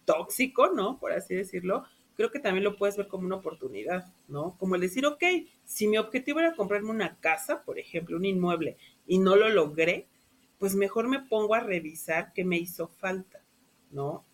tóxico, 0.06 0.72
¿no? 0.72 1.00
Por 1.00 1.12
así 1.12 1.36
decirlo, 1.36 1.84
creo 2.19 2.32
que 2.32 2.39
también 2.39 2.65
lo 2.65 2.75
puedes 2.75 2.97
ver 2.97 3.08
como 3.08 3.25
una 3.25 3.38
oportunidad, 3.38 4.13
¿no? 4.27 4.58
Como 4.58 4.75
el 4.75 4.82
decir, 4.82 5.05
ok, 5.05 5.23
si 5.63 5.88
mi 5.88 5.97
objetivo 5.97 6.41
era 6.41 6.53
comprarme 6.53 6.89
una 6.89 7.17
casa, 7.21 7.63
por 7.63 7.79
ejemplo, 7.79 8.17
un 8.17 8.25
inmueble, 8.25 8.75
y 9.08 9.19
no 9.19 9.38
lo 9.38 9.47
logré, 9.47 10.05
pues 10.58 10.75
mejor 10.75 11.08
me 11.08 11.21
pongo 11.21 11.55
a 11.55 11.62
revisar 11.62 12.34
qué 12.34 12.43
me 12.43 12.58
hizo 12.58 12.89
falta, 12.89 13.41
¿no? 13.89 14.25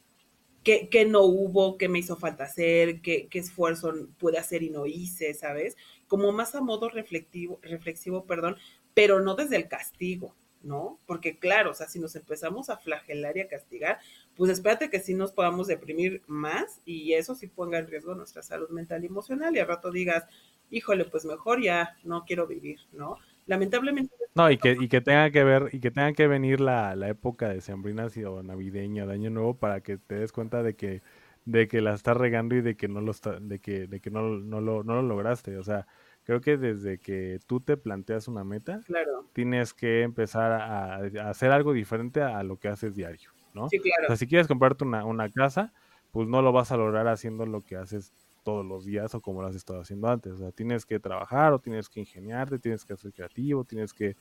qué, 0.63 0.89
qué 0.89 1.05
no 1.05 1.21
hubo, 1.21 1.77
qué 1.77 1.87
me 1.87 1.99
hizo 1.99 2.17
falta 2.17 2.45
hacer, 2.45 3.01
qué, 3.01 3.27
qué 3.29 3.37
esfuerzo 3.37 3.93
pude 4.17 4.39
hacer 4.39 4.63
y 4.63 4.71
no 4.71 4.87
hice, 4.87 5.35
¿sabes? 5.35 5.77
Como 6.07 6.31
más 6.31 6.55
a 6.55 6.61
modo 6.61 6.89
reflexivo, 6.89 7.59
reflexivo, 7.61 8.25
perdón, 8.25 8.57
pero 8.95 9.21
no 9.21 9.35
desde 9.35 9.57
el 9.57 9.67
castigo, 9.67 10.35
¿no? 10.63 10.99
Porque 11.05 11.37
claro, 11.37 11.69
o 11.69 11.73
sea, 11.75 11.87
si 11.87 11.99
nos 11.99 12.15
empezamos 12.15 12.71
a 12.71 12.77
flagelar 12.77 13.37
y 13.37 13.41
a 13.41 13.47
castigar, 13.47 13.99
pues 14.35 14.51
espérate 14.51 14.89
que 14.89 14.99
sí 14.99 15.13
nos 15.13 15.31
podamos 15.31 15.67
deprimir 15.67 16.21
más 16.27 16.81
y 16.85 17.13
eso 17.13 17.35
sí 17.35 17.47
ponga 17.47 17.79
en 17.79 17.87
riesgo 17.87 18.15
nuestra 18.15 18.41
salud 18.43 18.69
mental 18.69 19.03
y 19.03 19.07
emocional 19.07 19.55
y 19.55 19.59
al 19.59 19.67
rato 19.67 19.91
digas, 19.91 20.25
híjole, 20.69 21.05
pues 21.05 21.25
mejor 21.25 21.61
ya 21.61 21.97
no 22.03 22.25
quiero 22.25 22.47
vivir, 22.47 22.79
¿no? 22.93 23.17
Lamentablemente 23.47 24.13
No, 24.35 24.51
y 24.51 24.57
que, 24.57 24.73
y 24.73 24.89
que 24.89 24.99
tenga 25.01 25.31
que 25.31 25.43
ver, 25.45 25.69
y 25.71 25.79
que 25.79 25.91
tenga 25.91 26.11
que 26.13 26.27
venir 26.27 26.59
la, 26.59 26.95
la 26.95 27.07
época 27.09 27.47
de 27.49 27.61
sembrinas 27.61 28.17
y- 28.17 28.25
o 28.25 28.43
navideña, 28.43 29.05
de 29.05 29.13
año 29.13 29.29
nuevo, 29.29 29.57
para 29.57 29.79
que 29.81 29.97
te 29.97 30.15
des 30.15 30.31
cuenta 30.33 30.61
de 30.61 30.75
que, 30.75 31.01
de 31.45 31.67
que 31.69 31.79
la 31.81 31.93
estás 31.93 32.17
regando 32.17 32.53
y 32.55 32.61
de 32.61 32.75
que 32.75 32.89
no 32.89 32.99
lo 33.01 33.11
está, 33.11 33.39
de 33.39 33.59
que, 33.59 33.87
de 33.87 34.01
que 34.01 34.11
no, 34.11 34.23
no 34.39 34.59
lo, 34.59 34.83
no 34.83 34.95
lo 34.95 35.03
lograste. 35.03 35.57
O 35.57 35.63
sea, 35.63 35.87
creo 36.23 36.41
que 36.41 36.57
desde 36.57 36.99
que 36.99 37.39
tú 37.47 37.61
te 37.61 37.77
planteas 37.77 38.27
una 38.27 38.43
meta, 38.43 38.83
Claro, 38.85 39.29
tienes 39.31 39.73
que 39.73 40.01
empezar 40.03 40.51
a, 40.51 40.95
a 40.97 41.29
hacer 41.29 41.51
algo 41.51 41.71
diferente 41.73 42.21
a 42.21 42.43
lo 42.43 42.57
que 42.59 42.67
haces 42.67 42.93
diario, 42.95 43.31
¿no? 43.55 43.69
sí, 43.69 43.79
O 43.79 44.07
sea, 44.07 44.15
si 44.17 44.27
quieres 44.27 44.47
comprarte 44.47 44.83
una, 44.83 45.05
una 45.05 45.29
casa, 45.29 45.73
pues 46.11 46.27
no 46.27 46.41
lo 46.41 46.51
vas 46.51 46.71
a 46.71 46.77
lograr 46.77 47.07
haciendo 47.07 47.45
lo 47.45 47.61
que 47.61 47.75
haces 47.75 48.13
todos 48.43 48.65
los 48.65 48.85
días 48.85 49.15
o 49.15 49.21
como 49.21 49.41
lo 49.41 49.47
has 49.47 49.55
estado 49.55 49.81
haciendo 49.81 50.07
antes. 50.07 50.33
O 50.33 50.37
sea, 50.37 50.51
tienes 50.51 50.85
que 50.85 50.99
trabajar 50.99 51.51
o 51.53 51.59
tienes 51.59 51.89
que 51.89 51.99
ingeniarte, 51.99 52.59
tienes 52.59 52.85
que 52.85 52.95
ser 52.95 53.11
creativo, 53.11 53.63
tienes 53.63 53.93
que 53.93 54.15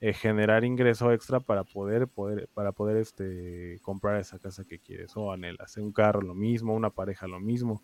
eh, 0.00 0.12
generar 0.12 0.64
ingreso 0.64 1.10
extra 1.12 1.40
para 1.40 1.64
poder, 1.64 2.06
poder, 2.08 2.48
para 2.52 2.72
poder 2.72 2.96
este, 2.96 3.78
comprar 3.82 4.20
esa 4.20 4.38
casa 4.38 4.64
que 4.64 4.78
quieres 4.78 5.16
o 5.16 5.32
anhelas. 5.32 5.76
Un 5.78 5.92
carro 5.92 6.20
lo 6.20 6.34
mismo, 6.34 6.74
una 6.74 6.90
pareja 6.90 7.26
lo 7.26 7.40
mismo. 7.40 7.82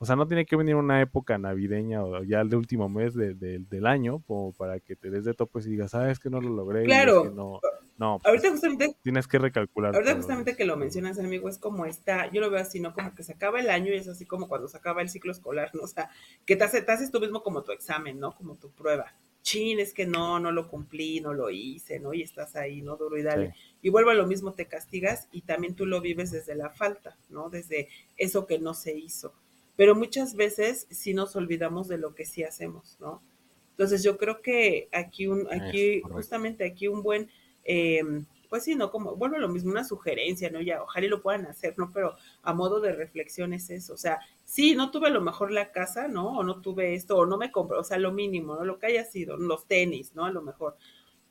O 0.00 0.06
sea, 0.06 0.14
no 0.14 0.28
tiene 0.28 0.46
que 0.46 0.54
venir 0.56 0.76
una 0.76 1.00
época 1.00 1.38
navideña 1.38 2.04
o 2.04 2.22
ya 2.22 2.40
el 2.40 2.48
de 2.48 2.56
último 2.56 2.88
mes 2.88 3.14
de- 3.14 3.34
de- 3.34 3.58
del 3.58 3.86
año 3.86 4.22
como 4.26 4.52
para 4.52 4.78
que 4.78 4.94
te 4.94 5.10
des 5.10 5.24
de 5.24 5.34
topes 5.34 5.66
y 5.66 5.70
digas, 5.70 5.90
sabes 5.90 6.20
que 6.20 6.30
no 6.30 6.40
lo 6.40 6.50
logré. 6.50 6.82
es 6.82 6.86
Claro. 6.86 7.24
que 7.24 7.30
no, 7.30 7.60
no, 7.98 8.18
pues, 8.22 8.26
Ahorita 8.28 8.50
justamente 8.50 8.96
tienes 9.02 9.26
que 9.26 9.38
recalcular. 9.38 9.94
Ahorita 9.94 10.14
justamente 10.14 10.54
que 10.56 10.64
lo 10.64 10.76
mencionas, 10.76 11.18
amigo, 11.18 11.48
es 11.48 11.58
como 11.58 11.84
esta, 11.84 12.30
yo 12.30 12.40
lo 12.40 12.48
veo 12.48 12.60
así, 12.60 12.78
¿no? 12.78 12.94
Como 12.94 13.12
que 13.14 13.24
se 13.24 13.32
acaba 13.32 13.58
el 13.58 13.70
año 13.70 13.92
y 13.92 13.96
es 13.96 14.06
así 14.06 14.24
como 14.24 14.46
cuando 14.46 14.68
se 14.68 14.76
acaba 14.76 15.02
el 15.02 15.08
ciclo 15.10 15.32
escolar, 15.32 15.70
¿no? 15.74 15.82
O 15.82 15.88
sea, 15.88 16.08
que 16.46 16.54
te, 16.54 16.62
hace- 16.62 16.82
te 16.82 16.92
haces 16.92 17.10
tú 17.10 17.18
mismo 17.18 17.42
como 17.42 17.62
tu 17.62 17.72
examen, 17.72 18.20
¿no? 18.20 18.32
Como 18.36 18.54
tu 18.54 18.70
prueba. 18.70 19.12
Chin, 19.42 19.80
es 19.80 19.94
que 19.94 20.06
no, 20.06 20.38
no 20.38 20.52
lo 20.52 20.68
cumplí, 20.68 21.20
no 21.20 21.32
lo 21.34 21.50
hice, 21.50 21.98
¿no? 21.98 22.12
Y 22.14 22.22
estás 22.22 22.54
ahí, 22.54 22.82
¿no? 22.82 22.96
Duro 22.96 23.16
y 23.18 23.22
dale. 23.22 23.52
Sí. 23.52 23.58
Y 23.82 23.88
vuelvo 23.88 24.10
a 24.10 24.14
lo 24.14 24.26
mismo, 24.28 24.52
te 24.52 24.66
castigas 24.66 25.26
y 25.32 25.42
también 25.42 25.74
tú 25.74 25.86
lo 25.86 26.00
vives 26.00 26.30
desde 26.30 26.54
la 26.54 26.70
falta, 26.70 27.16
¿no? 27.30 27.48
Desde 27.50 27.88
eso 28.16 28.46
que 28.46 28.58
no 28.60 28.74
se 28.74 28.96
hizo. 28.96 29.32
Pero 29.78 29.94
muchas 29.94 30.34
veces 30.34 30.88
sí 30.90 31.14
nos 31.14 31.36
olvidamos 31.36 31.86
de 31.86 31.98
lo 31.98 32.12
que 32.12 32.26
sí 32.26 32.42
hacemos, 32.42 32.96
¿no? 32.98 33.22
Entonces 33.70 34.02
yo 34.02 34.18
creo 34.18 34.42
que 34.42 34.88
aquí 34.90 35.28
un, 35.28 35.46
aquí, 35.52 36.00
justamente 36.00 36.64
aquí 36.64 36.88
un 36.88 37.04
buen, 37.04 37.30
eh, 37.62 38.02
pues 38.48 38.64
sí, 38.64 38.74
¿no? 38.74 38.90
Como, 38.90 39.14
vuelvo 39.14 39.36
a 39.36 39.38
lo 39.38 39.48
mismo, 39.48 39.70
una 39.70 39.84
sugerencia, 39.84 40.50
¿no? 40.50 40.60
Ya, 40.60 40.82
ojalá 40.82 41.06
y 41.06 41.08
lo 41.08 41.22
puedan 41.22 41.46
hacer, 41.46 41.78
¿no? 41.78 41.92
Pero 41.92 42.16
a 42.42 42.52
modo 42.54 42.80
de 42.80 42.90
reflexión 42.90 43.52
es 43.52 43.70
eso, 43.70 43.94
o 43.94 43.96
sea, 43.96 44.18
sí, 44.44 44.74
no 44.74 44.90
tuve 44.90 45.06
a 45.06 45.10
lo 45.10 45.20
mejor 45.20 45.52
la 45.52 45.70
casa, 45.70 46.08
¿no? 46.08 46.38
O 46.38 46.42
no 46.42 46.60
tuve 46.60 46.96
esto, 46.96 47.16
o 47.16 47.24
no 47.24 47.38
me 47.38 47.52
compré, 47.52 47.78
o 47.78 47.84
sea, 47.84 47.98
lo 47.98 48.10
mínimo, 48.10 48.56
¿no? 48.56 48.64
Lo 48.64 48.80
que 48.80 48.86
haya 48.86 49.04
sido, 49.04 49.36
los 49.36 49.68
tenis, 49.68 50.12
¿no? 50.12 50.24
A 50.24 50.32
lo 50.32 50.42
mejor. 50.42 50.74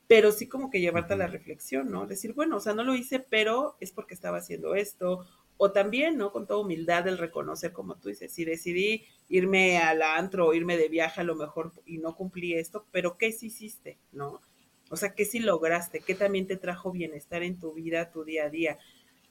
Pero 0.07 0.31
sí 0.31 0.47
como 0.47 0.69
que 0.69 0.79
llevarte 0.79 1.15
a 1.15 1.17
la 1.17 1.27
reflexión, 1.27 1.91
¿no? 1.91 2.07
Decir, 2.07 2.31
bueno, 2.31 2.55
o 2.55 2.59
sea, 2.61 2.73
no 2.73 2.85
lo 2.85 2.95
hice, 2.95 3.19
pero 3.19 3.75
es 3.81 3.91
porque 3.91 4.13
estaba 4.13 4.37
haciendo 4.37 4.73
esto. 4.73 5.25
O 5.57 5.71
también, 5.71 6.17
¿no? 6.17 6.31
Con 6.31 6.45
toda 6.45 6.59
humildad 6.59 7.07
el 7.07 7.17
reconocer, 7.17 7.73
como 7.73 7.95
tú 7.95 8.09
dices, 8.09 8.31
si 8.31 8.45
decidí 8.45 9.05
irme 9.27 9.79
al 9.79 10.01
antro 10.01 10.47
o 10.47 10.53
irme 10.53 10.77
de 10.77 10.87
viaje 10.87 11.21
a 11.21 11.23
lo 11.23 11.35
mejor 11.35 11.71
y 11.85 11.97
no 11.97 12.15
cumplí 12.15 12.53
esto, 12.53 12.85
pero 12.91 13.17
¿qué 13.17 13.31
sí 13.31 13.47
hiciste, 13.47 13.97
no? 14.11 14.41
O 14.89 14.95
sea, 14.95 15.13
¿qué 15.15 15.25
sí 15.25 15.39
lograste? 15.39 15.99
¿Qué 15.99 16.15
también 16.15 16.47
te 16.47 16.57
trajo 16.57 16.91
bienestar 16.91 17.43
en 17.43 17.59
tu 17.59 17.73
vida, 17.73 18.11
tu 18.11 18.23
día 18.23 18.45
a 18.45 18.49
día? 18.49 18.77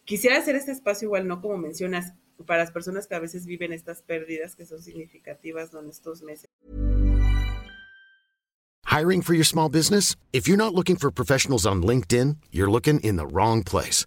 Quisiera 0.05 0.37
hacer 0.37 0.57
este 0.57 0.73
espacio 0.73 1.07
igual, 1.07 1.27
¿no? 1.27 1.41
Como 1.41 1.57
mencionas, 1.57 2.12
para 2.45 2.61
las 2.61 2.73
personas 2.73 3.07
que 3.07 3.15
a 3.15 3.19
veces 3.19 3.47
viven 3.47 3.73
estas 3.73 4.03
pérdidas 4.03 4.57
que 4.57 4.67
son 4.67 4.83
significativas. 4.83 5.73
En 5.73 5.89
estos 5.89 6.23
meses. 6.23 6.51
Hiring 8.85 9.23
for 9.23 9.35
your 9.35 9.45
small 9.45 9.69
business? 9.69 10.17
If 10.33 10.47
you're 10.47 10.57
not 10.57 10.75
looking 10.75 10.97
for 10.97 11.11
professionals 11.11 11.67
on 11.67 11.83
LinkedIn, 11.83 12.37
you're 12.51 12.71
looking 12.71 13.01
in 13.01 13.17
the 13.17 13.27
wrong 13.27 13.62
place. 13.62 14.07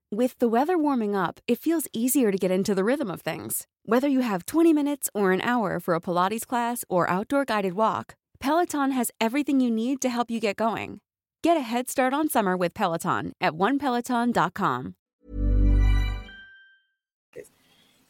With 0.13 0.39
the 0.39 0.49
weather 0.49 0.77
warming 0.77 1.15
up, 1.15 1.39
it 1.47 1.57
feels 1.57 1.87
easier 1.93 2.33
to 2.33 2.37
get 2.37 2.51
into 2.51 2.75
the 2.75 2.83
rhythm 2.83 3.09
of 3.09 3.21
things. 3.21 3.65
Whether 3.85 4.09
you 4.09 4.19
have 4.19 4.45
20 4.45 4.73
minutes 4.73 5.09
or 5.13 5.31
an 5.31 5.39
hour 5.39 5.79
for 5.79 5.93
a 5.95 6.01
Pilates 6.01 6.45
class 6.45 6.83
or 6.89 7.09
outdoor 7.09 7.45
guided 7.45 7.75
walk, 7.75 8.15
Peloton 8.37 8.91
has 8.91 9.09
everything 9.21 9.61
you 9.61 9.71
need 9.71 10.01
to 10.01 10.09
help 10.09 10.29
you 10.29 10.41
get 10.41 10.57
going. 10.57 10.99
Get 11.41 11.55
a 11.55 11.61
head 11.61 11.89
start 11.89 12.13
on 12.13 12.27
summer 12.27 12.57
with 12.57 12.73
Peloton 12.73 13.31
at 13.39 13.53
onepeloton.com. 13.53 14.95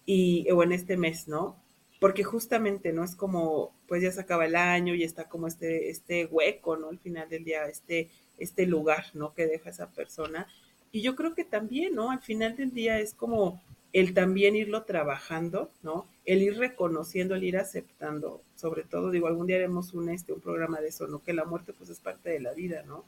Y, 0.07 0.45
eh, 0.47 0.53
o 0.53 0.63
en 0.63 0.71
este 0.71 0.97
mes, 0.97 1.27
¿no? 1.27 1.57
Porque 1.99 2.23
justamente, 2.23 2.93
¿no? 2.93 3.03
Es 3.03 3.15
como, 3.15 3.75
pues 3.87 4.01
ya 4.01 4.11
se 4.11 4.21
acaba 4.21 4.47
el 4.47 4.55
año 4.55 4.95
y 4.95 5.03
está 5.03 5.29
como 5.29 5.45
este, 5.45 5.91
este 5.91 6.25
hueco, 6.25 6.77
¿no? 6.77 6.89
Al 6.89 6.97
final 6.97 7.29
del 7.29 7.43
día, 7.43 7.67
este, 7.67 8.09
este 8.39 8.65
lugar, 8.65 9.05
¿no? 9.13 9.35
Que 9.35 9.45
deja 9.45 9.69
esa 9.69 9.91
persona. 9.91 10.47
Y 10.91 11.01
yo 11.01 11.15
creo 11.15 11.33
que 11.33 11.43
también, 11.43 11.95
¿no? 11.95 12.11
Al 12.11 12.21
final 12.21 12.55
del 12.55 12.71
día 12.71 12.99
es 12.99 13.13
como 13.13 13.61
el 13.93 14.13
también 14.13 14.55
irlo 14.55 14.83
trabajando, 14.83 15.69
¿no? 15.83 16.05
El 16.25 16.41
ir 16.41 16.57
reconociendo, 16.57 17.35
el 17.35 17.43
ir 17.43 17.57
aceptando, 17.57 18.41
sobre 18.55 18.83
todo, 18.83 19.11
digo, 19.11 19.27
algún 19.27 19.47
día 19.47 19.57
haremos 19.57 19.93
un, 19.93 20.09
este, 20.09 20.33
un 20.33 20.41
programa 20.41 20.79
de 20.79 20.89
eso, 20.89 21.07
¿no? 21.07 21.23
Que 21.23 21.33
la 21.33 21.45
muerte 21.45 21.73
pues 21.73 21.89
es 21.89 21.99
parte 21.99 22.29
de 22.29 22.39
la 22.39 22.53
vida, 22.53 22.83
¿no? 22.83 23.03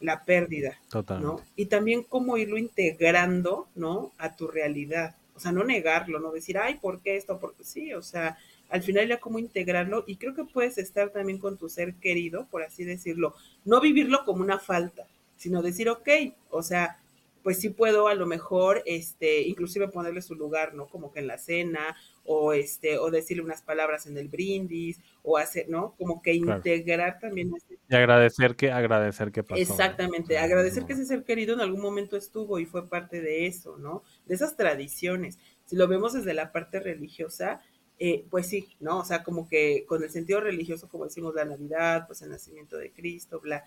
La 0.00 0.24
pérdida, 0.24 0.80
¿no? 1.20 1.40
Y 1.56 1.66
también 1.66 2.02
cómo 2.02 2.36
irlo 2.38 2.58
integrando, 2.58 3.68
¿no? 3.74 4.12
A 4.18 4.34
tu 4.34 4.48
realidad, 4.48 5.14
o 5.34 5.40
sea, 5.40 5.52
no 5.52 5.64
negarlo, 5.64 6.18
no 6.18 6.32
decir, 6.32 6.58
ay, 6.58 6.76
¿por 6.76 7.00
qué 7.00 7.16
esto? 7.16 7.38
Porque 7.38 7.64
sí, 7.64 7.92
o 7.92 8.02
sea, 8.02 8.38
al 8.70 8.82
final 8.82 9.08
ya 9.08 9.20
cómo 9.20 9.38
integrarlo 9.38 10.04
y 10.06 10.16
creo 10.16 10.34
que 10.34 10.44
puedes 10.44 10.78
estar 10.78 11.10
también 11.10 11.38
con 11.38 11.58
tu 11.58 11.68
ser 11.68 11.94
querido, 11.94 12.46
por 12.50 12.62
así 12.62 12.84
decirlo, 12.84 13.34
no 13.64 13.80
vivirlo 13.80 14.24
como 14.24 14.42
una 14.42 14.58
falta, 14.58 15.06
sino 15.36 15.62
decir, 15.62 15.88
ok, 15.88 16.08
o 16.50 16.62
sea, 16.62 16.99
pues 17.42 17.58
sí 17.58 17.70
puedo 17.70 18.08
a 18.08 18.14
lo 18.14 18.26
mejor, 18.26 18.82
este, 18.86 19.42
inclusive 19.42 19.88
ponerle 19.88 20.22
su 20.22 20.34
lugar, 20.34 20.74
¿no? 20.74 20.86
Como 20.86 21.12
que 21.12 21.20
en 21.20 21.26
la 21.26 21.38
cena, 21.38 21.96
o 22.24 22.52
este, 22.52 22.98
o 22.98 23.10
decirle 23.10 23.42
unas 23.42 23.62
palabras 23.62 24.06
en 24.06 24.16
el 24.18 24.28
brindis, 24.28 25.00
o 25.22 25.36
hacer, 25.36 25.68
¿no? 25.68 25.94
Como 25.98 26.22
que 26.22 26.34
integrar 26.34 27.18
también. 27.18 27.52
Y 27.88 27.94
agradecer 27.94 28.56
que, 28.56 28.70
agradecer 28.70 29.32
que 29.32 29.42
pasó. 29.42 29.60
Exactamente, 29.60 30.38
agradecer 30.38 30.84
que 30.84 30.92
ese 30.92 31.04
ser 31.04 31.24
querido 31.24 31.54
en 31.54 31.60
algún 31.60 31.80
momento 31.80 32.16
estuvo 32.16 32.58
y 32.58 32.66
fue 32.66 32.88
parte 32.88 33.20
de 33.20 33.46
eso, 33.46 33.76
¿no? 33.78 34.02
De 34.26 34.34
esas 34.34 34.56
tradiciones. 34.56 35.38
Si 35.64 35.76
lo 35.76 35.88
vemos 35.88 36.12
desde 36.12 36.34
la 36.34 36.52
parte 36.52 36.80
religiosa, 36.80 37.60
eh, 38.02 38.24
pues 38.30 38.46
sí, 38.46 38.66
¿no? 38.80 39.00
O 39.00 39.04
sea, 39.04 39.22
como 39.22 39.46
que 39.46 39.84
con 39.86 40.02
el 40.02 40.08
sentido 40.08 40.40
religioso, 40.40 40.88
como 40.88 41.04
decimos 41.04 41.34
la 41.34 41.44
Navidad, 41.44 42.06
pues 42.06 42.22
el 42.22 42.30
nacimiento 42.30 42.78
de 42.78 42.92
Cristo, 42.92 43.40
bla. 43.40 43.64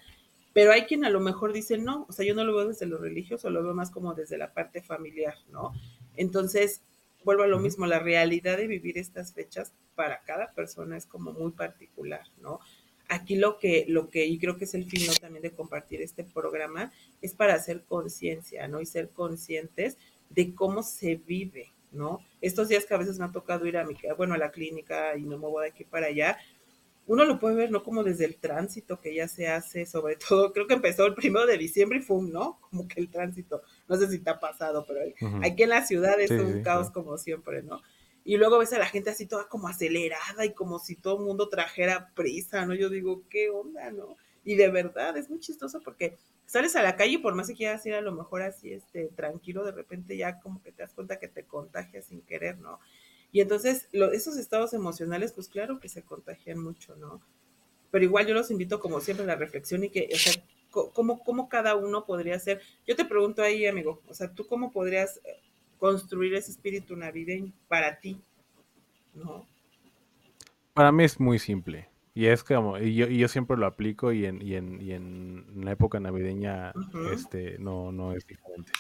Pero 0.54 0.72
hay 0.72 0.84
quien 0.84 1.04
a 1.04 1.10
lo 1.10 1.20
mejor 1.20 1.52
dice, 1.52 1.78
no, 1.78 2.06
o 2.08 2.14
sea, 2.14 2.26
yo 2.26 2.36
no 2.36 2.44
lo 2.44 2.56
veo 2.56 2.68
desde 2.68 2.86
lo 2.86 2.98
religioso, 2.98 3.50
lo 3.50 3.64
veo 3.64 3.74
más 3.74 3.90
como 3.90 4.14
desde 4.14 4.38
la 4.38 4.54
parte 4.54 4.82
familiar, 4.82 5.36
¿no? 5.50 5.74
Entonces, 6.16 6.82
vuelvo 7.24 7.44
a 7.44 7.48
lo 7.48 7.60
mismo, 7.60 7.86
la 7.86 8.00
realidad 8.00 8.58
de 8.58 8.68
vivir 8.68 8.98
estas 8.98 9.34
fechas 9.34 9.74
para 9.96 10.22
cada 10.24 10.54
persona 10.54 10.98
es 10.98 11.06
como 11.06 11.34
muy 11.34 11.52
particular, 11.52 12.24
¿no? 12.40 12.60
Aquí 13.10 13.36
lo 13.36 13.60
que, 13.60 13.86
lo 13.88 14.10
que, 14.10 14.26
y 14.26 14.40
creo 14.40 14.58
que 14.58 14.66
es 14.66 14.74
el 14.74 14.86
fin 14.86 15.06
¿no? 15.08 15.14
también 15.14 15.44
de 15.44 15.52
compartir 15.52 16.02
este 16.02 16.24
programa, 16.24 16.92
es 17.22 17.34
para 17.34 17.54
hacer 17.54 17.84
conciencia, 17.84 18.68
¿no? 18.68 18.80
Y 18.80 18.86
ser 18.86 19.10
conscientes 19.10 19.98
de 20.30 20.56
cómo 20.56 20.84
se 20.84 21.16
vive, 21.16 21.74
¿no? 21.92 22.20
Estos 22.42 22.70
días 22.70 22.86
que 22.86 22.94
a 22.94 22.98
veces 22.98 23.20
me 23.20 23.26
ha 23.26 23.32
tocado 23.32 23.66
ir 23.68 23.78
a 23.78 23.86
mi, 23.86 23.96
bueno, 24.18 24.34
a 24.34 24.38
la 24.38 24.52
clínica 24.52 25.18
y 25.18 25.24
me 25.24 25.38
muevo 25.38 25.60
de 25.60 25.68
aquí 25.70 25.84
para 25.84 26.08
allá, 26.08 26.38
uno 27.06 27.26
lo 27.26 27.40
puede 27.40 27.56
ver, 27.56 27.72
¿no? 27.72 27.84
Como 27.84 28.04
desde 28.04 28.26
el 28.26 28.38
tránsito 28.38 29.00
que 29.00 29.14
ya 29.14 29.28
se 29.28 29.48
hace, 29.48 29.86
sobre 29.86 30.16
todo, 30.30 30.54
creo 30.54 30.68
que 30.68 30.76
empezó 30.76 31.06
el 31.06 31.16
primero 31.16 31.46
de 31.46 31.58
diciembre 31.58 32.00
y 32.00 32.02
fue 32.02 32.18
un, 32.18 32.32
¿no? 32.32 32.60
Como 32.62 32.88
que 32.88 33.00
el 33.00 33.10
tránsito, 33.10 33.62
no 33.88 33.98
sé 33.98 34.10
si 34.10 34.20
te 34.20 34.30
ha 34.30 34.40
pasado, 34.40 34.86
pero 34.88 35.02
aquí 35.44 35.64
en 35.64 35.70
la 35.70 35.86
ciudad 35.86 36.20
es 36.20 36.32
un 36.32 36.62
caos 36.64 36.90
como 36.92 37.18
siempre, 37.18 37.64
¿no? 37.64 37.82
Y 38.26 38.38
luego 38.38 38.58
ves 38.58 38.72
a 38.72 38.80
la 38.80 38.86
gente 38.86 39.10
así 39.10 39.26
toda 39.26 39.50
como 39.50 39.68
acelerada 39.68 40.46
y 40.46 40.54
como 40.54 40.80
si 40.80 40.96
todo 40.96 41.18
el 41.18 41.26
mundo 41.26 41.50
trajera 41.50 42.12
prisa, 42.16 42.66
¿no? 42.66 42.74
Yo 42.74 42.90
digo, 42.90 43.24
¿qué 43.30 43.50
onda, 43.50 43.92
no? 43.92 44.16
Y 44.46 44.56
de 44.56 44.70
verdad, 44.70 45.18
es 45.18 45.30
muy 45.30 45.40
chistoso 45.40 45.82
porque 45.82 46.18
sales 46.46 46.76
a 46.76 46.84
la 46.84 46.96
calle 46.96 47.14
y 47.14 47.18
por 47.18 47.36
más 47.36 47.48
que 47.48 47.56
quieras 47.56 47.86
ir 47.86 47.94
a 47.94 48.02
lo 48.02 48.14
mejor 48.14 48.42
así, 48.42 48.72
este, 48.72 49.08
tranquilo, 49.08 49.66
de 49.66 49.72
repente 49.72 50.16
ya 50.16 50.40
como 50.40 50.62
que 50.62 50.72
te 50.72 50.84
das 50.84 50.94
cuenta 50.94 51.20
que 51.20 51.28
te 51.28 51.44
contagias 51.44 52.06
sin 52.06 52.22
querer, 52.22 52.58
¿no? 52.60 52.80
Y 53.34 53.42
entonces 53.42 53.90
esos 53.92 54.38
estados 54.38 54.74
emocionales, 54.74 55.34
pues 55.34 55.50
claro 55.50 55.80
que 55.80 55.90
se 55.90 56.04
contagian 56.04 56.60
mucho, 56.60 56.96
¿no? 56.96 57.20
Pero 57.90 58.06
igual 58.06 58.28
yo 58.28 58.36
los 58.36 58.52
invito 58.52 58.80
como 58.80 59.02
siempre 59.02 59.24
a 59.24 59.28
la 59.28 59.36
reflexión 59.36 59.84
y 59.84 59.90
que, 59.90 60.08
o 60.14 60.18
sea, 60.18 60.34
cómo, 60.70 61.24
cómo 61.24 61.50
cada 61.50 61.76
uno 61.76 62.06
podría 62.06 62.38
ser. 62.40 62.62
Yo 62.86 62.96
te 62.96 63.06
pregunto 63.06 63.42
ahí, 63.42 63.66
amigo, 63.66 64.02
o 64.08 64.14
sea, 64.14 64.32
¿tú 64.32 64.46
cómo 64.46 64.72
podrías 64.72 65.18
eh, 65.26 65.42
construir 65.80 66.36
ese 66.36 66.52
espíritu 66.52 66.96
navideño 66.96 67.52
para 67.68 68.00
ti? 68.00 68.22
¿No? 69.16 69.48
Para 70.74 70.92
mí 70.92 71.04
es 71.04 71.20
muy 71.20 71.40
simple. 71.40 71.90
Y 72.14 72.28
es 72.28 72.44
como, 72.44 72.78
y 72.78 72.94
yo, 72.94 73.08
y 73.08 73.18
yo 73.18 73.28
siempre 73.28 73.58
lo 73.58 73.66
aplico 73.66 74.12
y 74.12 74.28
en, 74.28 74.44
y 74.44 74.54
en, 74.54 74.80
y 74.80 74.92
en 74.92 75.66
la 75.66 75.72
época 75.72 76.00
navideña 76.00 76.72
este, 77.12 77.58
no, 77.58 77.92
no 77.92 78.14
es 78.14 78.28
diferente. 78.28 78.72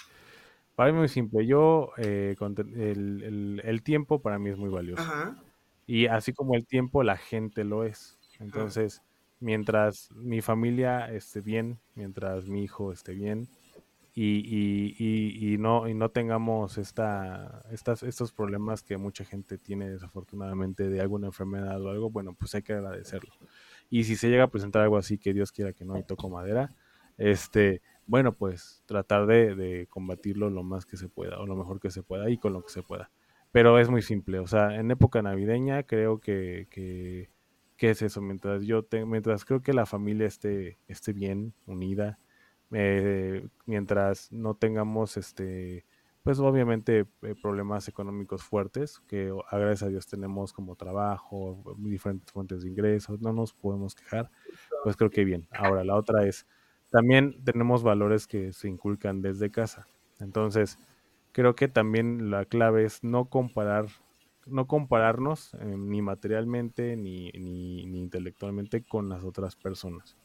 Para 0.75 0.91
mí 0.91 0.97
es 0.97 0.99
muy 0.99 1.07
simple. 1.07 1.45
Yo, 1.45 1.91
eh, 1.97 2.35
el, 2.39 3.81
tiempo 3.83 4.21
para 4.21 4.39
mí 4.39 4.49
es 4.49 4.57
muy 4.57 4.69
valioso. 4.69 5.03
Y 5.85 6.07
así 6.07 6.33
como 6.33 6.55
el 6.55 6.65
tiempo, 6.65 7.03
la 7.03 7.17
gente 7.17 7.63
lo 7.63 7.83
es. 7.83 8.17
Entonces, 8.39 9.01
mientras 9.39 10.09
mi 10.11 10.41
familia 10.41 11.11
esté 11.11 11.41
bien, 11.41 11.79
mientras 11.95 12.47
mi 12.47 12.63
hijo 12.63 12.91
esté 12.91 13.13
bien, 13.13 13.47
y, 14.15 14.95
y, 14.99 15.53
y, 15.53 15.57
no, 15.57 15.87
y 15.87 15.95
no 15.95 16.09
tengamos 16.09 16.77
esta, 16.77 17.63
estas, 17.71 18.03
estos 18.03 18.31
problemas 18.31 18.83
que 18.83 18.97
mucha 18.97 19.25
gente 19.25 19.57
tiene 19.57 19.89
desafortunadamente 19.89 20.87
de 20.87 21.01
alguna 21.01 21.27
enfermedad 21.27 21.81
o 21.81 21.89
algo, 21.89 22.11
bueno, 22.11 22.35
pues 22.37 22.53
hay 22.53 22.61
que 22.61 22.73
agradecerlo. 22.73 23.33
Y 23.89 24.03
si 24.03 24.15
se 24.15 24.29
llega 24.29 24.43
a 24.43 24.49
presentar 24.49 24.83
algo 24.83 24.97
así, 24.97 25.17
que 25.17 25.33
Dios 25.33 25.51
quiera 25.51 25.73
que 25.73 25.83
no, 25.83 25.97
y 25.97 26.03
toco 26.03 26.29
madera, 26.29 26.75
este, 27.17 27.81
bueno, 28.05 28.33
pues 28.33 28.83
tratar 28.85 29.25
de, 29.25 29.87
combatirlo 29.89 30.49
lo 30.49 30.63
más 30.63 30.85
que 30.85 30.97
se 30.97 31.09
pueda 31.09 31.39
o 31.39 31.45
lo 31.45 31.55
mejor 31.55 31.79
que 31.79 31.91
se 31.91 32.03
pueda 32.03 32.29
y 32.29 32.37
con 32.37 32.53
lo 32.53 32.63
que 32.63 32.69
se 32.69 32.83
pueda. 32.83 33.11
Pero 33.51 33.79
es 33.79 33.89
muy 33.89 34.01
simple, 34.01 34.39
o 34.39 34.47
sea, 34.47 34.75
en 34.75 34.89
época 34.91 35.21
navideña 35.21 35.83
creo 35.83 36.19
que, 36.19 36.67
que, 36.69 37.29
es 37.77 38.01
eso, 38.01 38.21
mientras 38.21 38.63
yo 38.63 38.87
mientras 39.05 39.43
creo 39.43 39.61
que 39.61 39.73
la 39.73 39.85
familia 39.85 40.25
esté, 40.25 40.77
esté 40.87 41.11
bien, 41.11 41.53
unida, 41.65 42.17
eh, 42.71 43.45
mientras 43.65 44.31
no 44.31 44.55
tengamos 44.55 45.17
este 45.17 45.85
pues 46.23 46.39
obviamente 46.39 47.05
eh, 47.21 47.35
problemas 47.41 47.89
económicos 47.89 48.43
fuertes 48.43 49.01
que 49.07 49.33
gracias 49.51 49.83
a 49.83 49.89
Dios 49.89 50.07
tenemos 50.07 50.53
como 50.53 50.75
trabajo, 50.77 51.75
diferentes 51.77 52.31
fuentes 52.31 52.63
de 52.63 52.69
ingresos, 52.69 53.19
no 53.19 53.33
nos 53.33 53.53
podemos 53.53 53.93
quejar, 53.93 54.31
pues 54.83 54.95
creo 54.95 55.09
que 55.09 55.25
bien. 55.25 55.47
Ahora 55.51 55.83
la 55.83 55.95
otra 55.95 56.25
es 56.25 56.47
también 56.93 57.43
tenemos 57.43 57.81
valores 57.81 58.27
que 58.27 58.53
se 58.53 58.69
inculcan 58.69 59.23
desde 59.23 59.49
casa. 59.49 59.87
Entonces, 60.19 60.77
creo 61.31 61.55
que 61.55 61.67
también 61.67 62.29
la 62.29 62.45
clave 62.45 62.85
es 62.85 63.03
no 63.03 63.25
comparar, 63.25 63.87
no 64.45 64.67
compararnos 64.67 65.55
eh, 65.55 65.75
ni 65.75 66.03
materialmente 66.03 66.95
ni, 66.95 67.31
ni, 67.31 67.81
intelectualmente 67.99 68.83
con 68.83 69.09
las 69.09 69.23
otras 69.23 69.55
personas. 69.55 70.15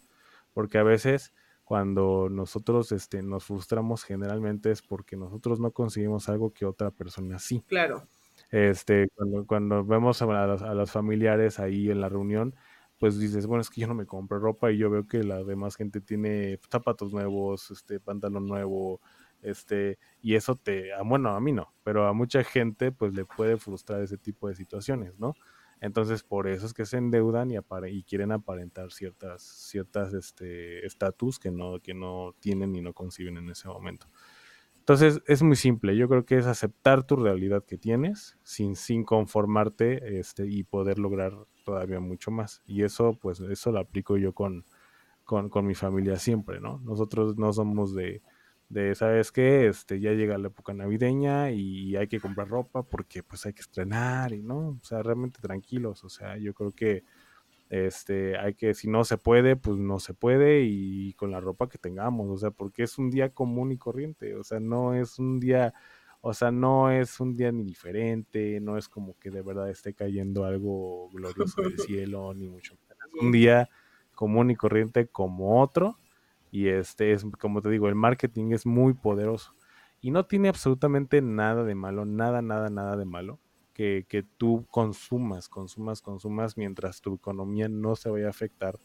Porque 0.53 0.77
a 0.77 0.83
veces 0.83 1.33
cuando 1.65 2.29
nosotros 2.31 2.93
este, 2.93 3.23
nos 3.23 3.47
frustramos 3.47 4.05
generalmente 4.05 4.71
es 4.71 4.83
porque 4.83 5.17
nosotros 5.17 5.61
no 5.61 5.71
conseguimos 5.71 6.29
algo 6.29 6.53
que 6.53 6.67
otra 6.67 6.91
persona 6.91 7.39
sí. 7.39 7.65
Claro. 7.67 8.07
Este, 8.51 9.09
cuando, 9.15 9.47
cuando 9.47 9.85
vemos 9.87 10.21
a, 10.21 10.27
a 10.27 10.75
los 10.75 10.91
familiares 10.91 11.61
ahí 11.61 11.91
en 11.91 12.03
la 12.03 12.11
reunión, 12.11 12.55
pues 12.99 13.19
dices, 13.19 13.47
bueno, 13.47 13.63
es 13.63 13.71
que 13.71 13.81
yo 13.81 13.87
no 13.87 13.95
me 13.95 14.07
compro 14.07 14.39
ropa 14.39 14.71
y 14.73 14.79
yo 14.79 14.91
veo 14.91 15.07
que 15.07 15.23
la 15.25 15.43
demás 15.45 15.77
gente 15.77 16.01
tiene 16.01 16.59
zapatos 16.71 17.13
nuevos, 17.13 17.71
este, 17.71 18.01
pantalón 18.01 18.47
nuevo, 18.47 19.01
este, 19.43 19.99
y 20.21 20.35
eso 20.35 20.57
te, 20.57 20.93
ah, 20.93 21.03
bueno, 21.05 21.31
a 21.31 21.41
mí 21.41 21.53
no, 21.53 21.75
pero 21.85 22.07
a 22.09 22.13
mucha 22.13 22.43
gente 22.45 22.91
pues 22.93 23.15
le 23.15 23.25
puede 23.25 23.57
frustrar 23.57 24.03
ese 24.03 24.19
tipo 24.19 24.49
de 24.49 24.55
situaciones, 24.57 25.19
¿no? 25.19 25.35
Entonces 25.81 26.25
por 26.25 26.49
eso 26.49 26.67
es 26.67 26.75
que 26.75 26.87
se 26.87 26.97
endeudan 26.97 27.51
y, 27.53 27.57
y 27.91 28.03
quieren 28.03 28.33
aparentar 28.33 28.91
ciertas, 28.91 29.43
ciertas, 29.43 30.13
este, 30.13 30.85
estatus 30.85 31.39
que 31.39 31.53
no, 31.53 31.79
que 31.81 31.95
no 31.95 32.35
tienen 32.41 32.75
y 32.75 32.81
no 32.81 32.93
conciben 32.95 33.37
en 33.37 33.49
ese 33.51 33.69
momento. 33.69 34.09
Entonces 34.89 35.21
es 35.27 35.43
muy 35.43 35.57
simple, 35.57 35.95
yo 35.99 36.09
creo 36.09 36.25
que 36.25 36.39
es 36.39 36.47
aceptar 36.47 37.03
tu 37.07 37.17
realidad 37.17 37.63
que 37.63 37.77
tienes 37.77 38.39
sin, 38.43 38.75
sin 38.75 39.05
conformarte 39.05 40.19
este, 40.19 40.47
y 40.47 40.65
poder 40.65 40.99
lograr 40.99 41.35
todavía 41.63 42.01
mucho 42.01 42.31
más. 42.31 42.63
Y 42.65 42.85
eso, 42.85 43.13
pues, 43.21 43.39
eso 43.41 43.71
lo 43.71 43.81
aplico 43.81 44.17
yo 44.17 44.33
con, 44.33 44.65
con, 45.25 45.51
con 45.51 45.67
mi 45.67 45.75
familia 45.75 46.17
siempre, 46.17 46.59
¿no? 46.59 46.79
Nosotros 46.79 47.37
no 47.37 47.53
somos 47.53 47.95
de, 47.95 48.23
de, 48.71 48.95
¿sabes 48.95 49.31
qué? 49.31 49.67
Este, 49.67 50.01
ya 50.01 50.13
llega 50.13 50.39
la 50.39 50.49
época 50.49 50.73
navideña 50.73 51.51
y 51.51 51.95
hay 51.95 52.09
que 52.09 52.19
comprar 52.19 52.49
ropa 52.49 52.83
porque 52.83 53.23
pues 53.23 53.45
hay 53.45 53.53
que 53.53 53.61
estrenar 53.61 54.33
y 54.33 54.43
no, 54.43 54.79
o 54.81 54.85
sea, 54.85 55.03
realmente 55.03 55.39
tranquilos, 55.43 56.03
o 56.03 56.09
sea, 56.09 56.39
yo 56.39 56.55
creo 56.55 56.73
que 56.73 57.05
este, 57.71 58.39
hay 58.39 58.55
que, 58.55 58.75
si 58.75 58.89
no 58.89 59.05
se 59.05 59.19
puede, 59.19 59.57
pues 59.57 59.77
no 59.77 59.99
se 59.99 60.15
puede 60.15 60.63
y 60.63 61.13
con 61.15 61.31
la 61.31 61.41
ropa 61.41 61.69
que 61.69 61.79
tengamos, 61.79 62.29
o 62.31 62.39
sea, 62.39 62.51
porque 62.51 62.83
es 62.83 62.99
un 62.99 63.11
día 63.11 63.31
común 63.31 63.73
y 63.73 63.79
corriente, 63.79 64.35
o 64.35 64.45
sea, 64.45 64.59
no 64.61 64.95
es 64.95 65.19
un 65.19 65.39
día, 65.39 65.75
o 66.21 66.33
sea, 66.33 66.51
no 66.51 66.91
es 66.91 67.21
un 67.21 67.37
día 67.37 67.53
ni 67.53 67.65
diferente, 67.65 68.61
no 68.61 68.79
es 68.79 68.89
como 68.89 69.19
que 69.19 69.31
de 69.31 69.43
verdad 69.43 69.69
esté 69.71 69.95
cayendo 69.95 70.45
algo 70.45 71.11
glorioso 71.11 71.63
del 71.63 71.79
cielo, 71.79 72.33
ni 72.35 72.49
mucho 72.49 72.75
menos. 72.75 72.89
Es 73.15 73.23
un 73.23 73.33
día 73.33 73.69
común 74.15 74.51
y 74.51 74.57
corriente 74.57 75.07
como 75.07 75.63
otro. 75.63 75.97
Y 76.51 76.69
este 76.69 77.13
es, 77.13 77.25
como 77.39 77.63
te 77.63 77.69
digo, 77.69 77.89
el 77.89 77.95
marketing 77.95 78.53
es 78.53 78.67
muy 78.67 78.95
poderoso. 78.95 79.55
Y 80.01 80.11
no 80.11 80.27
tiene 80.27 80.49
absolutamente 80.49 81.21
nada 81.23 81.63
de 81.63 81.75
malo, 81.75 82.05
nada, 82.05 82.43
nada, 82.43 82.69
nada 82.69 82.97
de 82.97 83.05
malo. 83.05 83.39
Que, 83.79 84.27
tú 84.37 84.67
consumas, 84.73 85.49
consumas, 85.49 86.03
consumas 86.03 86.57
mientras 86.57 87.01
tu 87.01 87.15
economía 87.15 87.69
no 87.69 87.95
se 87.95 88.11
vaya 88.11 88.27
a 88.27 88.31
afectar 88.31 88.77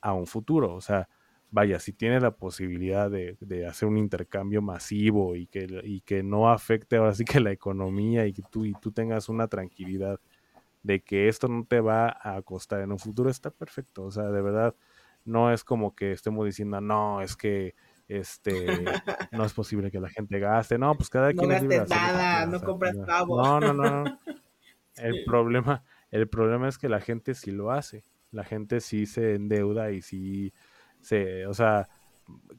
a 0.00 0.14
un 0.14 0.26
futuro. 0.26 0.74
O 0.74 0.80
sea, 0.80 1.10
vaya, 1.50 1.78
si 1.78 1.92
tienes 1.92 2.22
la 2.22 2.34
posibilidad 2.34 3.10
de, 3.10 3.36
de, 3.40 3.66
hacer 3.66 3.86
un 3.86 3.98
intercambio 3.98 4.62
masivo 4.62 5.36
y 5.36 5.46
que, 5.46 5.68
y 5.84 6.00
que 6.00 6.22
no 6.22 6.50
afecte 6.50 6.96
ahora 6.96 7.14
sí 7.14 7.26
que 7.26 7.38
la 7.38 7.52
economía 7.52 8.26
y 8.26 8.32
que 8.32 8.42
tú, 8.50 8.64
y 8.64 8.72
tú 8.80 8.92
tengas 8.92 9.28
una 9.28 9.46
tranquilidad 9.46 10.18
de 10.82 11.02
que 11.02 11.28
esto 11.28 11.46
no 11.48 11.66
te 11.66 11.80
va 11.80 12.16
a 12.22 12.40
costar 12.40 12.80
en 12.80 12.92
un 12.92 12.98
futuro, 12.98 13.28
está 13.28 13.50
perfecto. 13.50 14.04
O 14.04 14.10
sea, 14.10 14.24
de 14.24 14.40
verdad, 14.40 14.74
no 15.26 15.52
es 15.52 15.64
como 15.64 15.94
que 15.94 16.12
estemos 16.12 16.46
diciendo, 16.46 16.80
no, 16.80 17.20
es 17.20 17.36
que 17.36 17.74
este 18.08 18.66
no 19.32 19.44
es 19.44 19.52
posible 19.52 19.90
que 19.90 20.00
la 20.00 20.08
gente 20.08 20.38
gaste. 20.38 20.78
No, 20.78 20.94
pues 20.94 21.10
cada 21.10 21.32
quien 21.32 21.48
no 21.48 21.58
libre 21.58 21.78
gastes 21.78 21.96
nada, 21.96 22.46
no 22.46 22.60
compras 22.60 22.96
pavo. 23.06 23.42
No, 23.42 23.60
no, 23.60 23.72
no. 23.72 24.18
El 24.96 25.24
problema, 25.24 25.82
el 26.12 26.28
problema 26.28 26.68
es 26.68 26.78
que 26.78 26.88
la 26.88 27.00
gente 27.00 27.34
sí 27.34 27.50
lo 27.50 27.72
hace. 27.72 28.04
La 28.30 28.44
gente 28.44 28.80
sí 28.80 29.06
se 29.06 29.34
endeuda 29.34 29.90
y 29.90 30.02
sí 30.02 30.52
se, 31.00 31.46
o 31.46 31.54
sea, 31.54 31.88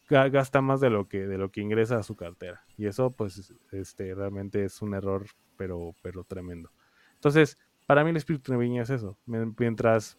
gasta 0.09 0.61
más 0.61 0.81
de 0.81 0.89
lo 0.89 1.07
que 1.07 1.27
de 1.27 1.37
lo 1.37 1.49
que 1.49 1.61
ingresa 1.61 1.97
a 1.97 2.03
su 2.03 2.17
cartera. 2.17 2.65
Y 2.77 2.87
eso 2.87 3.11
pues 3.11 3.53
este 3.71 4.13
realmente 4.13 4.65
es 4.65 4.81
un 4.81 4.93
error, 4.93 5.27
pero 5.55 5.95
pero 6.01 6.25
tremendo. 6.25 6.71
Entonces, 7.13 7.57
para 7.85 8.03
mí 8.03 8.09
el 8.09 8.17
espíritu 8.17 8.51
navideño 8.51 8.83
es 8.83 8.89
eso. 8.89 9.17
Mientras 9.25 10.17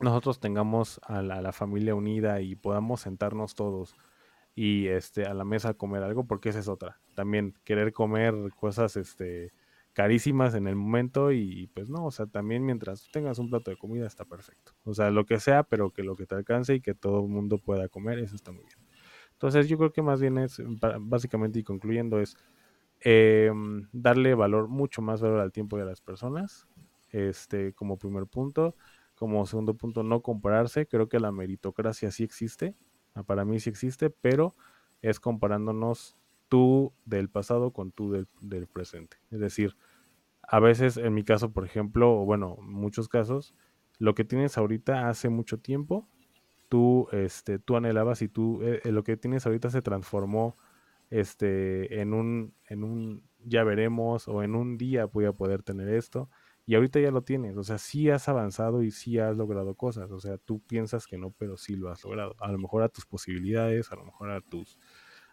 nosotros 0.00 0.38
tengamos 0.38 1.00
a 1.04 1.22
la, 1.22 1.36
a 1.36 1.42
la, 1.42 1.52
familia 1.52 1.94
unida 1.94 2.40
y 2.40 2.56
podamos 2.56 3.00
sentarnos 3.00 3.54
todos 3.54 3.96
y 4.54 4.88
este 4.88 5.24
a 5.24 5.34
la 5.34 5.44
mesa 5.44 5.74
comer 5.74 6.02
algo, 6.02 6.26
porque 6.26 6.50
esa 6.50 6.58
es 6.58 6.68
otra. 6.68 7.00
También 7.14 7.54
querer 7.64 7.92
comer 7.92 8.34
cosas 8.58 8.96
este 8.96 9.52
carísimas 9.92 10.54
en 10.54 10.66
el 10.66 10.76
momento 10.76 11.32
y 11.32 11.66
pues 11.74 11.88
no, 11.90 12.06
o 12.06 12.10
sea, 12.10 12.26
también 12.26 12.64
mientras 12.64 13.08
tengas 13.12 13.38
un 13.38 13.50
plato 13.50 13.70
de 13.70 13.76
comida 13.76 14.06
está 14.06 14.24
perfecto. 14.24 14.72
O 14.84 14.94
sea, 14.94 15.10
lo 15.10 15.26
que 15.26 15.38
sea, 15.38 15.64
pero 15.64 15.90
que 15.90 16.02
lo 16.02 16.16
que 16.16 16.26
te 16.26 16.34
alcance 16.34 16.74
y 16.74 16.80
que 16.80 16.94
todo 16.94 17.20
el 17.22 17.28
mundo 17.28 17.58
pueda 17.58 17.88
comer, 17.88 18.18
eso 18.18 18.34
está 18.34 18.52
muy 18.52 18.64
bien. 18.64 18.78
Entonces 19.32 19.68
yo 19.68 19.76
creo 19.76 19.92
que 19.92 20.02
más 20.02 20.20
bien 20.20 20.38
es, 20.38 20.62
básicamente 21.00 21.58
y 21.58 21.64
concluyendo, 21.64 22.20
es 22.20 22.36
eh, 23.00 23.50
darle 23.92 24.34
valor, 24.34 24.68
mucho 24.68 25.02
más 25.02 25.20
valor 25.20 25.40
al 25.40 25.52
tiempo 25.52 25.76
de 25.76 25.84
las 25.84 26.00
personas, 26.00 26.68
este, 27.10 27.72
como 27.74 27.98
primer 27.98 28.26
punto. 28.26 28.76
Como 29.14 29.46
segundo 29.46 29.74
punto, 29.74 30.02
no 30.02 30.22
compararse. 30.22 30.86
Creo 30.86 31.08
que 31.08 31.20
la 31.20 31.30
meritocracia 31.32 32.10
sí 32.10 32.24
existe. 32.24 32.74
Para 33.26 33.44
mí 33.44 33.60
sí 33.60 33.70
existe, 33.70 34.10
pero 34.10 34.54
es 35.02 35.20
comparándonos 35.20 36.16
tú 36.48 36.92
del 37.04 37.28
pasado 37.28 37.72
con 37.72 37.92
tú 37.92 38.12
del, 38.40 38.66
presente. 38.66 39.16
Es 39.30 39.40
decir, 39.40 39.76
a 40.42 40.60
veces, 40.60 40.96
en 40.96 41.14
mi 41.14 41.24
caso, 41.24 41.52
por 41.52 41.64
ejemplo, 41.64 42.12
o 42.12 42.24
bueno, 42.24 42.56
muchos 42.60 43.08
casos, 43.08 43.54
lo 43.98 44.14
que 44.14 44.24
tienes 44.24 44.58
ahorita 44.58 45.08
hace 45.08 45.28
mucho 45.28 45.58
tiempo, 45.58 46.08
tú, 46.68 47.08
este, 47.12 47.58
tú 47.58 47.76
anhelabas 47.76 48.22
y 48.22 48.28
tú, 48.28 48.60
eh, 48.62 48.80
lo 48.90 49.02
que 49.02 49.16
tienes 49.16 49.46
ahorita 49.46 49.70
se 49.70 49.82
transformó 49.82 50.56
este, 51.10 52.00
en 52.00 52.14
un, 52.14 52.54
en 52.68 52.84
un 52.84 53.22
ya 53.44 53.64
veremos 53.64 54.28
o 54.28 54.42
en 54.42 54.54
un 54.54 54.78
día 54.78 55.06
voy 55.06 55.24
a 55.26 55.32
poder 55.32 55.62
tener 55.62 55.88
esto 55.88 56.30
y 56.64 56.74
ahorita 56.76 57.00
ya 57.00 57.10
lo 57.10 57.22
tienes, 57.22 57.56
o 57.56 57.64
sea, 57.64 57.78
sí 57.78 58.10
has 58.10 58.28
avanzado 58.28 58.82
y 58.82 58.90
sí 58.90 59.18
has 59.18 59.36
logrado 59.36 59.74
cosas, 59.74 60.10
o 60.12 60.20
sea, 60.20 60.38
tú 60.38 60.60
piensas 60.60 61.06
que 61.06 61.18
no, 61.18 61.32
pero 61.32 61.56
sí 61.56 61.74
lo 61.76 61.90
has 61.90 62.04
logrado, 62.04 62.36
a 62.38 62.52
lo 62.52 62.58
mejor 62.58 62.82
a 62.82 62.88
tus 62.88 63.04
posibilidades, 63.06 63.90
a 63.92 63.96
lo 63.96 64.04
mejor 64.04 64.30
a 64.30 64.40
tus 64.40 64.78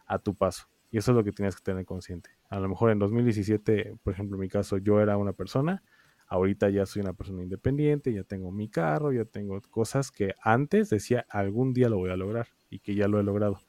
a 0.10 0.20
tu 0.20 0.36
paso. 0.36 0.68
Y 0.92 0.98
eso 0.98 1.12
es 1.12 1.16
lo 1.16 1.24
que 1.24 1.32
tienes 1.32 1.56
que 1.56 1.62
tener 1.62 1.86
consciente. 1.86 2.32
A 2.50 2.60
lo 2.60 2.68
mejor 2.68 2.92
en 2.92 3.00
2017, 3.00 3.96
por 4.04 4.14
ejemplo, 4.14 4.36
en 4.36 4.42
mi 4.42 4.50
caso, 4.50 4.78
yo 4.78 5.00
era 5.00 5.18
una 5.18 5.34
persona, 5.34 5.84
ahorita 6.28 6.70
ya 6.70 6.86
soy 6.86 7.02
una 7.04 7.14
persona 7.14 7.44
independiente, 7.44 8.12
ya 8.12 8.24
tengo 8.24 8.52
mi 8.52 8.70
carro, 8.70 9.14
ya 9.14 9.26
tengo 9.26 9.62
cosas 9.70 10.12
que 10.12 10.34
antes 10.42 10.90
decía 10.90 11.26
algún 11.30 11.74
día 11.74 11.90
lo 11.90 11.98
voy 11.98 12.10
a 12.10 12.18
lograr 12.18 12.48
y 12.70 12.80
que 12.80 12.96
ya 12.96 13.08
lo 13.08 13.20
he 13.20 13.24
logrado. 13.24 13.60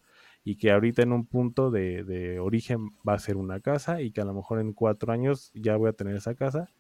Y 0.45 0.57
que 0.57 0.73
ahorita 0.73 1.03
en 1.03 1.13
un 1.13 1.27
punto 1.27 1.71
de, 1.71 2.05
de 2.05 2.41
origen 2.41 2.91
va 3.07 3.15
a 3.15 3.19
ser 3.19 3.37
una 3.37 3.61
casa 3.61 4.01
y 4.01 4.13
que 4.13 4.23
a 4.23 4.25
lo 4.25 4.33
mejor 4.33 4.59
en 4.59 4.73
cuatro 4.73 5.13
años 5.13 5.51
ya 5.55 5.77
voy 5.77 5.91
a 5.91 5.93
tener 5.93 6.17
esa 6.17 6.35
casa 6.35 6.71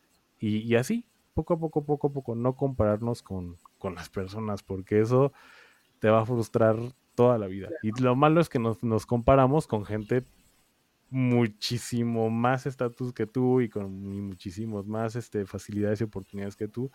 y, 0.41 0.59
y, 0.59 0.75
así, 0.77 1.07
poco 1.35 1.55
a 1.55 1.59
poco, 1.59 1.85
poco 1.85 2.09
a 2.09 2.13
poco, 2.13 2.35
no 2.35 2.57
compararnos 2.57 3.23
con, 3.23 3.57
con, 3.79 3.95
las 3.95 4.09
personas, 4.09 4.63
porque 4.63 5.01
eso 5.01 5.33
te 5.99 6.09
va 6.09 6.23
a 6.23 6.27
frustrar 6.27 6.77
toda 7.15 7.39
la 7.39 7.47
vida. 7.47 7.69
Y 7.83 7.93
lo 8.01 8.17
malo 8.17 8.41
es 8.41 8.49
que 8.49 8.59
nos, 8.59 8.83
nos 8.83 9.05
comparamos 9.07 9.67
con 9.67 9.85
gente 9.85 10.25
muchísimo 11.11 12.31
más 12.31 12.67
estatus 12.67 13.13
que 13.13 13.27
tú 13.27 13.61
y 13.61 13.69
con 13.69 14.27
muchísimos 14.29 14.87
más 14.87 15.17
este, 15.17 15.45
facilidades 15.45 16.01
y 16.01 16.05
oportunidades 16.05 16.57
que 16.57 16.69
tú. 16.69 16.91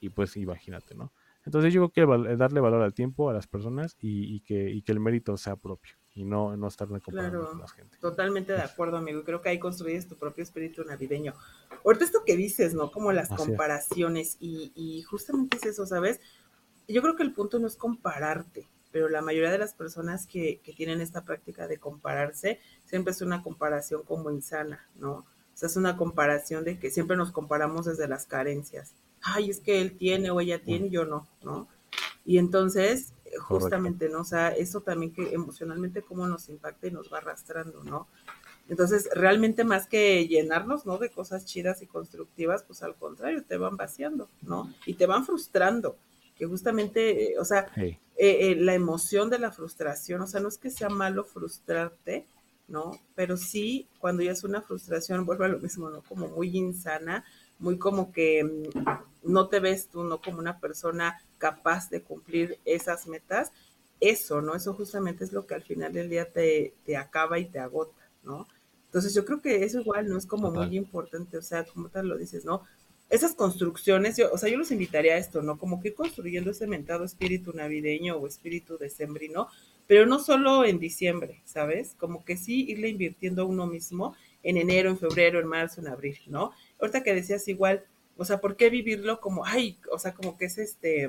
Y 0.00 0.08
pues 0.08 0.36
imagínate, 0.36 0.94
¿no? 0.94 1.12
Entonces 1.44 1.72
yo 1.72 1.88
creo 1.88 2.06
que 2.06 2.36
darle 2.36 2.60
valor 2.60 2.82
al 2.82 2.94
tiempo, 2.94 3.30
a 3.30 3.32
las 3.32 3.46
personas 3.46 3.96
y, 4.00 4.34
y, 4.34 4.40
que, 4.40 4.70
y 4.70 4.82
que 4.82 4.92
el 4.92 5.00
mérito 5.00 5.36
sea 5.36 5.56
propio 5.56 5.94
y 6.18 6.24
no, 6.24 6.56
no 6.56 6.66
estar 6.66 6.88
comparando 6.88 7.38
claro, 7.38 7.50
con 7.50 7.60
la 7.60 7.68
gente. 7.68 7.96
Totalmente 7.98 8.52
de 8.52 8.60
acuerdo, 8.60 8.96
amigo. 8.96 9.22
Creo 9.22 9.40
que 9.40 9.50
ahí 9.50 9.60
construyes 9.60 10.08
tu 10.08 10.16
propio 10.16 10.42
espíritu 10.42 10.82
navideño. 10.82 11.32
Ahorita 11.84 12.04
esto 12.04 12.24
que 12.26 12.36
dices, 12.36 12.74
¿no? 12.74 12.90
Como 12.90 13.12
las 13.12 13.30
Así 13.30 13.36
comparaciones 13.36 14.36
y, 14.40 14.72
y, 14.74 15.02
justamente 15.02 15.58
es 15.58 15.66
eso, 15.66 15.86
¿sabes? 15.86 16.20
Yo 16.88 17.02
creo 17.02 17.14
que 17.14 17.22
el 17.22 17.32
punto 17.32 17.60
no 17.60 17.68
es 17.68 17.76
compararte, 17.76 18.68
pero 18.90 19.08
la 19.08 19.22
mayoría 19.22 19.52
de 19.52 19.58
las 19.58 19.74
personas 19.74 20.26
que, 20.26 20.60
que 20.64 20.72
tienen 20.72 21.00
esta 21.00 21.24
práctica 21.24 21.68
de 21.68 21.78
compararse, 21.78 22.58
siempre 22.84 23.12
es 23.12 23.22
una 23.22 23.44
comparación 23.44 24.02
como 24.02 24.32
insana, 24.32 24.88
¿no? 24.96 25.12
O 25.12 25.24
sea, 25.54 25.68
es 25.68 25.76
una 25.76 25.96
comparación 25.96 26.64
de 26.64 26.80
que 26.80 26.90
siempre 26.90 27.16
nos 27.16 27.30
comparamos 27.30 27.86
desde 27.86 28.08
las 28.08 28.26
carencias. 28.26 28.94
Ay, 29.22 29.50
es 29.50 29.60
que 29.60 29.80
él 29.80 29.96
tiene 29.96 30.32
o 30.32 30.40
ella 30.40 30.60
tiene 30.64 30.90
yo 30.90 31.04
no, 31.04 31.28
¿no? 31.42 31.68
Y 32.24 32.38
entonces 32.38 33.12
justamente, 33.40 34.06
Correcto. 34.06 34.16
¿no? 34.16 34.22
O 34.22 34.24
sea, 34.24 34.48
eso 34.50 34.80
también 34.80 35.12
que 35.12 35.34
emocionalmente 35.34 36.02
cómo 36.02 36.26
nos 36.26 36.48
impacta 36.48 36.86
y 36.86 36.90
nos 36.90 37.12
va 37.12 37.18
arrastrando, 37.18 37.82
¿no? 37.84 38.08
Entonces, 38.68 39.08
realmente 39.14 39.64
más 39.64 39.86
que 39.86 40.26
llenarnos, 40.28 40.84
¿no? 40.84 40.98
De 40.98 41.10
cosas 41.10 41.46
chidas 41.46 41.80
y 41.82 41.86
constructivas, 41.86 42.62
pues 42.64 42.82
al 42.82 42.94
contrario, 42.96 43.42
te 43.42 43.56
van 43.56 43.76
vaciando, 43.76 44.28
¿no? 44.42 44.72
Y 44.84 44.94
te 44.94 45.06
van 45.06 45.24
frustrando, 45.24 45.96
que 46.36 46.46
justamente, 46.46 47.32
eh, 47.32 47.38
o 47.38 47.44
sea, 47.44 47.66
hey. 47.74 47.98
eh, 48.16 48.50
eh, 48.50 48.56
la 48.56 48.74
emoción 48.74 49.30
de 49.30 49.38
la 49.38 49.50
frustración, 49.50 50.20
o 50.20 50.26
sea, 50.26 50.40
no 50.40 50.48
es 50.48 50.58
que 50.58 50.70
sea 50.70 50.90
malo 50.90 51.24
frustrarte, 51.24 52.26
¿no? 52.68 53.00
Pero 53.14 53.38
sí, 53.38 53.88
cuando 53.98 54.22
ya 54.22 54.32
es 54.32 54.44
una 54.44 54.60
frustración, 54.60 55.24
vuelve 55.24 55.46
a 55.46 55.48
lo 55.48 55.58
mismo, 55.58 55.88
¿no? 55.88 56.02
Como 56.02 56.28
muy 56.28 56.54
insana, 56.54 57.24
muy 57.58 57.78
como 57.78 58.12
que 58.12 58.44
mm, 58.44 59.30
no 59.30 59.48
te 59.48 59.60
ves 59.60 59.88
tú, 59.88 60.04
¿no? 60.04 60.20
Como 60.20 60.38
una 60.38 60.60
persona 60.60 61.18
capaz 61.38 61.90
de 61.90 62.02
cumplir 62.02 62.58
esas 62.64 63.06
metas, 63.06 63.52
eso, 64.00 64.42
¿no? 64.42 64.54
Eso 64.54 64.74
justamente 64.74 65.24
es 65.24 65.32
lo 65.32 65.46
que 65.46 65.54
al 65.54 65.62
final 65.62 65.92
del 65.92 66.08
día 66.08 66.30
te, 66.30 66.74
te 66.84 66.96
acaba 66.96 67.38
y 67.38 67.46
te 67.46 67.58
agota, 67.58 68.10
¿no? 68.22 68.46
Entonces 68.86 69.14
yo 69.14 69.24
creo 69.24 69.40
que 69.40 69.64
eso 69.64 69.80
igual 69.80 70.08
no 70.08 70.16
es 70.16 70.26
como 70.26 70.48
Total. 70.48 70.68
muy 70.68 70.76
importante, 70.76 71.36
o 71.36 71.42
sea, 71.42 71.64
como 71.64 71.88
tal 71.88 72.08
lo 72.08 72.16
dices, 72.16 72.44
¿no? 72.44 72.62
Esas 73.10 73.34
construcciones, 73.34 74.16
yo, 74.16 74.30
o 74.32 74.38
sea, 74.38 74.50
yo 74.50 74.58
los 74.58 74.70
invitaría 74.70 75.14
a 75.14 75.18
esto, 75.18 75.42
¿no? 75.42 75.58
Como 75.58 75.80
que 75.80 75.88
ir 75.88 75.94
construyendo 75.94 76.50
ese 76.50 76.66
mentado 76.66 77.04
espíritu 77.04 77.52
navideño 77.52 78.16
o 78.16 78.26
espíritu 78.26 78.78
decembrino, 78.78 79.48
pero 79.86 80.06
no 80.06 80.18
solo 80.18 80.64
en 80.64 80.78
diciembre, 80.78 81.40
¿sabes? 81.44 81.94
Como 81.98 82.24
que 82.24 82.36
sí 82.36 82.66
irle 82.68 82.88
invirtiendo 82.88 83.42
a 83.42 83.46
uno 83.46 83.66
mismo 83.66 84.14
en 84.42 84.56
enero, 84.56 84.90
en 84.90 84.98
febrero, 84.98 85.40
en 85.40 85.46
marzo, 85.46 85.80
en 85.80 85.88
abril, 85.88 86.18
¿no? 86.26 86.52
Ahorita 86.78 87.02
que 87.02 87.14
decías 87.14 87.48
igual, 87.48 87.84
o 88.16 88.24
sea, 88.24 88.40
¿por 88.40 88.56
qué 88.56 88.70
vivirlo 88.70 89.20
como, 89.20 89.44
ay, 89.44 89.78
o 89.92 89.98
sea, 89.98 90.14
como 90.14 90.36
que 90.36 90.46
es 90.46 90.58
este, 90.58 91.08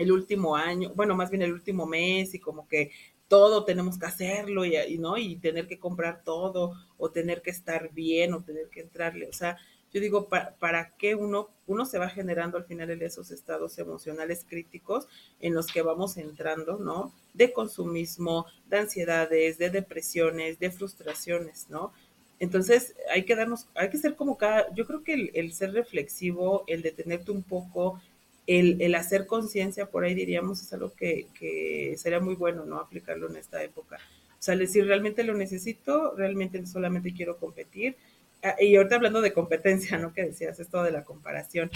el 0.00 0.12
último 0.12 0.56
año, 0.56 0.92
bueno, 0.94 1.14
más 1.14 1.30
bien 1.30 1.42
el 1.42 1.52
último 1.52 1.86
mes 1.86 2.34
y 2.34 2.38
como 2.38 2.66
que 2.66 2.90
todo 3.28 3.64
tenemos 3.64 3.98
que 3.98 4.06
hacerlo 4.06 4.64
y, 4.64 4.98
¿no? 4.98 5.18
y 5.18 5.36
tener 5.36 5.68
que 5.68 5.78
comprar 5.78 6.22
todo 6.24 6.72
o 6.96 7.10
tener 7.10 7.42
que 7.42 7.50
estar 7.50 7.92
bien 7.92 8.32
o 8.32 8.42
tener 8.42 8.68
que 8.70 8.80
entrarle. 8.80 9.28
O 9.28 9.32
sea, 9.34 9.58
yo 9.92 10.00
digo, 10.00 10.28
¿para, 10.28 10.54
para 10.56 10.96
qué 10.96 11.14
uno, 11.14 11.50
uno 11.66 11.84
se 11.84 11.98
va 11.98 12.08
generando 12.08 12.56
al 12.56 12.64
final 12.64 12.90
en 12.90 13.02
esos 13.02 13.30
estados 13.30 13.78
emocionales 13.78 14.46
críticos 14.48 15.06
en 15.38 15.52
los 15.52 15.66
que 15.66 15.82
vamos 15.82 16.16
entrando, 16.16 16.78
¿no? 16.78 17.12
De 17.34 17.52
consumismo, 17.52 18.46
de 18.68 18.78
ansiedades, 18.78 19.58
de 19.58 19.68
depresiones, 19.68 20.58
de 20.58 20.70
frustraciones, 20.70 21.66
¿no? 21.68 21.92
Entonces 22.38 22.96
hay 23.12 23.24
que 23.26 23.36
darnos, 23.36 23.68
hay 23.74 23.90
que 23.90 23.98
ser 23.98 24.16
como 24.16 24.38
cada, 24.38 24.72
yo 24.74 24.86
creo 24.86 25.04
que 25.04 25.12
el, 25.12 25.30
el 25.34 25.52
ser 25.52 25.72
reflexivo, 25.74 26.64
el 26.68 26.80
detenerte 26.80 27.32
un 27.32 27.42
poco, 27.42 28.00
el, 28.58 28.94
hacer 28.96 29.26
conciencia, 29.26 29.90
por 29.90 30.04
ahí 30.04 30.14
diríamos, 30.14 30.60
es 30.60 30.72
algo 30.72 30.92
que, 30.92 31.28
que, 31.38 31.94
sería 31.96 32.18
muy 32.18 32.34
bueno, 32.34 32.64
¿no? 32.64 32.80
Aplicarlo 32.80 33.28
en 33.28 33.36
esta 33.36 33.62
época. 33.62 33.98
O 34.30 34.42
sea, 34.42 34.56
decir, 34.56 34.86
realmente 34.86 35.22
lo 35.22 35.34
necesito, 35.34 36.14
realmente 36.16 36.66
solamente 36.66 37.14
quiero 37.14 37.36
competir. 37.36 37.96
Ah, 38.42 38.56
y 38.58 38.74
ahorita 38.74 38.96
hablando 38.96 39.20
de 39.20 39.32
competencia, 39.32 39.98
¿no? 39.98 40.12
Que 40.12 40.24
decías 40.24 40.58
esto 40.58 40.82
de 40.82 40.90
la 40.90 41.04
comparación. 41.04 41.70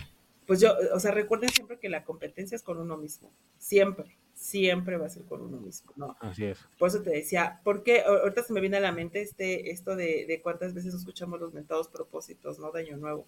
Pues 0.46 0.60
yo, 0.60 0.74
o 0.92 0.98
sea, 0.98 1.12
recuerden 1.12 1.50
siempre 1.50 1.78
que 1.78 1.88
la 1.88 2.04
competencia 2.04 2.56
es 2.56 2.62
con 2.62 2.78
uno 2.78 2.96
mismo. 2.96 3.30
Siempre, 3.56 4.16
siempre 4.34 4.96
va 4.96 5.06
a 5.06 5.10
ser 5.10 5.22
con 5.22 5.42
uno 5.42 5.58
mismo, 5.58 5.92
¿no? 5.94 6.16
Así 6.20 6.44
es. 6.44 6.58
Por 6.76 6.88
eso 6.88 7.02
te 7.02 7.10
decía, 7.10 7.60
porque 7.62 8.02
ahorita 8.02 8.42
se 8.42 8.52
me 8.52 8.60
viene 8.60 8.78
a 8.78 8.80
la 8.80 8.92
mente 8.92 9.22
este, 9.22 9.70
esto 9.70 9.94
de, 9.94 10.26
de 10.26 10.40
cuántas 10.42 10.74
veces 10.74 10.92
escuchamos 10.92 11.38
los 11.38 11.54
mentados 11.54 11.86
propósitos, 11.86 12.58
¿no? 12.58 12.72
De 12.72 12.80
Año 12.80 12.96
Nuevo 12.96 13.26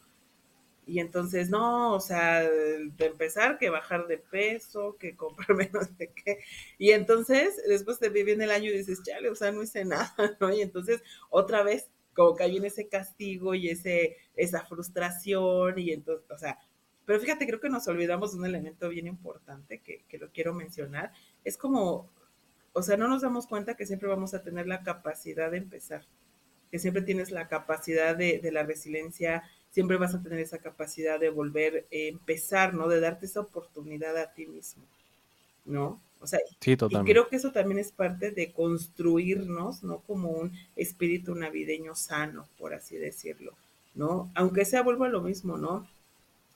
y 0.86 1.00
entonces, 1.00 1.50
no, 1.50 1.94
o 1.94 2.00
sea, 2.00 2.48
de 2.48 3.06
empezar 3.06 3.58
que 3.58 3.70
bajar 3.70 4.06
de 4.06 4.18
peso, 4.18 4.96
que 4.98 5.16
comprar 5.16 5.54
menos 5.56 5.94
de 5.98 6.12
qué. 6.12 6.38
Y 6.78 6.92
entonces, 6.92 7.60
después 7.68 7.98
te 7.98 8.08
viene 8.08 8.44
el 8.44 8.52
año 8.52 8.70
y 8.70 8.78
dices, 8.78 9.02
chale, 9.02 9.28
o 9.28 9.34
sea, 9.34 9.50
no 9.50 9.64
hice 9.64 9.84
nada, 9.84 10.14
¿no? 10.40 10.52
Y 10.54 10.62
entonces, 10.62 11.02
otra 11.28 11.64
vez, 11.64 11.90
como 12.14 12.36
que 12.36 12.44
hay 12.44 12.56
en 12.56 12.64
ese 12.64 12.88
castigo 12.88 13.54
y 13.54 13.68
ese, 13.68 14.16
esa 14.36 14.64
frustración, 14.64 15.76
y 15.76 15.90
entonces, 15.90 16.30
o 16.30 16.38
sea, 16.38 16.58
pero 17.04 17.20
fíjate, 17.20 17.46
creo 17.46 17.60
que 17.60 17.68
nos 17.68 17.88
olvidamos 17.88 18.32
de 18.32 18.38
un 18.38 18.46
elemento 18.46 18.88
bien 18.88 19.08
importante 19.08 19.80
que, 19.80 20.04
que 20.08 20.18
lo 20.18 20.30
quiero 20.30 20.54
mencionar. 20.54 21.12
Es 21.44 21.56
como, 21.56 22.10
o 22.72 22.82
sea, 22.82 22.96
no 22.96 23.08
nos 23.08 23.22
damos 23.22 23.46
cuenta 23.48 23.76
que 23.76 23.86
siempre 23.86 24.08
vamos 24.08 24.34
a 24.34 24.42
tener 24.42 24.66
la 24.68 24.82
capacidad 24.82 25.50
de 25.50 25.58
empezar, 25.58 26.06
que 26.70 26.78
siempre 26.78 27.02
tienes 27.02 27.30
la 27.32 27.48
capacidad 27.48 28.16
de, 28.16 28.38
de 28.38 28.52
la 28.52 28.62
resiliencia 28.64 29.42
siempre 29.70 29.96
vas 29.96 30.14
a 30.14 30.22
tener 30.22 30.38
esa 30.38 30.58
capacidad 30.58 31.20
de 31.20 31.30
volver 31.30 31.86
a 31.92 31.96
empezar, 31.96 32.74
¿no? 32.74 32.88
De 32.88 33.00
darte 33.00 33.26
esa 33.26 33.40
oportunidad 33.40 34.16
a 34.16 34.32
ti 34.32 34.46
mismo, 34.46 34.82
¿no? 35.64 36.00
O 36.20 36.26
sea, 36.26 36.40
y 36.64 36.76
creo 37.04 37.28
que 37.28 37.36
eso 37.36 37.52
también 37.52 37.78
es 37.78 37.92
parte 37.92 38.30
de 38.30 38.52
construirnos, 38.52 39.82
¿no? 39.82 39.98
Como 40.00 40.30
un 40.30 40.52
espíritu 40.74 41.34
navideño 41.34 41.94
sano, 41.94 42.48
por 42.58 42.72
así 42.72 42.96
decirlo, 42.96 43.52
¿no? 43.94 44.30
Aunque 44.34 44.64
sea 44.64 44.82
vuelva 44.82 45.06
a 45.06 45.10
lo 45.10 45.20
mismo, 45.20 45.58
¿no? 45.58 45.86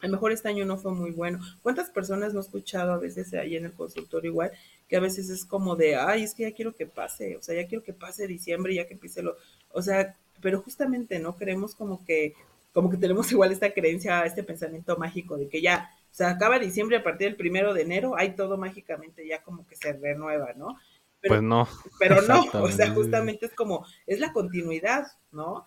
A 0.00 0.06
lo 0.06 0.12
mejor 0.12 0.32
este 0.32 0.48
año 0.48 0.64
no 0.64 0.78
fue 0.78 0.92
muy 0.92 1.10
bueno. 1.10 1.40
¿Cuántas 1.62 1.90
personas 1.90 2.32
no 2.32 2.40
he 2.40 2.42
escuchado 2.42 2.92
a 2.92 2.98
veces 2.98 3.34
ahí 3.34 3.56
en 3.56 3.66
el 3.66 3.72
consultorio 3.72 4.30
igual? 4.30 4.50
Que 4.88 4.96
a 4.96 5.00
veces 5.00 5.28
es 5.28 5.44
como 5.44 5.76
de, 5.76 5.96
ay, 5.96 6.22
es 6.22 6.34
que 6.34 6.44
ya 6.44 6.52
quiero 6.52 6.74
que 6.74 6.86
pase, 6.86 7.36
o 7.36 7.42
sea, 7.42 7.54
ya 7.54 7.68
quiero 7.68 7.84
que 7.84 7.92
pase 7.92 8.26
diciembre, 8.26 8.74
ya 8.74 8.86
que 8.86 8.94
empiece 8.94 9.22
lo, 9.22 9.36
o 9.72 9.82
sea, 9.82 10.16
pero 10.40 10.62
justamente, 10.62 11.18
¿no? 11.18 11.36
Queremos 11.36 11.74
como 11.74 12.02
que 12.06 12.34
como 12.72 12.90
que 12.90 12.96
tenemos 12.96 13.30
igual 13.32 13.52
esta 13.52 13.72
creencia, 13.72 14.24
este 14.24 14.42
pensamiento 14.42 14.96
mágico 14.96 15.36
de 15.36 15.48
que 15.48 15.60
ya 15.60 15.90
se 16.10 16.24
acaba 16.24 16.58
diciembre 16.58 16.96
a 16.96 17.02
partir 17.02 17.28
del 17.28 17.36
primero 17.36 17.72
de 17.72 17.82
enero, 17.82 18.16
hay 18.16 18.34
todo 18.34 18.58
mágicamente 18.58 19.26
ya 19.26 19.42
como 19.42 19.66
que 19.66 19.76
se 19.76 19.92
renueva, 19.92 20.52
¿no? 20.54 20.78
Pero, 21.20 21.34
pues 21.34 21.42
no. 21.42 21.68
Pero 21.98 22.22
no, 22.22 22.44
o 22.54 22.68
sea, 22.68 22.90
justamente 22.90 23.46
es 23.46 23.54
como, 23.54 23.86
es 24.06 24.20
la 24.20 24.32
continuidad, 24.32 25.06
¿no? 25.32 25.66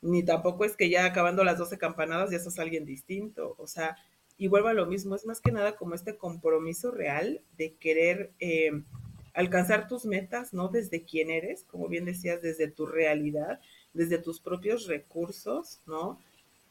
Ni 0.00 0.22
tampoco 0.22 0.64
es 0.64 0.76
que 0.76 0.88
ya 0.88 1.04
acabando 1.04 1.44
las 1.44 1.58
12 1.58 1.78
campanadas 1.78 2.30
ya 2.30 2.38
sos 2.38 2.58
alguien 2.58 2.84
distinto, 2.84 3.54
o 3.58 3.66
sea, 3.66 3.96
y 4.36 4.48
vuelvo 4.48 4.68
a 4.68 4.74
lo 4.74 4.86
mismo, 4.86 5.14
es 5.14 5.24
más 5.26 5.40
que 5.40 5.52
nada 5.52 5.76
como 5.76 5.94
este 5.94 6.16
compromiso 6.16 6.90
real 6.90 7.40
de 7.56 7.74
querer 7.74 8.32
eh, 8.40 8.82
alcanzar 9.32 9.86
tus 9.86 10.06
metas, 10.06 10.52
¿no? 10.52 10.68
Desde 10.68 11.04
quién 11.04 11.30
eres, 11.30 11.64
como 11.64 11.88
bien 11.88 12.04
decías, 12.04 12.42
desde 12.42 12.68
tu 12.68 12.86
realidad, 12.86 13.60
desde 13.92 14.18
tus 14.18 14.40
propios 14.40 14.86
recursos, 14.86 15.80
¿no? 15.86 16.18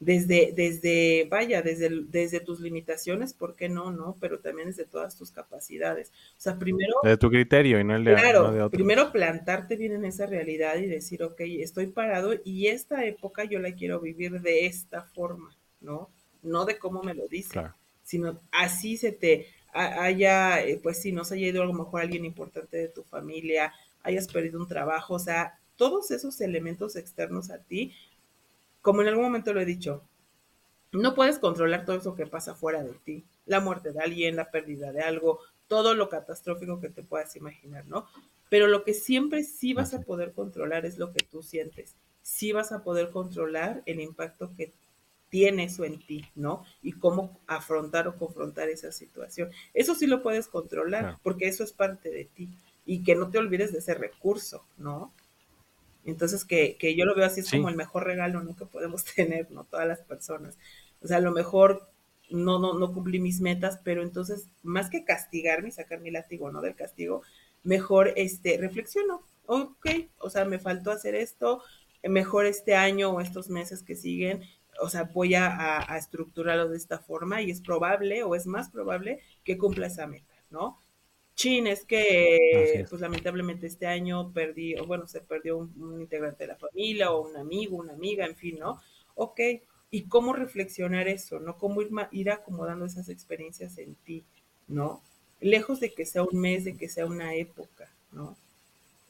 Desde, 0.04 0.52
desde, 0.54 1.26
vaya, 1.30 1.62
desde, 1.62 1.88
desde 2.08 2.40
tus 2.40 2.60
limitaciones, 2.60 3.32
¿por 3.32 3.56
qué 3.56 3.68
no, 3.68 3.90
no? 3.90 4.16
Pero 4.20 4.38
también 4.38 4.68
desde 4.68 4.84
todas 4.84 5.16
tus 5.16 5.30
capacidades. 5.30 6.10
O 6.36 6.40
sea, 6.40 6.58
primero... 6.58 6.92
De 7.02 7.16
tu 7.16 7.30
criterio 7.30 7.80
y 7.80 7.84
no 7.84 7.96
el 7.96 8.04
de, 8.04 8.14
claro, 8.14 8.70
primero 8.70 9.10
plantarte 9.12 9.76
bien 9.76 9.92
en 9.92 10.04
esa 10.04 10.26
realidad 10.26 10.76
y 10.76 10.86
decir, 10.86 11.22
ok, 11.22 11.40
estoy 11.40 11.86
parado 11.86 12.34
y 12.44 12.66
esta 12.66 13.06
época 13.06 13.44
yo 13.44 13.58
la 13.60 13.74
quiero 13.74 13.98
vivir 14.00 14.40
de 14.42 14.66
esta 14.66 15.02
forma, 15.02 15.56
¿no? 15.80 16.10
No 16.42 16.66
de 16.66 16.78
cómo 16.78 17.02
me 17.02 17.14
lo 17.14 17.26
dice, 17.26 17.62
sino 18.02 18.38
así 18.52 18.98
se 18.98 19.12
te 19.12 19.46
haya, 19.72 20.62
eh, 20.62 20.78
pues 20.82 21.00
si 21.00 21.12
no 21.12 21.24
se 21.24 21.34
haya 21.34 21.48
ido 21.48 21.62
a 21.62 21.66
lo 21.66 21.72
mejor 21.72 22.02
alguien 22.02 22.26
importante 22.26 22.76
de 22.76 22.88
tu 22.88 23.02
familia, 23.04 23.72
hayas 24.02 24.28
perdido 24.28 24.60
un 24.60 24.68
trabajo, 24.68 25.14
o 25.14 25.18
sea, 25.18 25.58
todos 25.76 26.10
esos 26.10 26.40
elementos 26.40 26.94
externos 26.94 27.50
a 27.50 27.58
ti 27.58 27.92
como 28.84 29.00
en 29.00 29.08
algún 29.08 29.24
momento 29.24 29.54
lo 29.54 29.62
he 29.62 29.64
dicho, 29.64 30.02
no 30.92 31.14
puedes 31.14 31.38
controlar 31.38 31.86
todo 31.86 31.96
eso 31.96 32.14
que 32.14 32.26
pasa 32.26 32.54
fuera 32.54 32.84
de 32.84 32.92
ti. 32.92 33.24
La 33.46 33.60
muerte 33.60 33.92
de 33.92 34.00
alguien, 34.00 34.36
la 34.36 34.50
pérdida 34.50 34.92
de 34.92 35.00
algo, 35.00 35.40
todo 35.68 35.94
lo 35.94 36.10
catastrófico 36.10 36.80
que 36.80 36.90
te 36.90 37.02
puedas 37.02 37.34
imaginar, 37.34 37.86
¿no? 37.86 38.06
Pero 38.50 38.66
lo 38.66 38.84
que 38.84 38.92
siempre 38.92 39.42
sí 39.42 39.72
vas 39.72 39.94
a 39.94 40.02
poder 40.02 40.32
controlar 40.32 40.84
es 40.84 40.98
lo 40.98 41.14
que 41.14 41.24
tú 41.24 41.42
sientes. 41.42 41.94
Sí 42.20 42.52
vas 42.52 42.72
a 42.72 42.84
poder 42.84 43.08
controlar 43.08 43.82
el 43.86 44.00
impacto 44.00 44.52
que 44.54 44.74
tiene 45.30 45.64
eso 45.64 45.86
en 45.86 45.98
ti, 45.98 46.26
¿no? 46.34 46.62
Y 46.82 46.92
cómo 46.92 47.40
afrontar 47.46 48.06
o 48.06 48.18
confrontar 48.18 48.68
esa 48.68 48.92
situación. 48.92 49.48
Eso 49.72 49.94
sí 49.94 50.06
lo 50.06 50.22
puedes 50.22 50.46
controlar, 50.46 51.16
porque 51.22 51.48
eso 51.48 51.64
es 51.64 51.72
parte 51.72 52.10
de 52.10 52.26
ti. 52.26 52.50
Y 52.84 53.02
que 53.02 53.14
no 53.14 53.30
te 53.30 53.38
olvides 53.38 53.72
de 53.72 53.78
ese 53.78 53.94
recurso, 53.94 54.62
¿no? 54.76 55.10
Entonces, 56.04 56.44
que, 56.44 56.76
que 56.76 56.94
yo 56.94 57.04
lo 57.04 57.14
veo 57.14 57.24
así 57.24 57.40
es 57.40 57.50
como 57.50 57.68
el 57.68 57.76
mejor 57.76 58.04
regalo, 58.04 58.42
¿no? 58.42 58.54
Que 58.56 58.66
podemos 58.66 59.04
tener, 59.16 59.50
¿no? 59.50 59.64
Todas 59.64 59.86
las 59.88 60.00
personas. 60.00 60.58
O 61.00 61.06
sea, 61.06 61.18
a 61.18 61.20
lo 61.20 61.32
mejor 61.32 61.88
no, 62.30 62.58
no, 62.58 62.78
no 62.78 62.92
cumplí 62.92 63.20
mis 63.20 63.40
metas, 63.40 63.80
pero 63.84 64.02
entonces, 64.02 64.48
más 64.62 64.90
que 64.90 65.04
castigarme 65.04 65.68
y 65.68 65.72
sacar 65.72 66.00
mi 66.00 66.10
látigo, 66.10 66.50
¿no? 66.50 66.60
Del 66.60 66.74
castigo, 66.74 67.22
mejor, 67.62 68.12
este, 68.16 68.58
reflexiono. 68.58 69.22
Ok, 69.46 69.86
o 70.18 70.30
sea, 70.30 70.44
me 70.44 70.58
faltó 70.58 70.90
hacer 70.90 71.14
esto, 71.14 71.62
mejor 72.02 72.46
este 72.46 72.74
año 72.74 73.10
o 73.10 73.20
estos 73.20 73.50
meses 73.50 73.82
que 73.82 73.94
siguen, 73.94 74.42
o 74.80 74.88
sea, 74.88 75.04
voy 75.04 75.34
a, 75.34 75.92
a 75.92 75.98
estructurarlo 75.98 76.68
de 76.68 76.76
esta 76.76 76.98
forma 76.98 77.42
y 77.42 77.50
es 77.50 77.60
probable 77.60 78.22
o 78.24 78.34
es 78.34 78.46
más 78.46 78.70
probable 78.70 79.20
que 79.44 79.58
cumpla 79.58 79.86
esa 79.86 80.06
meta, 80.06 80.34
¿no? 80.50 80.78
Chin, 81.34 81.66
es 81.66 81.84
que 81.84 82.86
pues 82.88 83.00
lamentablemente 83.00 83.66
este 83.66 83.86
año 83.86 84.32
perdí, 84.32 84.76
o 84.76 84.86
bueno, 84.86 85.06
se 85.06 85.20
perdió 85.20 85.58
un, 85.58 86.00
integrante 86.00 86.44
de 86.44 86.48
la 86.48 86.56
familia 86.56 87.12
o 87.12 87.28
un 87.28 87.36
amigo, 87.36 87.76
una 87.76 87.92
amiga, 87.92 88.24
en 88.24 88.36
fin, 88.36 88.58
¿no? 88.58 88.80
Ok, 89.14 89.40
¿y 89.90 90.02
cómo 90.02 90.32
reflexionar 90.32 91.08
eso, 91.08 91.40
no? 91.40 91.56
¿Cómo 91.58 91.82
ir, 91.82 91.90
ir 92.12 92.30
acomodando 92.30 92.84
esas 92.84 93.08
experiencias 93.08 93.78
en 93.78 93.94
ti, 93.96 94.24
¿no? 94.68 95.02
Lejos 95.40 95.80
de 95.80 95.92
que 95.92 96.06
sea 96.06 96.22
un 96.22 96.40
mes, 96.40 96.64
de 96.64 96.76
que 96.76 96.88
sea 96.88 97.06
una 97.06 97.34
época, 97.34 97.90
¿no? 98.12 98.36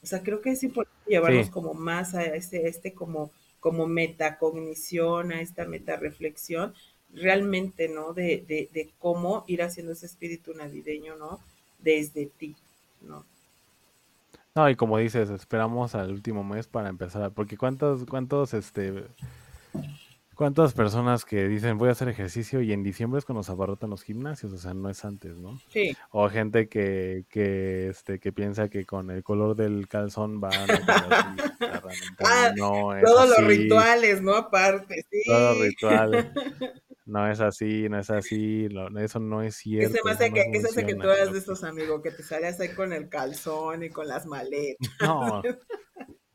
O 0.02 0.06
sea, 0.06 0.22
creo 0.22 0.40
que 0.40 0.50
es 0.50 0.62
importante 0.62 1.10
llevarnos 1.10 1.50
como 1.50 1.72
más 1.74 2.14
a 2.14 2.24
este, 2.24 2.68
este 2.68 2.92
como, 2.92 3.30
como 3.60 3.86
metacognición, 3.86 5.32
a 5.32 5.40
esta 5.40 5.64
metareflexión, 5.64 6.74
realmente, 7.12 7.88
¿no? 7.88 8.12
De, 8.12 8.44
de, 8.46 8.68
de 8.72 8.90
cómo 8.98 9.44
ir 9.46 9.62
haciendo 9.62 9.92
ese 9.92 10.06
espíritu 10.06 10.52
navideño, 10.54 11.16
¿no? 11.16 11.40
Desde 11.84 12.26
ti, 12.26 12.56
¿no? 13.02 13.24
No, 14.54 14.70
y 14.70 14.76
como 14.76 14.98
dices, 14.98 15.30
esperamos 15.30 15.94
al 15.94 16.12
último 16.12 16.44
mes 16.44 16.66
para 16.66 16.88
empezar, 16.88 17.32
porque 17.32 17.56
cuántos, 17.56 18.06
cuántos, 18.06 18.54
este, 18.54 19.04
cuántas 20.34 20.74
personas 20.74 21.24
que 21.24 21.48
dicen 21.48 21.76
voy 21.76 21.88
a 21.88 21.92
hacer 21.92 22.08
ejercicio 22.08 22.62
y 22.62 22.72
en 22.72 22.84
diciembre 22.84 23.18
es 23.18 23.24
cuando 23.24 23.42
se 23.42 23.50
abarrotan 23.50 23.90
los 23.90 24.04
gimnasios, 24.04 24.52
o 24.52 24.58
sea, 24.58 24.72
no 24.72 24.88
es 24.88 25.04
antes, 25.04 25.36
¿no? 25.36 25.60
Sí. 25.70 25.96
O 26.12 26.28
gente 26.28 26.68
que, 26.68 27.24
que, 27.28 27.88
este, 27.88 28.20
que 28.20 28.32
piensa 28.32 28.68
que 28.68 28.84
con 28.84 29.10
el 29.10 29.24
color 29.24 29.56
del 29.56 29.88
calzón 29.88 30.40
va 30.40 30.50
a 30.50 30.66
ah, 32.24 32.52
no, 32.56 32.90
todos 33.04 33.28
los 33.30 33.44
rituales, 33.44 34.22
¿no? 34.22 34.34
Aparte, 34.34 35.04
sí. 35.10 35.22
Todos 35.26 35.56
los 35.56 35.66
rituales. 35.66 36.26
No 37.06 37.30
es 37.30 37.40
así, 37.40 37.88
no 37.88 37.98
es 37.98 38.08
así, 38.08 38.66
eso 38.98 39.20
no 39.20 39.42
es 39.42 39.56
cierto. 39.56 39.92
¿Qué 39.92 39.98
se 39.98 40.04
me 40.04 40.10
hace 40.12 40.32
que, 40.32 40.50
¿qué 40.50 40.60
se 40.60 40.68
hace 40.68 40.86
que 40.86 40.94
tú 40.94 41.02
eras 41.02 41.32
de 41.32 41.38
esos 41.38 41.62
amigos 41.62 42.00
que 42.02 42.10
te 42.10 42.22
salías 42.22 42.58
ahí 42.60 42.74
con 42.74 42.94
el 42.94 43.10
calzón 43.10 43.82
y 43.82 43.90
con 43.90 44.08
las 44.08 44.24
maletas? 44.24 44.88
No, 45.00 45.42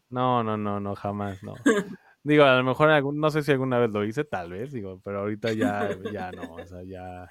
no, 0.09 0.43
no, 0.43 0.57
no, 0.57 0.79
no, 0.79 0.95
jamás, 0.95 1.41
no. 1.43 1.55
Digo, 2.23 2.43
a 2.43 2.57
lo 2.57 2.63
mejor, 2.63 3.13
no 3.13 3.31
sé 3.31 3.41
si 3.41 3.51
alguna 3.51 3.79
vez 3.79 3.89
lo 3.89 4.03
hice, 4.03 4.25
tal 4.25 4.51
vez, 4.51 4.71
digo, 4.71 5.01
pero 5.03 5.21
ahorita 5.21 5.53
ya, 5.53 5.89
ya 6.11 6.31
no, 6.31 6.53
o 6.53 6.65
sea, 6.67 6.83
ya, 6.83 7.27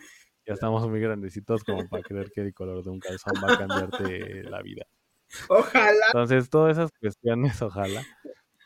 ya 0.47 0.55
estamos 0.55 0.89
muy 0.89 0.99
grandecitos 0.99 1.63
como 1.63 1.87
para 1.89 2.03
creer 2.03 2.33
que 2.33 2.41
el 2.41 2.55
color 2.55 2.83
de 2.83 2.91
un 2.91 2.99
calzón 2.99 3.35
va 3.45 3.53
a 3.53 3.59
cambiarte 3.59 4.43
la 4.45 4.63
vida. 4.63 4.87
Ojalá. 5.49 6.07
Entonces, 6.07 6.49
todas 6.49 6.79
esas 6.79 6.91
cuestiones, 6.99 7.61
ojalá, 7.61 8.03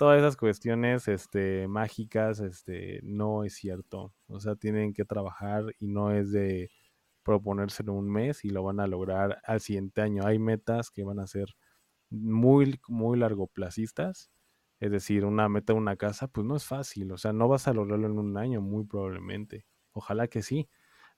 todas 0.02 0.18
esas 0.18 0.36
cuestiones 0.36 1.06
este, 1.06 1.68
mágicas, 1.68 2.40
este, 2.40 2.98
no 3.04 3.44
es 3.44 3.54
cierto. 3.54 4.12
O 4.26 4.40
sea, 4.40 4.56
tienen 4.56 4.92
que 4.94 5.04
trabajar 5.04 5.62
y 5.78 5.86
no 5.86 6.10
es 6.10 6.32
de 6.32 6.72
proponérselo 7.22 7.92
un 7.92 8.10
mes 8.10 8.44
y 8.44 8.50
lo 8.50 8.64
van 8.64 8.80
a 8.80 8.88
lograr 8.88 9.40
al 9.44 9.60
siguiente 9.60 10.00
año. 10.00 10.26
Hay 10.26 10.40
metas 10.40 10.90
que 10.90 11.04
van 11.04 11.20
a 11.20 11.28
ser 11.28 11.54
muy, 12.10 12.80
muy 12.88 13.16
largoplacistas. 13.16 14.32
Es 14.80 14.90
decir, 14.90 15.24
una 15.24 15.48
meta, 15.48 15.72
una 15.72 15.94
casa, 15.96 16.26
pues 16.26 16.44
no 16.44 16.56
es 16.56 16.64
fácil. 16.66 17.12
O 17.12 17.16
sea, 17.18 17.32
no 17.32 17.46
vas 17.46 17.68
a 17.68 17.72
lograrlo 17.72 18.08
en 18.08 18.18
un 18.18 18.36
año, 18.36 18.60
muy 18.60 18.84
probablemente. 18.84 19.66
Ojalá 19.92 20.26
que 20.26 20.42
sí, 20.42 20.68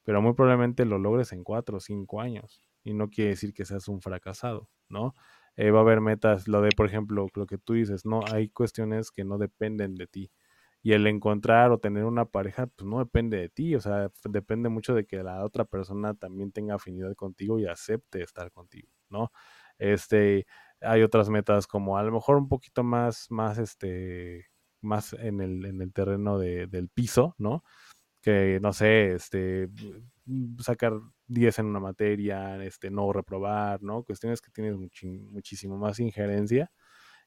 pero 0.02 0.20
muy 0.20 0.34
probablemente 0.34 0.84
lo 0.84 0.98
logres 0.98 1.32
en 1.32 1.42
cuatro 1.42 1.78
o 1.78 1.80
cinco 1.80 2.20
años. 2.20 2.62
Y 2.82 2.92
no 2.92 3.08
quiere 3.08 3.30
decir 3.30 3.54
que 3.54 3.64
seas 3.64 3.88
un 3.88 4.02
fracasado, 4.02 4.68
¿no? 4.90 5.14
Eh, 5.56 5.70
va 5.70 5.78
a 5.80 5.82
haber 5.82 6.00
metas, 6.00 6.48
lo 6.48 6.60
de, 6.62 6.70
por 6.76 6.86
ejemplo, 6.86 7.28
lo 7.34 7.46
que 7.46 7.58
tú 7.58 7.74
dices, 7.74 8.04
no, 8.06 8.20
hay 8.32 8.48
cuestiones 8.48 9.10
que 9.12 9.24
no 9.24 9.38
dependen 9.38 9.94
de 9.94 10.06
ti. 10.08 10.30
Y 10.82 10.92
el 10.92 11.06
encontrar 11.06 11.70
o 11.72 11.78
tener 11.78 12.04
una 12.04 12.26
pareja, 12.26 12.66
pues 12.66 12.86
no 12.88 12.98
depende 12.98 13.38
de 13.38 13.48
ti, 13.48 13.74
o 13.76 13.80
sea, 13.80 14.10
depende 14.28 14.68
mucho 14.68 14.94
de 14.94 15.06
que 15.06 15.22
la 15.22 15.44
otra 15.44 15.64
persona 15.64 16.14
también 16.14 16.52
tenga 16.52 16.74
afinidad 16.74 17.14
contigo 17.14 17.58
y 17.58 17.66
acepte 17.66 18.22
estar 18.22 18.50
contigo, 18.52 18.88
¿no? 19.10 19.30
Este, 19.78 20.46
hay 20.80 21.02
otras 21.02 21.30
metas 21.30 21.66
como 21.66 21.96
a 21.98 22.02
lo 22.02 22.12
mejor 22.12 22.36
un 22.36 22.48
poquito 22.48 22.82
más, 22.84 23.26
más, 23.30 23.58
este, 23.58 24.46
más 24.82 25.14
en 25.14 25.40
el, 25.40 25.64
en 25.66 25.80
el 25.82 25.92
terreno 25.92 26.38
de, 26.38 26.66
del 26.66 26.88
piso, 26.90 27.34
¿no? 27.38 27.64
Que, 28.22 28.60
no 28.62 28.72
sé, 28.72 29.14
este, 29.14 29.68
sacar 30.60 30.94
10 31.26 31.58
en 31.58 31.66
una 31.66 31.80
materia, 31.80 32.62
este, 32.64 32.90
no 32.90 33.12
reprobar, 33.12 33.82
¿no? 33.82 34.02
Cuestiones 34.04 34.40
que 34.40 34.50
tienes 34.50 34.76
muchísimo 34.76 35.78
más 35.78 36.00
injerencia 36.00 36.70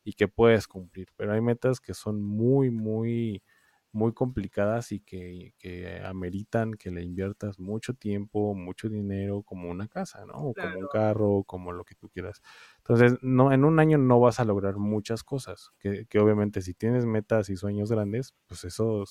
y 0.04 0.14
que 0.14 0.28
puedes 0.28 0.68
cumplir. 0.68 1.10
Pero 1.18 1.34
hay 1.34 1.42
metas 1.42 1.80
que 1.82 1.94
son 1.94 2.22
muy, 2.24 2.70
muy, 2.72 3.44
muy 3.92 4.14
complicadas 4.14 4.92
y 4.92 5.00
que, 5.02 5.54
que 5.58 6.02
ameritan 6.06 6.74
que 6.74 6.92
le 6.92 7.04
inviertas 7.04 7.60
mucho 7.60 7.94
tiempo, 7.94 8.54
mucho 8.54 8.90
dinero, 8.90 9.44
como 9.44 9.70
una 9.70 9.88
casa, 9.88 10.26
¿no? 10.26 10.34
O 10.36 10.54
como 10.54 10.80
un 10.80 10.88
carro, 10.88 11.44
como 11.46 11.72
lo 11.72 11.84
que 11.84 11.96
tú 11.96 12.10
quieras. 12.10 12.42
Entonces, 12.78 13.18
no, 13.22 13.52
en 13.52 13.66
un 13.66 13.80
año 13.80 13.98
no 13.98 14.20
vas 14.20 14.40
a 14.40 14.46
lograr 14.46 14.78
muchas 14.78 15.24
cosas, 15.24 15.72
que, 15.80 16.06
que 16.08 16.20
obviamente 16.20 16.62
si 16.62 16.74
tienes 16.74 17.06
metas 17.06 17.50
y 17.50 17.56
sueños 17.58 17.92
grandes, 17.92 18.34
pues 18.48 18.64
eso, 18.66 19.04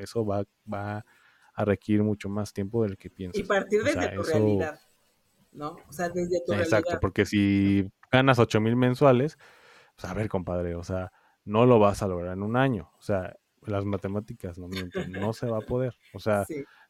eso 0.00 0.26
va, 0.26 0.44
va 0.72 1.04
a 1.54 1.64
requerir 1.64 2.02
mucho 2.02 2.28
más 2.28 2.52
tiempo 2.52 2.82
del 2.82 2.96
que 2.96 3.10
piensas. 3.10 3.40
Y 3.40 3.44
partir 3.44 3.82
desde 3.82 4.14
tu 4.14 4.22
realidad, 4.22 4.80
¿no? 5.52 5.76
O 5.88 5.92
sea, 5.92 6.08
desde 6.08 6.42
tu 6.44 6.52
Exacto, 6.52 6.98
porque 7.00 7.26
si 7.26 7.90
ganas 8.10 8.38
8 8.38 8.60
mil 8.60 8.76
mensuales, 8.76 9.38
pues 9.96 10.10
a 10.10 10.14
ver, 10.14 10.28
compadre, 10.28 10.74
o 10.74 10.84
sea, 10.84 11.12
no 11.44 11.66
lo 11.66 11.78
vas 11.78 12.02
a 12.02 12.08
lograr 12.08 12.34
en 12.34 12.42
un 12.42 12.56
año. 12.56 12.90
O 12.98 13.02
sea, 13.02 13.36
las 13.66 13.84
matemáticas 13.84 14.58
no 14.58 14.68
mienten, 14.68 15.12
no 15.12 15.32
se 15.32 15.46
va 15.46 15.58
a 15.58 15.62
poder. 15.62 15.94
O 16.14 16.18
sea, 16.18 16.44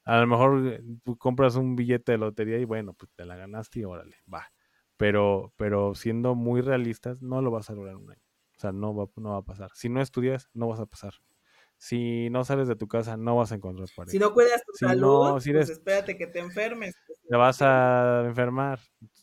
a 0.04 0.20
lo 0.20 0.26
mejor 0.26 0.66
eh, 0.66 0.82
tú 1.04 1.16
compras 1.16 1.56
un 1.56 1.76
billete 1.76 2.12
de 2.12 2.18
lotería 2.18 2.58
y 2.58 2.64
bueno, 2.64 2.94
pues 2.94 3.10
te 3.14 3.24
la 3.24 3.36
ganaste 3.36 3.80
y 3.80 3.84
órale, 3.84 4.16
va. 4.32 4.52
Pero, 4.96 5.52
pero 5.56 5.94
siendo 5.94 6.34
muy 6.34 6.60
realistas, 6.60 7.20
no 7.22 7.42
lo 7.42 7.50
vas 7.50 7.70
a 7.70 7.74
lograr 7.74 7.96
en 7.96 8.02
un 8.02 8.10
año. 8.12 8.22
O 8.56 8.60
sea, 8.60 8.72
no 8.72 8.94
va, 8.94 9.06
no 9.16 9.30
va 9.30 9.38
a 9.38 9.42
pasar. 9.42 9.70
Si 9.74 9.88
no 9.88 10.00
estudias, 10.00 10.48
no 10.54 10.68
vas 10.68 10.80
a 10.80 10.86
pasar. 10.86 11.14
Si 11.82 12.30
no 12.30 12.44
sales 12.44 12.68
de 12.68 12.76
tu 12.76 12.86
casa, 12.86 13.16
no 13.16 13.34
vas 13.34 13.50
a 13.50 13.56
encontrar 13.56 13.88
pareja. 13.96 14.12
Si 14.12 14.18
no 14.20 14.32
cuidas 14.32 14.62
tu 14.64 14.72
salud, 14.72 15.32
pues 15.32 15.68
espérate 15.68 16.16
que 16.16 16.28
te 16.28 16.38
enfermes. 16.38 16.94
Pues, 17.04 17.18
te 17.28 17.36
vas 17.36 17.60
a 17.60 18.22
enfermar. 18.24 18.78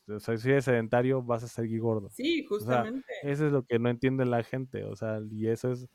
O 0.09 0.19
sea, 0.19 0.35
si 0.35 0.49
eres 0.49 0.65
sedentario, 0.65 1.23
vas 1.23 1.41
a 1.41 1.47
seguir 1.47 1.79
gordo. 1.79 2.09
Sí, 2.09 2.43
justamente. 2.43 3.07
eso 3.23 3.45
es 3.45 3.53
lo 3.53 3.63
que 3.63 3.79
no 3.79 3.87
entiende 3.87 4.25
la 4.25 4.43
gente. 4.43 4.83
O 4.83 4.97
sea, 4.97 5.21
y 5.31 5.47
eso 5.47 5.71
es 5.71 5.87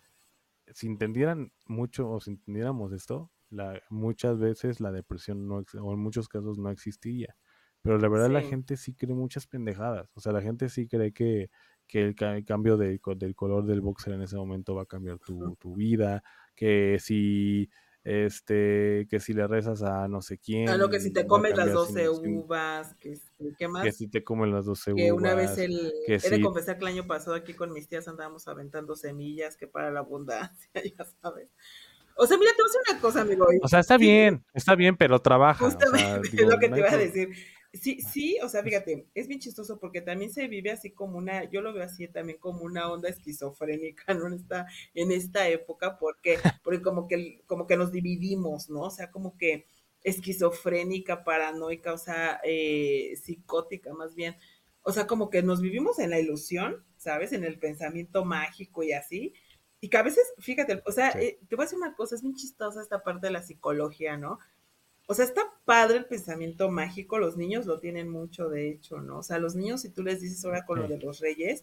si 0.73 0.87
entendieran 0.87 1.53
mucho 1.67 2.09
o 2.09 2.19
si 2.19 2.31
entendiéramos 2.31 2.95
esto, 2.95 3.31
la, 3.51 3.83
muchas 3.91 4.39
veces 4.39 4.81
la 4.81 4.91
depresión 4.91 5.47
no, 5.47 5.65
o 5.83 5.93
en 5.93 5.99
muchos 5.99 6.29
casos 6.29 6.57
no 6.57 6.71
existiría. 6.71 7.37
Pero 7.83 7.99
la 7.99 8.09
verdad 8.09 8.31
la 8.31 8.41
gente 8.41 8.79
sí 8.79 8.95
cree 8.95 9.15
muchas 9.15 9.47
pendejadas. 9.47 10.11
O 10.15 10.21
sea, 10.21 10.33
la 10.33 10.41
gente 10.41 10.71
sí 10.71 10.89
cree 10.89 11.13
que, 11.13 11.51
que 11.87 12.03
el, 12.03 12.45
cambio 12.45 12.77
del 12.77 13.01
color 13.01 13.67
del 13.67 13.81
boxer 13.81 14.15
en 14.15 14.23
ese 14.23 14.37
momento 14.37 14.75
va 14.75 14.83
a 14.83 14.87
cambiar 14.87 15.19
tu, 15.19 15.57
tu 15.57 15.75
vida, 15.75 16.23
que 16.55 16.99
si 17.01 17.71
este, 18.05 19.07
que 19.09 19.19
si 19.19 19.33
le 19.33 19.47
rezas 19.47 19.83
a 19.83 20.07
no 20.09 20.21
sé 20.21 20.37
quién. 20.39 20.69
A 20.69 20.77
lo 20.77 20.91
que 20.91 21.01
si 21.01 21.11
te 21.11 21.27
comes 21.27 21.57
las 21.57 21.73
12 21.73 22.11
uvas, 22.11 22.95
que, 22.97 23.19
¿qué 23.59 23.67
más? 23.67 23.83
Que 23.83 23.93
si 23.93 24.09
te 24.09 24.23
comen 24.23 24.53
las 24.53 24.67
12 24.67 24.93
uvas. 24.93 25.03
Que 25.03 25.13
una 25.13 25.35
vez 25.35 25.57
el, 25.57 25.91
he 26.07 26.19
de 26.19 26.41
confesar 26.43 26.77
que 26.77 26.85
el 26.85 26.93
año 26.93 27.07
pasado 27.07 27.35
aquí 27.35 27.55
con 27.55 27.73
mis 27.73 27.89
tías 27.89 28.07
andábamos 28.07 28.47
aventando 28.47 28.95
semillas, 28.95 29.57
que 29.57 29.67
para 29.67 29.91
la 29.91 30.01
abundancia, 30.01 30.71
ya 30.99 31.05
sabes. 31.23 31.49
O 32.17 32.27
sea, 32.27 32.37
mira, 32.37 32.53
te 32.53 32.63
voy 32.63 32.69
a 32.69 32.73
decir 32.73 32.93
una 32.93 33.01
cosa, 33.01 33.21
amigo. 33.23 33.47
O 33.63 33.69
sea, 33.69 33.81
está 33.81 33.97
bien, 33.97 34.45
está 34.53 34.75
bien, 34.75 34.97
pero 34.97 35.19
trabaja. 35.19 35.65
Justamente, 35.65 36.29
es 36.29 36.35
lo 36.47 36.59
que 36.59 36.69
te 36.69 36.79
iba 36.79 36.91
a 36.91 36.97
decir. 36.99 37.31
Sí, 37.75 38.01
sí, 38.01 38.39
o 38.41 38.49
sea, 38.49 38.63
fíjate, 38.63 39.09
es 39.15 39.27
bien 39.27 39.41
chistoso 39.41 39.81
porque 39.81 40.01
también 40.01 40.33
se 40.33 40.47
vive 40.47 40.71
así 40.71 40.93
como 40.93 41.19
una, 41.19 41.51
yo 41.51 41.61
lo 41.61 41.73
veo 41.73 41.83
así 41.83 42.07
también 42.07 42.39
como 42.39 42.63
una 42.63 42.91
onda 42.91 43.09
esquizofrénica, 43.09 44.15
¿no? 44.15 44.29
En 44.29 44.35
esta, 44.35 44.67
en 44.95 45.11
esta 45.11 45.49
época, 45.49 45.99
porque, 45.99 46.39
porque 46.63 46.81
como 46.83 47.09
que, 47.09 47.43
como 47.47 47.67
que 47.67 47.77
nos 47.77 47.91
dividimos, 47.91 48.71
¿no? 48.71 48.83
O 48.83 48.91
sea, 48.91 49.11
como 49.11 49.37
que 49.37 49.67
esquizofrénica, 50.05 51.25
paranoica, 51.25 51.93
o 51.93 51.99
sea, 51.99 52.41
eh, 52.45 53.17
psicótica 53.21 53.93
más 53.93 54.15
bien. 54.15 54.37
O 54.83 54.93
sea, 54.93 55.07
como 55.07 55.31
que 55.31 55.43
nos 55.43 55.61
vivimos 55.61 55.99
en 55.99 56.11
la 56.11 56.21
ilusión, 56.21 56.85
¿sabes? 56.97 57.33
En 57.33 57.43
el 57.43 57.59
pensamiento 57.59 58.25
mágico 58.25 58.85
y 58.85 58.93
así. 58.93 59.35
Y 59.81 59.89
que 59.91 59.97
a 59.97 60.03
veces, 60.03 60.33
fíjate, 60.39 60.83
o 60.87 60.93
sea, 60.93 61.11
eh, 61.11 61.41
te 61.49 61.57
voy 61.57 61.65
a 61.65 61.67
decir 61.67 61.79
una 61.79 61.95
cosa, 61.97 62.15
es 62.15 62.23
bien 62.23 62.35
chistosa 62.37 62.81
esta 62.81 63.03
parte 63.03 63.27
de 63.27 63.33
la 63.33 63.43
psicología, 63.43 64.17
¿no? 64.17 64.39
O 65.07 65.15
sea, 65.15 65.25
está 65.25 65.43
padre 65.65 65.99
el 65.99 66.07
pensamiento 66.07 66.71
mágico, 66.71 67.19
los 67.19 67.37
niños 67.37 67.67
lo 67.67 67.79
tienen 67.79 68.09
mucho, 68.09 68.49
de 68.49 68.71
hecho, 68.71 69.01
¿no? 69.01 69.19
O 69.19 69.23
sea, 69.23 69.39
los 69.39 69.55
niños, 69.55 69.83
si 69.83 69.91
tú 69.91 70.03
les 70.03 70.21
dices 70.21 70.45
ahora 70.45 70.65
con 70.65 70.81
lo 70.81 70.89
de 70.89 70.99
los 70.99 71.21
reyes, 71.21 71.63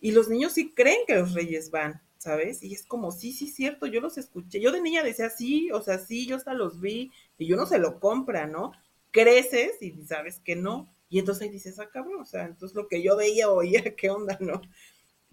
y 0.00 0.12
los 0.12 0.28
niños 0.28 0.52
sí 0.52 0.72
creen 0.72 1.00
que 1.06 1.16
los 1.16 1.34
reyes 1.34 1.70
van, 1.70 2.00
¿sabes? 2.18 2.62
Y 2.62 2.74
es 2.74 2.84
como, 2.84 3.10
sí, 3.10 3.32
sí, 3.32 3.48
cierto, 3.48 3.86
yo 3.86 4.00
los 4.00 4.18
escuché. 4.18 4.60
Yo 4.60 4.70
de 4.70 4.80
niña 4.80 5.02
decía, 5.02 5.30
sí, 5.30 5.70
o 5.72 5.80
sea, 5.82 5.98
sí, 5.98 6.26
yo 6.26 6.36
hasta 6.36 6.54
los 6.54 6.80
vi, 6.80 7.10
y 7.38 7.46
yo 7.46 7.56
no 7.56 7.66
se 7.66 7.78
lo 7.78 7.98
compra, 7.98 8.46
¿no? 8.46 8.72
Creces 9.10 9.80
y 9.80 9.92
sabes 10.04 10.38
que 10.40 10.54
no. 10.54 10.92
Y 11.08 11.18
entonces 11.18 11.42
ahí 11.42 11.48
dices, 11.48 11.78
ah, 11.78 11.88
cabrón, 11.90 12.20
o 12.20 12.24
sea, 12.24 12.44
entonces 12.44 12.76
lo 12.76 12.88
que 12.88 13.02
yo 13.02 13.16
veía, 13.16 13.50
oía, 13.50 13.96
¿qué 13.96 14.10
onda, 14.10 14.38
no? 14.40 14.60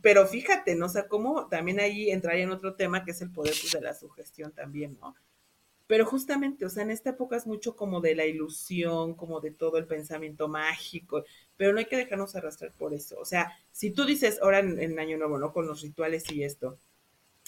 Pero 0.01 0.27
fíjate, 0.27 0.75
¿no? 0.75 0.87
O 0.87 0.89
sea, 0.89 1.07
cómo 1.07 1.47
también 1.47 1.79
ahí 1.79 2.09
entraría 2.09 2.43
en 2.43 2.51
otro 2.51 2.75
tema 2.75 3.05
que 3.05 3.11
es 3.11 3.21
el 3.21 3.31
poder 3.31 3.53
pues, 3.59 3.71
de 3.71 3.81
la 3.81 3.93
sugestión 3.93 4.51
también, 4.51 4.97
¿no? 4.99 5.15
Pero 5.87 6.05
justamente, 6.05 6.65
o 6.65 6.69
sea, 6.69 6.83
en 6.83 6.91
esta 6.91 7.11
época 7.11 7.35
es 7.35 7.45
mucho 7.45 7.75
como 7.75 7.99
de 7.99 8.15
la 8.15 8.25
ilusión, 8.25 9.15
como 9.15 9.41
de 9.41 9.51
todo 9.51 9.77
el 9.77 9.85
pensamiento 9.85 10.47
mágico, 10.47 11.23
pero 11.57 11.73
no 11.73 11.79
hay 11.79 11.85
que 11.85 11.97
dejarnos 11.97 12.35
arrastrar 12.35 12.71
por 12.73 12.93
eso. 12.93 13.19
O 13.19 13.25
sea, 13.25 13.51
si 13.71 13.91
tú 13.91 14.05
dices 14.05 14.39
ahora 14.41 14.59
en, 14.59 14.99
Año 14.99 15.17
Nuevo, 15.17 15.37
¿no? 15.37 15.51
Con 15.51 15.67
los 15.67 15.81
rituales 15.81 16.29
y 16.31 16.43
esto, 16.43 16.79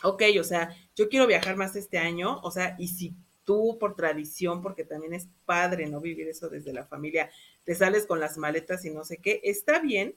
ok, 0.03 0.23
o 0.39 0.43
sea, 0.43 0.75
yo 0.95 1.07
quiero 1.09 1.27
viajar 1.27 1.55
más 1.55 1.75
este 1.75 1.97
año, 1.97 2.39
o 2.41 2.51
sea, 2.51 2.75
y 2.77 2.89
si 2.89 3.15
tú 3.45 3.77
por 3.79 3.95
tradición, 3.95 4.61
porque 4.61 4.83
también 4.83 5.13
es 5.13 5.29
padre, 5.45 5.87
¿no? 5.87 6.01
Vivir 6.01 6.27
eso 6.27 6.49
desde 6.49 6.73
la 6.73 6.85
familia, 6.85 7.29
te 7.63 7.75
sales 7.75 8.05
con 8.05 8.19
las 8.19 8.37
maletas 8.37 8.83
y 8.85 8.89
no 8.89 9.05
sé 9.05 9.17
qué, 9.17 9.39
está 9.43 9.79
bien, 9.79 10.15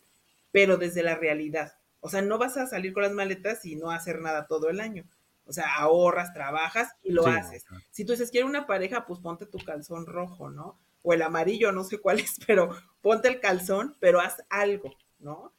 pero 0.51 0.77
desde 0.77 1.03
la 1.03 1.14
realidad. 1.14 1.79
O 2.01 2.09
sea, 2.09 2.23
no 2.23 2.39
vas 2.39 2.57
a 2.57 2.66
salir 2.66 2.93
con 2.93 3.03
las 3.03 3.12
maletas 3.12 3.64
y 3.64 3.77
no 3.77 3.91
hacer 3.91 4.21
nada 4.21 4.47
todo 4.47 4.71
el 4.71 4.81
año. 4.81 5.05
O 5.49 5.53
sea, 5.53 5.74
ahorras, 5.76 6.34
trabajas 6.34 6.94
y 7.03 7.11
lo 7.11 7.26
haces. 7.26 7.64
Si 7.90 8.05
tú 8.05 8.12
dices, 8.12 8.30
quiero 8.30 8.46
una 8.46 8.66
pareja, 8.66 9.07
pues 9.07 9.18
ponte 9.18 9.46
tu 9.46 9.59
calzón 9.59 10.07
rojo, 10.07 10.51
¿no? 10.51 10.78
O 11.03 11.14
el 11.14 11.22
amarillo, 11.22 11.72
no 11.72 11.84
sé 11.84 11.99
cuál 11.99 12.20
es, 12.20 12.36
pero 12.46 12.70
ponte 13.01 13.28
el 13.28 13.40
calzón, 13.40 13.96
pero 13.99 14.20
haz 14.20 14.44
algo, 14.51 14.94
¿no? 15.18 15.55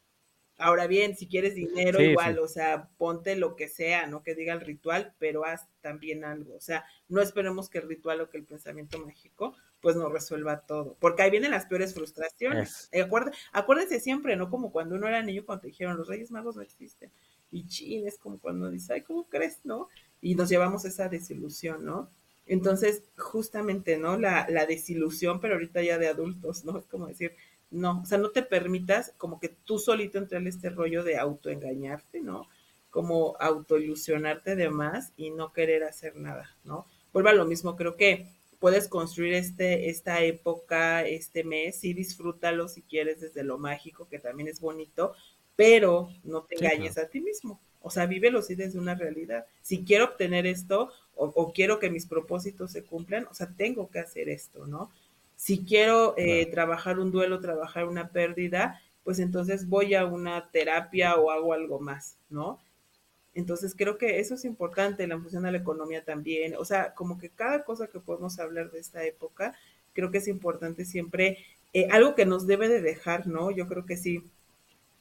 Ahora 0.59 0.87
bien, 0.87 1.15
si 1.15 1.27
quieres 1.27 1.55
dinero, 1.55 2.01
igual, 2.01 2.37
o 2.37 2.47
sea, 2.47 2.89
ponte 2.97 3.35
lo 3.37 3.55
que 3.55 3.69
sea, 3.69 4.07
no 4.07 4.23
que 4.23 4.35
diga 4.35 4.53
el 4.53 4.59
ritual, 4.61 5.15
pero 5.17 5.45
haz 5.45 5.67
también 5.81 6.25
algo. 6.25 6.53
O 6.53 6.61
sea, 6.61 6.85
no 7.07 7.21
esperemos 7.21 7.69
que 7.69 7.77
el 7.77 7.87
ritual 7.87 8.19
o 8.21 8.29
que 8.29 8.37
el 8.37 8.43
pensamiento 8.43 8.99
mágico, 8.99 9.55
pues 9.79 9.95
nos 9.95 10.11
resuelva 10.11 10.59
todo. 10.67 10.97
Porque 10.99 11.23
ahí 11.23 11.31
vienen 11.31 11.51
las 11.51 11.65
peores 11.65 11.93
frustraciones. 11.93 12.89
acuérdense 13.53 14.01
siempre, 14.01 14.35
¿no? 14.35 14.49
Como 14.49 14.73
cuando 14.73 14.95
uno 14.95 15.07
era 15.07 15.23
niño, 15.23 15.45
cuando 15.45 15.61
te 15.61 15.67
dijeron, 15.69 15.97
los 15.97 16.09
Reyes 16.09 16.29
Magos 16.29 16.57
no 16.57 16.61
existen 16.61 17.09
y 17.51 17.67
chin, 17.67 18.07
es 18.07 18.17
como 18.17 18.39
cuando 18.39 18.69
dice, 18.69 18.93
ay, 18.93 19.01
¿cómo 19.01 19.27
crees, 19.27 19.59
no? 19.63 19.87
Y 20.21 20.35
nos 20.35 20.49
llevamos 20.49 20.85
esa 20.85 21.09
desilusión, 21.09 21.85
¿no? 21.85 22.09
Entonces, 22.45 23.03
justamente, 23.17 23.97
¿no? 23.97 24.17
La, 24.17 24.47
la 24.49 24.65
desilusión, 24.65 25.39
pero 25.39 25.53
ahorita 25.55 25.81
ya 25.81 25.97
de 25.97 26.07
adultos, 26.07 26.65
¿no? 26.65 26.77
Es 26.77 26.85
como 26.85 27.07
decir, 27.07 27.33
no, 27.71 28.01
o 28.01 28.05
sea, 28.05 28.17
no 28.17 28.31
te 28.31 28.41
permitas 28.41 29.13
como 29.17 29.39
que 29.39 29.49
tú 29.49 29.77
solito 29.77 30.17
entrar 30.17 30.41
en 30.41 30.47
este 30.47 30.69
rollo 30.69 31.03
de 31.03 31.17
autoengañarte, 31.17 32.21
¿no? 32.21 32.47
Como 32.89 33.35
autoilusionarte 33.39 34.55
de 34.55 34.69
más 34.69 35.13
y 35.15 35.29
no 35.29 35.53
querer 35.53 35.83
hacer 35.83 36.15
nada, 36.15 36.57
¿no? 36.63 36.85
Vuelva 37.13 37.31
a 37.31 37.35
lo 37.35 37.45
mismo, 37.45 37.75
creo 37.75 37.95
que 37.95 38.27
puedes 38.59 38.87
construir 38.87 39.33
este, 39.33 39.89
esta 39.89 40.21
época, 40.23 41.05
este 41.05 41.43
mes, 41.43 41.79
sí 41.79 41.93
disfrútalo 41.93 42.67
si 42.67 42.81
quieres 42.81 43.21
desde 43.21 43.43
lo 43.43 43.57
mágico, 43.57 44.07
que 44.07 44.19
también 44.19 44.49
es 44.49 44.59
bonito, 44.59 45.13
pero 45.59 46.07
no 46.23 46.43
te 46.43 46.55
engañes 46.55 46.97
a 46.97 47.09
ti 47.09 47.19
mismo. 47.19 47.59
O 47.81 47.89
sea, 47.89 48.05
vívelo 48.05 48.41
sí 48.41 48.55
desde 48.55 48.79
una 48.79 48.95
realidad. 48.95 49.45
Si 49.61 49.83
quiero 49.83 50.05
obtener 50.05 50.47
esto 50.47 50.89
o, 51.17 51.51
quiero 51.51 51.79
que 51.79 51.89
mis 51.89 52.05
propósitos 52.05 52.71
se 52.71 52.85
cumplan, 52.85 53.27
o 53.29 53.33
sea, 53.33 53.49
tengo 53.57 53.89
que 53.89 53.99
hacer 53.99 54.29
esto, 54.29 54.67
¿no? 54.67 54.89
Si 55.35 55.65
quiero 55.65 56.13
eh, 56.15 56.45
trabajar 56.45 56.97
un 56.97 57.11
duelo, 57.11 57.41
trabajar 57.41 57.89
una 57.89 58.07
pérdida, 58.07 58.81
pues 59.03 59.19
entonces 59.19 59.67
voy 59.67 59.95
a 59.95 60.05
una 60.05 60.49
terapia 60.49 61.17
o 61.17 61.29
hago 61.29 61.51
algo 61.51 61.81
más, 61.81 62.15
¿no? 62.29 62.57
Entonces 63.33 63.75
creo 63.75 63.97
que 63.97 64.21
eso 64.21 64.35
es 64.35 64.45
importante, 64.45 65.07
la 65.07 65.19
función 65.19 65.43
de 65.43 65.51
la 65.51 65.57
economía 65.57 66.05
también, 66.05 66.55
o 66.57 66.63
sea, 66.63 66.93
como 66.93 67.17
que 67.17 67.27
cada 67.27 67.65
cosa 67.65 67.87
que 67.87 67.99
podemos 67.99 68.39
hablar 68.39 68.71
de 68.71 68.79
esta 68.79 69.03
época, 69.03 69.53
creo 69.91 70.09
que 70.09 70.19
es 70.19 70.29
importante 70.29 70.85
siempre, 70.85 71.39
eh, 71.73 71.89
algo 71.91 72.15
que 72.15 72.25
nos 72.25 72.47
debe 72.47 72.69
de 72.69 72.81
dejar, 72.81 73.27
¿no? 73.27 73.51
Yo 73.51 73.67
creo 73.67 73.85
que 73.85 73.97
sí, 73.97 74.23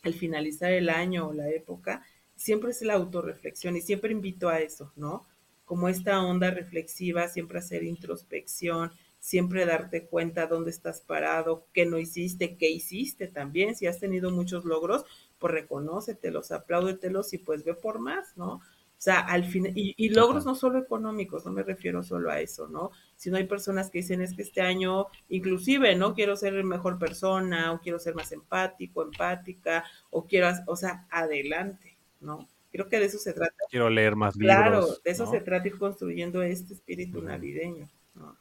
al 0.02 0.14
finalizar 0.14 0.72
el 0.72 0.88
año 0.88 1.28
o 1.28 1.32
la 1.32 1.48
época, 1.50 2.04
siempre 2.36 2.70
es 2.70 2.82
la 2.82 2.94
autorreflexión 2.94 3.76
y 3.76 3.80
siempre 3.80 4.12
invito 4.12 4.48
a 4.48 4.60
eso, 4.60 4.92
¿no? 4.96 5.26
Como 5.64 5.88
esta 5.88 6.22
onda 6.24 6.50
reflexiva, 6.50 7.28
siempre 7.28 7.58
hacer 7.58 7.82
introspección, 7.84 8.92
siempre 9.18 9.66
darte 9.66 10.06
cuenta 10.06 10.46
dónde 10.46 10.70
estás 10.70 11.00
parado, 11.00 11.66
qué 11.72 11.84
no 11.84 11.98
hiciste, 11.98 12.56
qué 12.56 12.70
hiciste 12.70 13.26
también, 13.26 13.74
si 13.74 13.86
has 13.86 13.98
tenido 13.98 14.30
muchos 14.30 14.64
logros, 14.64 15.04
pues 15.38 15.52
reconócetelos, 15.52 16.52
apláudetelos 16.52 17.32
y 17.32 17.38
pues 17.38 17.64
ve 17.64 17.74
por 17.74 17.98
más, 17.98 18.36
¿no? 18.36 18.60
O 18.98 19.00
sea, 19.00 19.20
al 19.20 19.44
final, 19.44 19.70
y, 19.76 20.08
logros 20.08 20.44
no 20.44 20.56
solo 20.56 20.80
económicos, 20.80 21.46
no 21.46 21.52
me 21.52 21.62
refiero 21.62 22.02
solo 22.02 22.32
a 22.32 22.40
eso, 22.40 22.66
¿no? 22.66 22.90
Sino 23.14 23.36
hay 23.36 23.44
personas 23.44 23.90
que 23.90 23.98
dicen 23.98 24.20
es 24.20 24.34
que 24.34 24.42
este 24.42 24.60
año, 24.60 25.06
inclusive, 25.28 25.94
¿no? 25.94 26.14
Quiero 26.14 26.34
ser 26.34 26.64
mejor 26.64 26.98
persona, 26.98 27.70
o 27.70 27.80
quiero 27.80 28.00
ser 28.00 28.16
más 28.16 28.32
empático, 28.32 29.02
empática, 29.02 29.84
o 30.10 30.26
quiero, 30.26 30.48
o 30.66 30.74
sea, 30.74 31.06
adelante, 31.10 31.96
¿no? 32.18 32.48
Creo 32.72 32.88
que 32.88 32.98
de 32.98 33.06
eso 33.06 33.18
se 33.18 33.32
trata. 33.34 33.54
Quiero 33.70 33.88
leer 33.88 34.16
más 34.16 34.34
libros. 34.34 34.56
Claro, 34.56 34.86
de 35.04 35.10
eso 35.12 35.30
se 35.30 35.42
trata 35.42 35.68
ir 35.68 35.78
construyendo 35.78 36.42
este 36.42 36.74
espíritu 36.74 37.22
navideño, 37.22 37.88
¿no? 38.16 38.36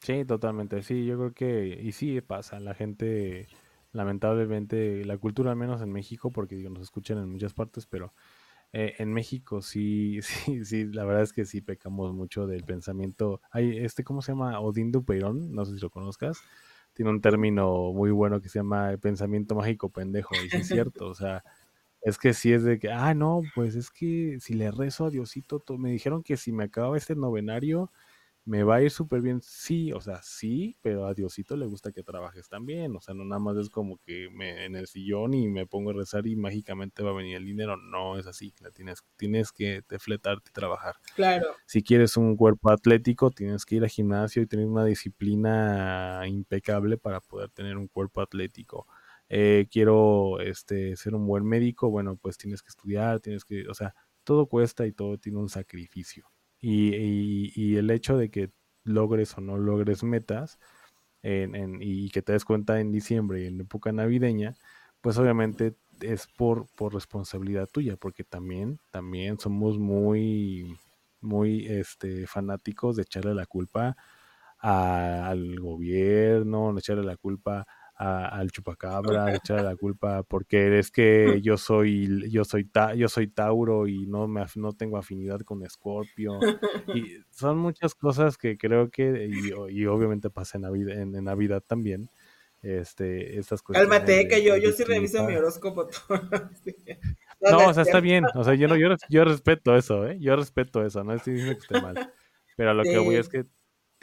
Sí, 0.00 0.24
totalmente, 0.24 0.82
sí, 0.82 1.06
yo 1.06 1.16
creo 1.16 1.32
que, 1.32 1.80
y 1.80 1.92
sí 1.92 2.20
pasa, 2.20 2.58
la 2.58 2.74
gente 2.74 3.46
lamentablemente 3.92 5.04
la 5.04 5.16
cultura, 5.16 5.52
al 5.52 5.56
menos 5.56 5.80
en 5.80 5.92
México, 5.92 6.32
porque 6.32 6.56
digo, 6.56 6.68
nos 6.68 6.82
escuchan 6.82 7.18
en 7.18 7.30
muchas 7.30 7.54
partes, 7.54 7.86
pero 7.86 8.12
eh, 8.74 8.96
en 8.98 9.12
México 9.12 9.62
sí, 9.62 10.18
sí, 10.22 10.64
sí, 10.64 10.84
la 10.84 11.04
verdad 11.04 11.22
es 11.22 11.32
que 11.32 11.44
sí 11.44 11.60
pecamos 11.60 12.12
mucho 12.12 12.46
del 12.46 12.64
pensamiento. 12.64 13.40
Hay 13.50 13.78
este, 13.78 14.02
¿cómo 14.04 14.20
se 14.20 14.32
llama? 14.32 14.60
Odín 14.60 14.90
Dupeirón, 14.92 15.52
no 15.52 15.64
sé 15.64 15.76
si 15.76 15.80
lo 15.80 15.90
conozcas. 15.90 16.38
Tiene 16.92 17.10
un 17.10 17.20
término 17.20 17.92
muy 17.92 18.10
bueno 18.10 18.40
que 18.40 18.48
se 18.48 18.58
llama 18.58 18.96
pensamiento 19.00 19.54
mágico 19.54 19.90
pendejo, 19.90 20.34
y 20.44 20.50
sí 20.50 20.58
es 20.58 20.68
cierto, 20.68 21.06
o 21.08 21.14
sea, 21.14 21.44
es 22.02 22.18
que 22.18 22.34
sí 22.34 22.52
es 22.52 22.64
de 22.64 22.78
que, 22.78 22.90
ah, 22.90 23.14
no, 23.14 23.42
pues 23.54 23.76
es 23.76 23.90
que 23.90 24.38
si 24.40 24.54
le 24.54 24.70
rezo 24.70 25.06
a 25.06 25.10
Diosito, 25.10 25.62
me 25.78 25.90
dijeron 25.90 26.22
que 26.22 26.36
si 26.36 26.52
me 26.52 26.64
acababa 26.64 26.96
este 26.96 27.14
novenario, 27.16 27.92
me 28.46 28.62
va 28.62 28.76
a 28.76 28.82
ir 28.82 28.90
súper 28.90 29.22
bien. 29.22 29.40
Sí, 29.42 29.92
o 29.92 30.00
sea, 30.00 30.20
sí, 30.22 30.76
pero 30.82 31.06
a 31.06 31.14
Diosito 31.14 31.56
le 31.56 31.66
gusta 31.66 31.92
que 31.92 32.02
trabajes 32.02 32.48
también. 32.48 32.94
O 32.94 33.00
sea, 33.00 33.14
no 33.14 33.24
nada 33.24 33.38
más 33.38 33.56
es 33.56 33.70
como 33.70 33.98
que 33.98 34.28
me 34.30 34.66
en 34.66 34.76
el 34.76 34.86
sillón 34.86 35.34
y 35.34 35.48
me 35.48 35.66
pongo 35.66 35.90
a 35.90 35.94
rezar 35.94 36.26
y 36.26 36.36
mágicamente 36.36 37.02
va 37.02 37.10
a 37.10 37.14
venir 37.14 37.36
el 37.36 37.46
dinero. 37.46 37.76
No 37.76 38.18
es 38.18 38.26
así. 38.26 38.54
La 38.60 38.70
tienes, 38.70 39.02
tienes 39.16 39.50
que 39.50 39.82
te 39.82 39.98
fletarte 39.98 40.50
y 40.50 40.52
trabajar. 40.52 40.96
Claro. 41.16 41.46
Si 41.66 41.82
quieres 41.82 42.16
un 42.16 42.36
cuerpo 42.36 42.70
atlético, 42.70 43.30
tienes 43.30 43.64
que 43.64 43.76
ir 43.76 43.82
al 43.82 43.88
gimnasio 43.88 44.42
y 44.42 44.46
tener 44.46 44.66
una 44.66 44.84
disciplina 44.84 46.22
impecable 46.26 46.98
para 46.98 47.20
poder 47.20 47.50
tener 47.50 47.78
un 47.78 47.88
cuerpo 47.88 48.20
atlético. 48.20 48.86
Eh, 49.30 49.68
quiero 49.70 50.38
este, 50.40 50.96
ser 50.96 51.14
un 51.14 51.26
buen 51.26 51.44
médico, 51.44 51.88
bueno, 51.90 52.16
pues 52.16 52.36
tienes 52.36 52.62
que 52.62 52.68
estudiar, 52.68 53.20
tienes 53.20 53.44
que, 53.44 53.66
o 53.68 53.74
sea, 53.74 53.94
todo 54.22 54.46
cuesta 54.46 54.86
y 54.86 54.92
todo 54.92 55.18
tiene 55.18 55.38
un 55.38 55.48
sacrificio. 55.48 56.30
Y, 56.66 57.76
el 57.76 57.90
hecho 57.90 58.16
de 58.16 58.30
que 58.30 58.50
logres 58.84 59.36
o 59.36 59.40
no 59.40 59.58
logres 59.58 60.02
metas 60.02 60.58
y 61.22 62.10
que 62.10 62.22
te 62.22 62.32
des 62.32 62.44
cuenta 62.44 62.80
en 62.80 62.92
diciembre 62.92 63.42
y 63.42 63.46
en 63.46 63.60
época 63.60 63.92
navideña, 63.92 64.54
pues 65.00 65.18
obviamente 65.18 65.74
es 66.00 66.26
por, 66.26 66.66
por 66.76 66.94
responsabilidad 66.94 67.68
tuya, 67.70 67.96
porque 67.96 68.24
también, 68.24 68.78
también 68.90 69.38
somos 69.38 69.78
muy, 69.78 70.78
muy 71.20 71.66
este, 71.66 72.26
fanáticos 72.26 72.96
de 72.96 73.02
echarle 73.02 73.34
la 73.34 73.46
culpa 73.46 73.96
al 74.58 75.60
gobierno, 75.60 76.72
de 76.72 76.78
echarle 76.80 77.04
la 77.04 77.16
culpa 77.16 77.66
al 77.96 78.50
chupacabra, 78.50 79.34
echarle 79.34 79.62
la 79.62 79.76
culpa 79.76 80.24
porque 80.24 80.78
es 80.78 80.90
que 80.90 81.40
yo 81.42 81.56
soy 81.56 82.28
yo 82.30 82.44
soy 82.44 82.68
yo 82.96 83.08
soy 83.08 83.28
Tauro 83.28 83.86
y 83.86 84.06
no 84.06 84.26
me 84.26 84.44
no 84.56 84.72
tengo 84.72 84.98
afinidad 84.98 85.40
con 85.40 85.64
Escorpio 85.64 86.38
y 86.94 87.18
son 87.30 87.58
muchas 87.58 87.94
cosas 87.94 88.36
que 88.36 88.58
creo 88.58 88.90
que 88.90 89.30
y, 89.70 89.86
obviamente 89.86 90.28
pasa 90.28 90.58
en 90.58 90.62
Navidad, 90.62 91.00
en, 91.00 91.24
Navidad 91.24 91.62
también 91.64 92.10
este 92.62 93.38
estas 93.38 93.62
cosas 93.62 93.82
Cálmate, 93.82 94.26
que 94.26 94.42
yo 94.42 94.56
yo 94.56 94.72
sí 94.72 94.82
reviso 94.82 95.22
mi 95.24 95.36
horóscopo 95.36 95.86
no, 97.40 97.68
o 97.68 97.74
sea, 97.74 97.82
está 97.82 98.00
bien, 98.00 98.24
o 98.34 98.42
sea, 98.42 98.54
yo 98.54 98.68
no, 98.68 98.76
yo, 98.76 98.88
yo 99.08 99.24
respeto 99.24 99.76
eso, 99.76 100.06
¿eh? 100.06 100.16
Yo 100.18 100.34
respeto 100.34 100.84
eso, 100.84 101.04
no 101.04 101.12
estoy 101.12 101.34
diciendo 101.34 101.58
que 101.58 101.62
esté 101.62 101.80
mal. 101.80 102.10
Pero 102.56 102.70
a 102.70 102.74
lo 102.74 102.84
que 102.84 102.98
voy 102.98 103.16
es 103.16 103.28
que 103.28 103.44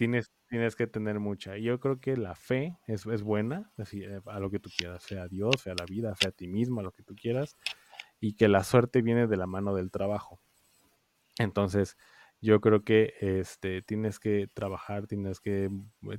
tienes, 0.01 0.31
tienes 0.47 0.75
que 0.75 0.87
tener 0.87 1.19
mucha. 1.19 1.57
Yo 1.57 1.79
creo 1.79 1.99
que 1.99 2.17
la 2.17 2.33
fe 2.33 2.75
es, 2.87 3.05
es 3.05 3.21
buena, 3.21 3.71
así, 3.77 4.01
eh, 4.01 4.19
a 4.25 4.39
lo 4.39 4.49
que 4.49 4.57
tú 4.57 4.71
quieras, 4.75 5.03
sea 5.03 5.27
Dios, 5.27 5.61
sea 5.61 5.75
la 5.77 5.85
vida, 5.85 6.15
sea 6.15 6.29
a 6.29 6.31
ti 6.31 6.47
mismo, 6.47 6.79
a 6.79 6.83
lo 6.83 6.91
que 6.91 7.03
tú 7.03 7.15
quieras, 7.15 7.55
y 8.19 8.33
que 8.33 8.47
la 8.47 8.63
suerte 8.63 9.03
viene 9.03 9.27
de 9.27 9.37
la 9.37 9.45
mano 9.45 9.75
del 9.75 9.91
trabajo. 9.91 10.41
Entonces, 11.37 11.97
yo 12.41 12.61
creo 12.61 12.83
que 12.83 13.13
este, 13.21 13.83
tienes 13.83 14.19
que 14.19 14.49
trabajar, 14.51 15.05
tienes 15.05 15.39
que, 15.39 15.69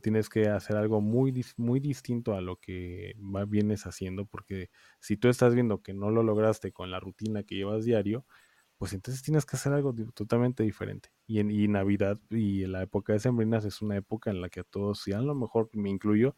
tienes 0.00 0.28
que 0.28 0.46
hacer 0.48 0.76
algo 0.76 1.00
muy, 1.00 1.44
muy 1.56 1.80
distinto 1.80 2.36
a 2.36 2.40
lo 2.40 2.58
que 2.58 3.16
vienes 3.48 3.84
haciendo, 3.88 4.26
porque 4.26 4.70
si 5.00 5.16
tú 5.16 5.28
estás 5.28 5.54
viendo 5.56 5.82
que 5.82 5.92
no 5.92 6.12
lo 6.12 6.22
lograste 6.22 6.70
con 6.70 6.92
la 6.92 7.00
rutina 7.00 7.42
que 7.42 7.56
llevas 7.56 7.84
diario, 7.84 8.24
pues 8.82 8.94
entonces 8.94 9.22
tienes 9.22 9.46
que 9.46 9.54
hacer 9.54 9.72
algo 9.72 9.94
totalmente 10.12 10.64
diferente. 10.64 11.10
Y 11.28 11.38
en 11.38 11.52
y 11.52 11.68
Navidad 11.68 12.18
y 12.30 12.66
la 12.66 12.82
época 12.82 13.12
de 13.12 13.20
Sembrinas 13.20 13.64
es 13.64 13.80
una 13.80 13.96
época 13.96 14.32
en 14.32 14.40
la 14.40 14.48
que 14.48 14.58
a 14.58 14.64
todos, 14.64 15.06
y 15.06 15.12
a 15.12 15.20
lo 15.20 15.36
mejor 15.36 15.70
me 15.72 15.88
incluyo, 15.88 16.34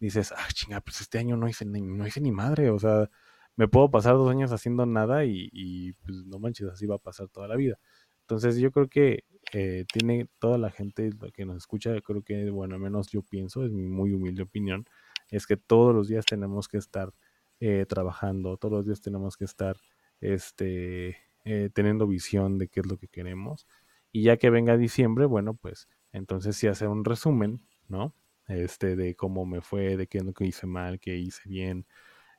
dices, 0.00 0.32
ah, 0.36 0.48
chinga, 0.52 0.80
pues 0.80 1.00
este 1.02 1.18
año 1.18 1.36
no 1.36 1.46
hice, 1.48 1.64
ni, 1.64 1.80
no 1.82 2.04
hice 2.04 2.20
ni 2.20 2.32
madre, 2.32 2.70
o 2.70 2.80
sea, 2.80 3.08
me 3.54 3.68
puedo 3.68 3.92
pasar 3.92 4.14
dos 4.14 4.28
años 4.28 4.50
haciendo 4.50 4.84
nada 4.86 5.24
y, 5.24 5.48
y 5.52 5.92
pues 5.92 6.24
no 6.26 6.40
manches, 6.40 6.66
así 6.66 6.84
va 6.84 6.96
a 6.96 6.98
pasar 6.98 7.28
toda 7.28 7.46
la 7.46 7.54
vida. 7.54 7.78
Entonces 8.22 8.56
yo 8.56 8.72
creo 8.72 8.88
que 8.88 9.22
eh, 9.52 9.84
tiene 9.92 10.26
toda 10.40 10.58
la 10.58 10.72
gente 10.72 11.10
que 11.32 11.44
nos 11.46 11.58
escucha, 11.58 11.92
creo 12.00 12.22
que, 12.24 12.50
bueno, 12.50 12.74
al 12.74 12.80
menos 12.80 13.06
yo 13.12 13.22
pienso, 13.22 13.64
es 13.64 13.70
mi 13.70 13.86
muy 13.86 14.12
humilde 14.12 14.42
opinión, 14.42 14.84
es 15.30 15.46
que 15.46 15.56
todos 15.56 15.94
los 15.94 16.08
días 16.08 16.26
tenemos 16.26 16.66
que 16.66 16.78
estar 16.78 17.14
eh, 17.60 17.86
trabajando, 17.88 18.56
todos 18.56 18.72
los 18.72 18.86
días 18.86 19.00
tenemos 19.00 19.36
que 19.36 19.44
estar, 19.44 19.76
este, 20.20 21.18
eh, 21.44 21.70
teniendo 21.72 22.06
visión 22.06 22.58
de 22.58 22.68
qué 22.68 22.80
es 22.80 22.86
lo 22.86 22.98
que 22.98 23.08
queremos. 23.08 23.66
Y 24.12 24.22
ya 24.24 24.36
que 24.36 24.50
venga 24.50 24.76
diciembre, 24.76 25.26
bueno, 25.26 25.54
pues 25.54 25.88
entonces 26.12 26.56
sí 26.56 26.66
hacer 26.68 26.88
un 26.88 27.04
resumen, 27.04 27.60
¿no? 27.88 28.14
Este, 28.46 28.96
de 28.96 29.14
cómo 29.16 29.46
me 29.46 29.60
fue, 29.60 29.96
de 29.96 30.06
qué 30.06 30.18
es 30.18 30.24
lo 30.24 30.32
que 30.34 30.46
hice 30.46 30.66
mal, 30.66 31.00
qué 31.00 31.16
hice 31.16 31.48
bien, 31.48 31.86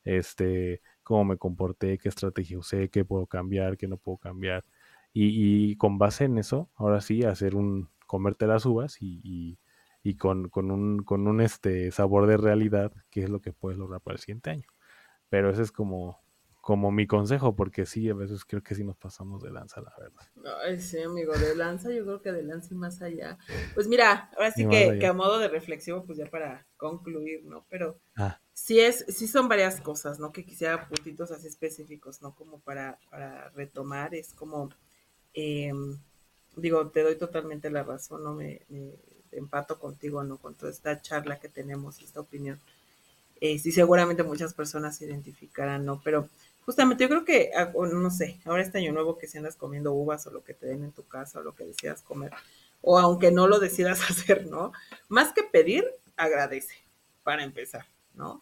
este, 0.05 0.81
cómo 1.03 1.25
me 1.25 1.37
comporté, 1.37 1.97
qué 1.97 2.09
estrategia 2.09 2.57
usé, 2.59 2.89
qué 2.89 3.05
puedo 3.05 3.27
cambiar, 3.27 3.77
qué 3.77 3.87
no 3.87 3.97
puedo 3.97 4.17
cambiar. 4.17 4.63
Y, 5.13 5.75
con 5.77 5.97
base 5.97 6.25
en 6.25 6.37
eso, 6.37 6.69
ahora 6.75 7.01
sí, 7.01 7.23
hacer 7.23 7.55
un, 7.55 7.89
comerte 8.07 8.47
las 8.47 8.65
uvas 8.65 8.97
y, 9.01 9.57
y, 10.03 10.15
con, 10.17 10.49
con, 10.49 10.71
un, 10.71 11.03
con 11.03 11.27
un 11.27 11.41
este 11.41 11.91
sabor 11.91 12.27
de 12.27 12.37
realidad, 12.37 12.93
qué 13.11 13.23
es 13.23 13.29
lo 13.29 13.41
que 13.41 13.53
puedes 13.53 13.79
lograr 13.79 14.01
para 14.01 14.15
el 14.15 14.19
siguiente 14.21 14.49
año. 14.51 14.67
Pero 15.29 15.49
ese 15.49 15.63
es 15.63 15.71
como 15.71 16.24
como 16.66 16.91
mi 16.91 17.05
consejo, 17.05 17.55
porque 17.55 17.86
sí, 17.86 18.09
a 18.09 18.16
veces 18.16 18.43
creo 18.43 18.63
que 18.63 18.74
sí 18.74 18.84
nos 18.84 18.97
pasamos 18.97 19.43
de 19.43 19.51
lanza, 19.51 19.82
la 19.82 19.93
verdad. 19.99 20.57
Ay, 20.66 20.82
sí, 20.82 20.99
amigo, 20.99 21.34
de 21.34 21.55
lanza, 21.55 21.91
yo 21.91 22.03
creo 22.03 22.24
que 22.24 22.32
de 22.32 22.41
lanza 22.41 22.74
y 22.74 22.76
más 22.76 23.03
allá. 23.03 23.38
Pues 23.76 23.88
mira, 23.88 24.32
ahora 24.36 24.51
sí 24.51 24.68
que, 24.68 25.05
a 25.05 25.13
modo 25.13 25.38
de 25.38 25.47
reflexivo, 25.47 26.03
pues 26.05 26.18
ya 26.18 26.26
para 26.26 26.66
concluir, 26.76 27.45
¿no? 27.45 27.68
Pero 27.70 27.99
ah. 28.16 28.39
sí 28.51 28.80
es, 28.80 29.05
sí 29.09 29.28
son 29.28 29.47
varias 29.47 29.80
cosas, 29.80 30.18
¿no? 30.20 30.32
Que 30.32 30.43
quisiera 30.43 30.88
puntitos 30.88 31.30
así 31.30 31.45
específicos, 31.45 32.24
¿no? 32.24 32.34
Como 32.34 32.57
para, 32.57 32.97
para 33.11 33.49
retomar, 33.49 34.16
es 34.16 34.34
como, 34.34 34.72
em, 35.36 35.99
digo, 36.55 36.88
te 36.88 37.03
doy 37.03 37.16
totalmente 37.16 37.70
la 37.70 37.84
razón, 37.84 38.24
¿no? 38.24 38.34
Me, 38.34 38.61
empato 39.32 39.78
contigo, 39.78 40.24
¿no? 40.24 40.38
Con 40.38 40.55
toda 40.55 40.72
esta 40.72 40.99
charla 40.99 41.39
que 41.39 41.47
tenemos, 41.47 42.01
esta 42.01 42.22
opinión. 42.22 42.59
Eh, 43.39 43.59
sí, 43.59 43.72
seguramente 43.72 44.24
muchas 44.24 44.55
personas 44.55 44.97
se 44.97 45.05
identificarán, 45.05 45.86
¿no? 45.86 46.01
Pero 46.03 46.28
justamente 46.66 47.03
yo 47.03 47.09
creo 47.09 47.26
que, 47.26 47.51
ah, 47.55 47.72
no 47.76 48.09
sé, 48.09 48.39
ahora 48.45 48.63
este 48.63 48.80
año 48.80 48.91
nuevo 48.91 49.18
que 49.18 49.28
si 49.28 49.38
andas 49.38 49.55
comiendo 49.55 49.93
uvas 49.93 50.26
o 50.28 50.32
lo 50.32 50.43
que 50.43 50.53
te 50.53 50.66
den 50.66 50.84
en 50.84 50.91
tu 50.91 51.07
casa 51.07 51.39
o 51.39 51.43
lo 51.43 51.55
que 51.55 51.66
deseas 51.66 52.01
comer, 52.01 52.32
o 52.82 52.97
aunque 52.97 53.32
no 53.32 53.47
lo 53.47 53.59
decidas 53.59 53.99
hacer, 54.09 54.47
¿no? 54.47 54.72
Más 55.07 55.32
que 55.34 55.43
pedir, 55.43 55.86
agradece, 56.18 56.76
para 57.24 57.43
empezar, 57.43 57.86
¿no? 58.13 58.41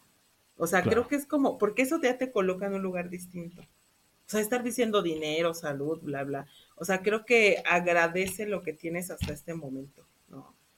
O 0.56 0.66
sea, 0.66 0.82
creo 0.82 1.08
que 1.08 1.16
es 1.16 1.26
como, 1.26 1.58
porque 1.58 1.82
eso 1.82 2.00
ya 2.00 2.16
te 2.16 2.30
coloca 2.30 2.66
en 2.66 2.74
un 2.74 2.82
lugar 2.82 3.10
distinto. 3.10 3.60
O 3.60 4.30
sea, 4.30 4.40
estar 4.40 4.62
diciendo 4.62 5.02
dinero, 5.02 5.52
salud, 5.52 6.00
bla, 6.00 6.24
bla. 6.24 6.46
O 6.76 6.84
sea, 6.84 7.02
creo 7.02 7.24
que 7.24 7.62
agradece 7.66 8.46
lo 8.46 8.62
que 8.62 8.72
tienes 8.72 9.10
hasta 9.10 9.32
este 9.32 9.52
momento. 9.52 10.06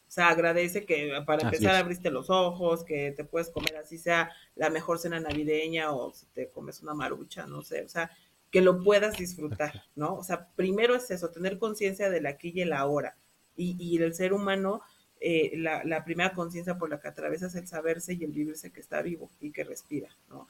O 0.09 0.11
sea, 0.11 0.29
agradece 0.29 0.87
que 0.87 1.13
para 1.27 1.43
empezar 1.43 1.75
abriste 1.75 2.11
los 2.11 2.31
ojos, 2.31 2.85
que 2.85 3.13
te 3.13 3.25
puedes 3.25 3.51
comer 3.51 3.77
así 3.77 3.99
sea 3.99 4.31
la 4.55 4.71
mejor 4.71 4.99
cena 4.99 5.19
navideña 5.19 5.91
o 5.91 6.13
si 6.13 6.27
te 6.27 6.49
comes 6.49 6.81
una 6.83 6.95
marucha, 6.95 7.47
no 7.47 7.63
sé, 7.63 7.83
o 7.83 7.89
sea, 7.89 8.11
que 8.51 8.61
lo 8.61 8.83
puedas 8.83 9.19
disfrutar, 9.19 9.85
¿no? 9.97 10.15
O 10.15 10.23
sea, 10.23 10.49
primero 10.55 10.95
es 10.95 11.11
eso, 11.11 11.31
tener 11.31 11.59
conciencia 11.59 12.09
del 12.09 12.27
aquí 12.27 12.53
y 12.55 12.63
el 12.63 12.73
ahora. 12.73 13.17
Y, 13.57 13.77
y 13.79 14.01
el 14.01 14.15
ser 14.15 14.33
humano, 14.33 14.83
eh, 15.21 15.53
la, 15.57 15.83
la, 15.85 16.05
primera 16.05 16.33
conciencia 16.35 16.79
por 16.79 16.89
la 16.91 17.01
que 17.01 17.09
atraviesa 17.09 17.47
es 17.47 17.55
el 17.57 17.67
saberse 17.67 18.15
y 18.15 18.23
el 18.23 18.33
vivirse 18.33 18.71
que 18.71 18.81
está 18.81 19.03
vivo 19.03 19.31
y 19.41 19.51
que 19.51 19.65
respira, 19.65 20.09
¿no? 20.29 20.47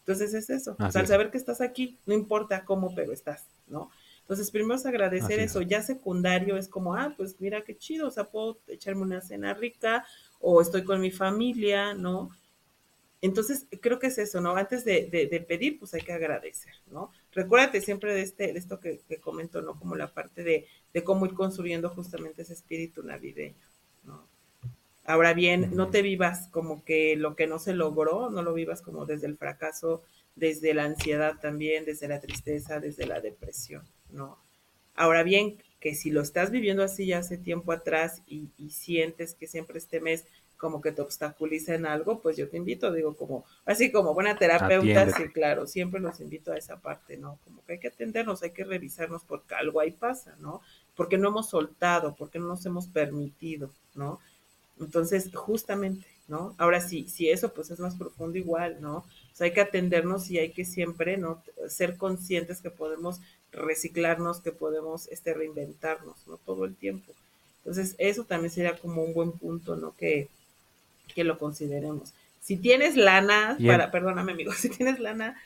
Entonces 0.00 0.34
es 0.34 0.50
eso, 0.50 0.76
o 0.78 0.90
sea, 0.90 1.00
al 1.02 1.06
saber 1.06 1.30
que 1.30 1.38
estás 1.38 1.60
aquí, 1.60 1.98
no 2.06 2.14
importa 2.14 2.64
cómo, 2.64 2.94
pero 2.94 3.12
estás, 3.12 3.46
¿no? 3.66 3.90
Entonces, 4.30 4.52
primero 4.52 4.76
es 4.76 4.86
agradecer 4.86 5.40
eso. 5.40 5.60
Ya 5.60 5.82
secundario 5.82 6.56
es 6.56 6.68
como, 6.68 6.94
ah, 6.94 7.12
pues 7.16 7.34
mira 7.40 7.64
qué 7.64 7.76
chido, 7.76 8.06
o 8.06 8.10
sea, 8.12 8.22
puedo 8.22 8.60
echarme 8.68 9.02
una 9.02 9.20
cena 9.20 9.54
rica 9.54 10.06
o 10.38 10.62
estoy 10.62 10.84
con 10.84 11.00
mi 11.00 11.10
familia, 11.10 11.94
¿no? 11.94 12.30
Entonces, 13.20 13.66
creo 13.80 13.98
que 13.98 14.06
es 14.06 14.18
eso, 14.18 14.40
¿no? 14.40 14.54
Antes 14.54 14.84
de, 14.84 15.08
de, 15.10 15.40
pedir, 15.40 15.80
pues 15.80 15.94
hay 15.94 16.02
que 16.02 16.12
agradecer, 16.12 16.72
¿no? 16.92 17.10
Recuérdate 17.32 17.80
siempre 17.80 18.14
de, 18.14 18.22
este, 18.22 18.52
de 18.52 18.58
esto 18.60 18.78
que, 18.78 19.00
que 19.08 19.16
comento, 19.16 19.62
¿no? 19.62 19.76
Como 19.76 19.96
la 19.96 20.14
parte 20.14 20.44
de, 20.44 20.68
de 20.94 21.02
cómo 21.02 21.26
ir 21.26 21.34
construyendo 21.34 21.90
justamente 21.90 22.42
ese 22.42 22.52
espíritu 22.52 23.02
navideño, 23.02 23.66
¿no? 24.04 24.28
Ahora 25.06 25.34
bien, 25.34 25.74
no 25.74 25.90
te 25.90 26.02
vivas 26.02 26.46
como 26.52 26.84
que 26.84 27.16
lo 27.16 27.34
que 27.34 27.48
no 27.48 27.58
se 27.58 27.74
logró, 27.74 28.30
no 28.30 28.44
lo 28.44 28.54
vivas 28.54 28.80
como 28.80 29.06
desde 29.06 29.26
el 29.26 29.36
fracaso, 29.36 30.04
desde 30.36 30.72
la 30.72 30.84
ansiedad 30.84 31.40
también, 31.40 31.84
desde 31.84 32.06
la 32.06 32.20
tristeza, 32.20 32.78
desde 32.78 33.06
la 33.06 33.20
depresión, 33.20 33.82
¿no? 34.12 34.38
Ahora 34.94 35.22
bien, 35.22 35.58
que 35.80 35.94
si 35.94 36.10
lo 36.10 36.20
estás 36.20 36.50
viviendo 36.50 36.82
así 36.82 37.06
ya 37.06 37.18
hace 37.18 37.38
tiempo 37.38 37.72
atrás 37.72 38.22
y, 38.26 38.50
y 38.58 38.70
sientes 38.70 39.34
que 39.34 39.46
siempre 39.46 39.78
este 39.78 40.00
mes 40.00 40.26
como 40.60 40.82
que 40.82 40.92
te 40.92 41.00
obstaculiza 41.00 41.74
en 41.74 41.86
algo, 41.86 42.20
pues 42.20 42.36
yo 42.36 42.48
te 42.50 42.58
invito, 42.58 42.92
digo, 42.92 43.16
como, 43.16 43.46
así 43.64 43.90
como 43.90 44.12
buena 44.12 44.36
terapeuta, 44.36 45.10
sí, 45.10 45.30
claro, 45.30 45.66
siempre 45.66 46.00
los 46.00 46.20
invito 46.20 46.52
a 46.52 46.58
esa 46.58 46.78
parte, 46.78 47.16
¿no? 47.16 47.38
Como 47.44 47.64
que 47.64 47.72
hay 47.72 47.78
que 47.80 47.88
atendernos, 47.88 48.42
hay 48.42 48.50
que 48.50 48.64
revisarnos 48.64 49.24
porque 49.24 49.54
algo 49.54 49.80
ahí 49.80 49.90
pasa, 49.90 50.36
¿no? 50.38 50.60
Porque 50.94 51.16
no 51.16 51.28
hemos 51.28 51.48
soltado, 51.48 52.14
porque 52.14 52.38
no 52.38 52.46
nos 52.46 52.66
hemos 52.66 52.88
permitido, 52.88 53.70
¿no? 53.94 54.20
Entonces, 54.78 55.30
justamente, 55.34 56.06
¿no? 56.28 56.54
Ahora 56.58 56.82
sí, 56.82 57.08
si 57.08 57.30
eso 57.30 57.54
pues 57.54 57.70
es 57.70 57.80
más 57.80 57.96
profundo 57.96 58.36
igual, 58.36 58.82
¿no? 58.82 58.98
O 58.98 59.06
sea, 59.32 59.46
hay 59.46 59.54
que 59.54 59.62
atendernos 59.62 60.30
y 60.30 60.38
hay 60.38 60.52
que 60.52 60.66
siempre, 60.66 61.16
¿no? 61.16 61.42
Ser 61.68 61.96
conscientes 61.96 62.60
que 62.60 62.70
podemos 62.70 63.22
reciclarnos, 63.52 64.40
que 64.40 64.52
podemos 64.52 65.08
este, 65.08 65.34
reinventarnos, 65.34 66.26
¿no? 66.26 66.36
Todo 66.38 66.64
el 66.64 66.76
tiempo. 66.76 67.12
Entonces, 67.58 67.94
eso 67.98 68.24
también 68.24 68.50
sería 68.50 68.78
como 68.78 69.02
un 69.02 69.12
buen 69.12 69.32
punto, 69.32 69.76
¿no? 69.76 69.94
Que, 69.96 70.28
que 71.14 71.24
lo 71.24 71.38
consideremos. 71.38 72.12
Si 72.40 72.56
tienes 72.56 72.96
lana, 72.96 73.58
para, 73.66 73.90
perdóname 73.90 74.32
amigo, 74.32 74.52
si 74.54 74.70
tienes 74.70 74.98
lana 74.98 75.40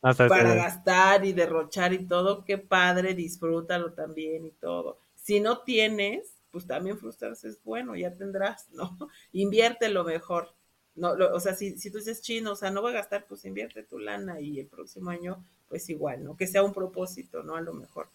para 0.00 0.54
gastar 0.54 1.24
y 1.24 1.32
derrochar 1.32 1.92
y 1.92 2.06
todo, 2.06 2.44
qué 2.44 2.58
padre, 2.58 3.14
disfrútalo 3.14 3.92
también 3.92 4.46
y 4.46 4.50
todo. 4.50 4.98
Si 5.14 5.40
no 5.40 5.58
tienes, 5.58 6.32
pues 6.50 6.66
también 6.66 6.98
frustrarse 6.98 7.48
es 7.48 7.62
bueno, 7.62 7.94
ya 7.94 8.12
tendrás, 8.14 8.68
¿no? 8.72 8.96
Invierte 9.32 9.88
lo 9.88 10.04
mejor. 10.04 10.52
No, 10.96 11.12
o 11.12 11.40
sea, 11.40 11.54
si, 11.54 11.78
si 11.78 11.90
tú 11.90 11.98
dices 11.98 12.20
chino, 12.20 12.52
o 12.52 12.56
sea, 12.56 12.70
no 12.70 12.82
voy 12.82 12.90
a 12.90 12.96
gastar, 12.96 13.24
pues 13.26 13.44
invierte 13.44 13.82
tu 13.82 13.98
lana 13.98 14.40
y 14.40 14.58
el 14.58 14.66
próximo 14.66 15.10
año, 15.10 15.42
pues 15.70 15.88
igual, 15.88 16.22
¿no? 16.22 16.36
Que 16.36 16.46
sea 16.46 16.62
un 16.62 16.74
propósito, 16.74 17.42
¿no? 17.42 17.56
A 17.56 17.62
lo 17.62 17.72
mejor. 17.72 18.08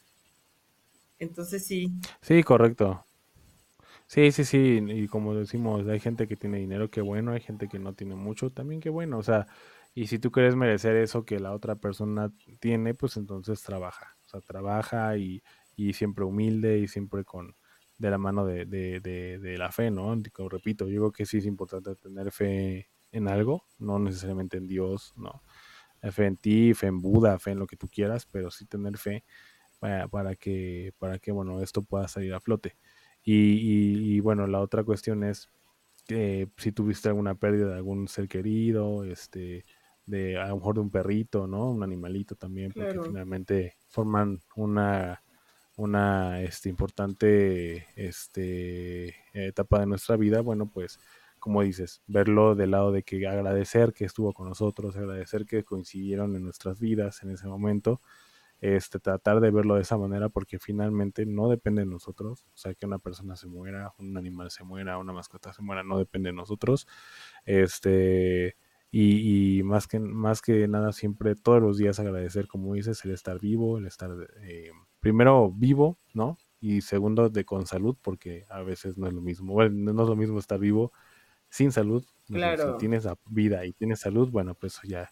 Entonces 1.18 1.66
sí. 1.66 1.92
Sí, 2.22 2.44
correcto. 2.44 3.04
Sí, 4.08 4.32
sí, 4.32 4.44
sí, 4.44 4.84
y 4.88 5.08
como 5.08 5.34
decimos, 5.34 5.88
hay 5.88 6.00
gente 6.00 6.28
que 6.28 6.36
tiene 6.36 6.60
dinero, 6.60 6.92
qué 6.92 7.02
bueno, 7.02 7.32
hay 7.32 7.40
gente 7.42 7.68
que 7.68 7.80
no 7.80 7.94
tiene 7.94 8.16
mucho, 8.16 8.52
también 8.52 8.80
qué 8.80 8.90
bueno, 8.90 9.18
o 9.18 9.24
sea, 9.24 9.48
y 9.96 10.06
si 10.08 10.20
tú 10.20 10.32
quieres 10.32 10.56
merecer 10.56 10.96
eso 10.98 11.26
que 11.26 11.40
la 11.40 11.54
otra 11.54 11.76
persona 11.76 12.32
tiene, 12.60 12.94
pues 12.94 13.18
entonces 13.18 13.64
trabaja, 13.64 14.16
o 14.26 14.30
sea, 14.30 14.42
trabaja 14.42 15.18
y, 15.18 15.42
y 15.76 15.94
siempre 15.94 16.24
humilde 16.24 16.78
y 16.78 16.88
siempre 16.88 17.24
con 17.24 17.56
de 17.98 18.10
la 18.12 18.18
mano 18.18 18.46
de, 18.46 18.66
de, 18.66 19.00
de, 19.00 19.58
la 19.58 19.72
fe, 19.72 19.90
¿no? 19.90 20.22
Repito, 20.50 20.88
yo 20.88 21.00
creo 21.00 21.12
que 21.12 21.26
sí 21.26 21.38
es 21.38 21.46
importante 21.46 21.96
tener 21.96 22.32
fe 22.32 22.90
en 23.12 23.28
algo, 23.28 23.66
no 23.80 23.98
necesariamente 24.00 24.58
en 24.58 24.68
Dios, 24.68 25.14
¿no? 25.16 25.42
Fe 26.12 26.26
en 26.26 26.38
ti, 26.38 26.74
fe 26.74 26.88
en 26.88 27.02
Buda, 27.02 27.40
fe 27.40 27.52
en 27.52 27.60
lo 27.60 27.68
que 27.68 27.78
tú 27.78 27.88
quieras, 27.90 28.26
pero 28.26 28.52
sí 28.52 28.66
tener 28.66 28.98
fe 28.98 29.24
para, 29.80 30.08
para 30.08 30.36
que, 30.36 30.94
para 31.00 31.20
que, 31.20 31.32
bueno, 31.32 31.62
esto 31.62 31.82
pueda 31.82 32.08
salir 32.08 32.34
a 32.34 32.40
flote. 32.40 32.76
Y, 33.28 34.20
bueno, 34.20 34.46
la 34.46 34.60
otra 34.62 34.84
cuestión 34.84 35.24
es 35.24 35.50
que 36.06 36.48
si 36.58 36.72
tuviste 36.72 37.10
alguna 37.10 37.34
pérdida 37.34 37.70
de 37.70 37.76
algún 37.76 38.08
ser 38.08 38.28
querido, 38.28 39.04
este, 39.04 39.66
de 40.06 40.38
a 40.38 40.48
lo 40.50 40.58
mejor 40.58 40.76
de 40.76 40.82
un 40.82 40.92
perrito, 40.92 41.48
¿no? 41.48 41.72
Un 41.72 41.82
animalito 41.82 42.36
también, 42.36 42.72
porque 42.72 43.00
finalmente 43.04 43.78
forman 43.88 44.42
una, 44.56 45.24
una 45.76 46.42
este, 46.44 46.70
importante 46.70 47.88
este, 47.96 49.16
etapa 49.34 49.80
de 49.80 49.88
nuestra 49.88 50.18
vida, 50.18 50.42
bueno, 50.42 50.70
pues 50.70 51.00
como 51.46 51.62
dices, 51.62 52.02
verlo 52.08 52.56
del 52.56 52.72
lado 52.72 52.92
de 52.92 53.04
que 53.04 53.28
agradecer 53.28 53.94
que 53.94 54.04
estuvo 54.04 54.34
con 54.34 54.50
nosotros, 54.50 54.98
agradecer 54.98 55.46
que 55.46 55.64
coincidieron 55.64 56.36
en 56.36 56.42
nuestras 56.42 56.80
vidas 56.80 57.22
en 57.22 57.30
ese 57.30 57.48
momento 57.48 58.02
este, 58.62 59.00
tratar 59.00 59.42
de 59.42 59.52
verlo 59.52 59.76
de 59.76 59.84
esa 59.84 59.96
manera 59.96 60.28
porque 60.30 60.58
finalmente 60.58 61.28
no 61.28 61.48
depende 61.48 61.84
de 61.84 61.86
nosotros, 61.86 62.48
o 62.52 62.58
sea, 62.58 62.74
que 62.74 62.88
una 62.88 62.98
persona 62.98 63.36
se 63.36 63.46
muera, 63.46 63.94
un 64.00 64.18
animal 64.18 64.50
se 64.50 64.64
muera, 64.64 64.98
una 64.98 65.14
mascota 65.14 65.54
se 65.54 65.62
muera, 65.62 65.84
no 65.84 66.00
depende 66.00 66.30
de 66.30 66.34
nosotros, 66.34 66.88
este, 67.46 68.58
y, 68.90 69.62
más, 69.64 69.86
que, 69.86 70.00
más 70.00 70.42
que 70.42 70.68
nada 70.68 70.94
siempre 70.94 71.36
todos 71.36 71.62
los 71.62 71.78
días 71.78 72.00
agradecer, 72.00 72.48
como 72.48 72.74
dices, 72.74 73.06
el 73.06 73.12
estar 73.12 73.40
vivo, 73.40 73.78
el 73.78 73.86
estar 73.86 74.10
eh, 74.42 74.72
primero 75.00 75.52
vivo, 75.52 76.00
¿no? 76.16 76.40
Y 76.60 76.82
segundo, 76.82 77.30
de 77.30 77.46
con 77.46 77.68
salud, 77.68 77.96
porque 78.02 78.46
a 78.50 78.64
veces 78.64 78.98
no 78.98 79.06
es 79.06 79.14
lo 79.14 79.22
mismo, 79.22 79.54
bueno, 79.54 79.94
no 79.94 80.02
es 80.02 80.10
lo 80.10 80.16
mismo 80.16 80.40
estar 80.40 80.58
vivo 80.58 80.92
sin 81.56 81.72
salud, 81.72 82.06
claro. 82.28 82.74
si 82.74 82.80
tienes 82.80 83.08
vida 83.28 83.66
y 83.66 83.72
tienes 83.72 84.02
salud, 84.02 84.30
bueno, 84.30 84.56
pues 84.56 84.78
ya 84.84 85.10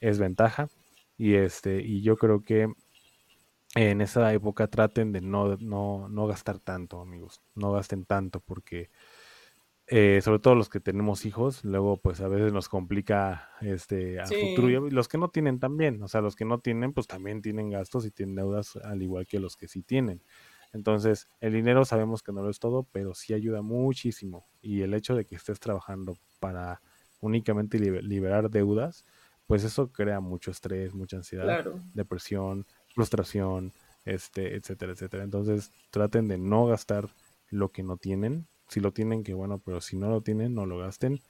es 0.00 0.18
ventaja, 0.18 0.68
y 1.16 1.34
este, 1.34 1.80
y 1.80 2.02
yo 2.02 2.18
creo 2.18 2.42
que 2.42 2.68
en 3.74 4.02
esa 4.02 4.34
época 4.34 4.66
traten 4.66 5.12
de 5.12 5.22
no, 5.22 5.56
no, 5.56 6.10
no 6.10 6.26
gastar 6.26 6.58
tanto, 6.58 7.00
amigos. 7.00 7.40
No 7.54 7.72
gasten 7.72 8.04
tanto 8.04 8.40
porque 8.40 8.90
eh, 9.86 10.20
sobre 10.22 10.40
todo 10.40 10.54
los 10.54 10.68
que 10.68 10.78
tenemos 10.78 11.24
hijos, 11.24 11.64
luego 11.64 11.96
pues 11.96 12.20
a 12.20 12.28
veces 12.28 12.52
nos 12.52 12.68
complica 12.68 13.48
este 13.62 14.20
a 14.20 14.26
futuro. 14.26 14.68
Y 14.68 14.90
los 14.90 15.08
que 15.08 15.16
no 15.16 15.30
tienen 15.30 15.58
también, 15.58 16.02
o 16.02 16.08
sea, 16.08 16.20
los 16.20 16.36
que 16.36 16.44
no 16.44 16.60
tienen 16.60 16.92
pues 16.92 17.06
también 17.06 17.40
tienen 17.40 17.70
gastos 17.70 18.04
y 18.04 18.10
tienen 18.10 18.34
deudas 18.34 18.76
al 18.76 19.02
igual 19.02 19.26
que 19.26 19.40
los 19.40 19.56
que 19.56 19.68
sí 19.68 19.82
tienen. 19.82 20.22
Entonces, 20.72 21.28
el 21.40 21.52
dinero 21.52 21.84
sabemos 21.84 22.22
que 22.22 22.32
no 22.32 22.42
lo 22.42 22.50
es 22.50 22.58
todo, 22.58 22.86
pero 22.92 23.14
sí 23.14 23.34
ayuda 23.34 23.62
muchísimo. 23.62 24.46
Y 24.60 24.82
el 24.82 24.94
hecho 24.94 25.14
de 25.14 25.24
que 25.24 25.36
estés 25.36 25.60
trabajando 25.60 26.16
para 26.40 26.80
únicamente 27.20 27.78
liberar 27.78 28.50
deudas, 28.50 29.04
pues 29.46 29.64
eso 29.64 29.92
crea 29.92 30.20
mucho 30.20 30.50
estrés, 30.50 30.94
mucha 30.94 31.18
ansiedad, 31.18 31.64
depresión, 31.94 32.66
frustración, 32.94 33.72
este, 34.04 34.56
etcétera, 34.56 34.92
etcétera. 34.92 35.24
Entonces, 35.24 35.70
traten 35.90 36.26
de 36.28 36.38
no 36.38 36.66
gastar 36.66 37.08
lo 37.50 37.70
que 37.70 37.82
no 37.82 37.96
tienen. 37.98 38.46
Si 38.68 38.80
lo 38.80 38.92
tienen, 38.92 39.22
que 39.22 39.34
bueno, 39.34 39.58
pero 39.58 39.80
si 39.80 39.96
no 39.96 40.08
lo 40.08 40.22
tienen, 40.22 40.54
no 40.54 40.64
lo 40.64 40.78
gasten. 40.78 41.20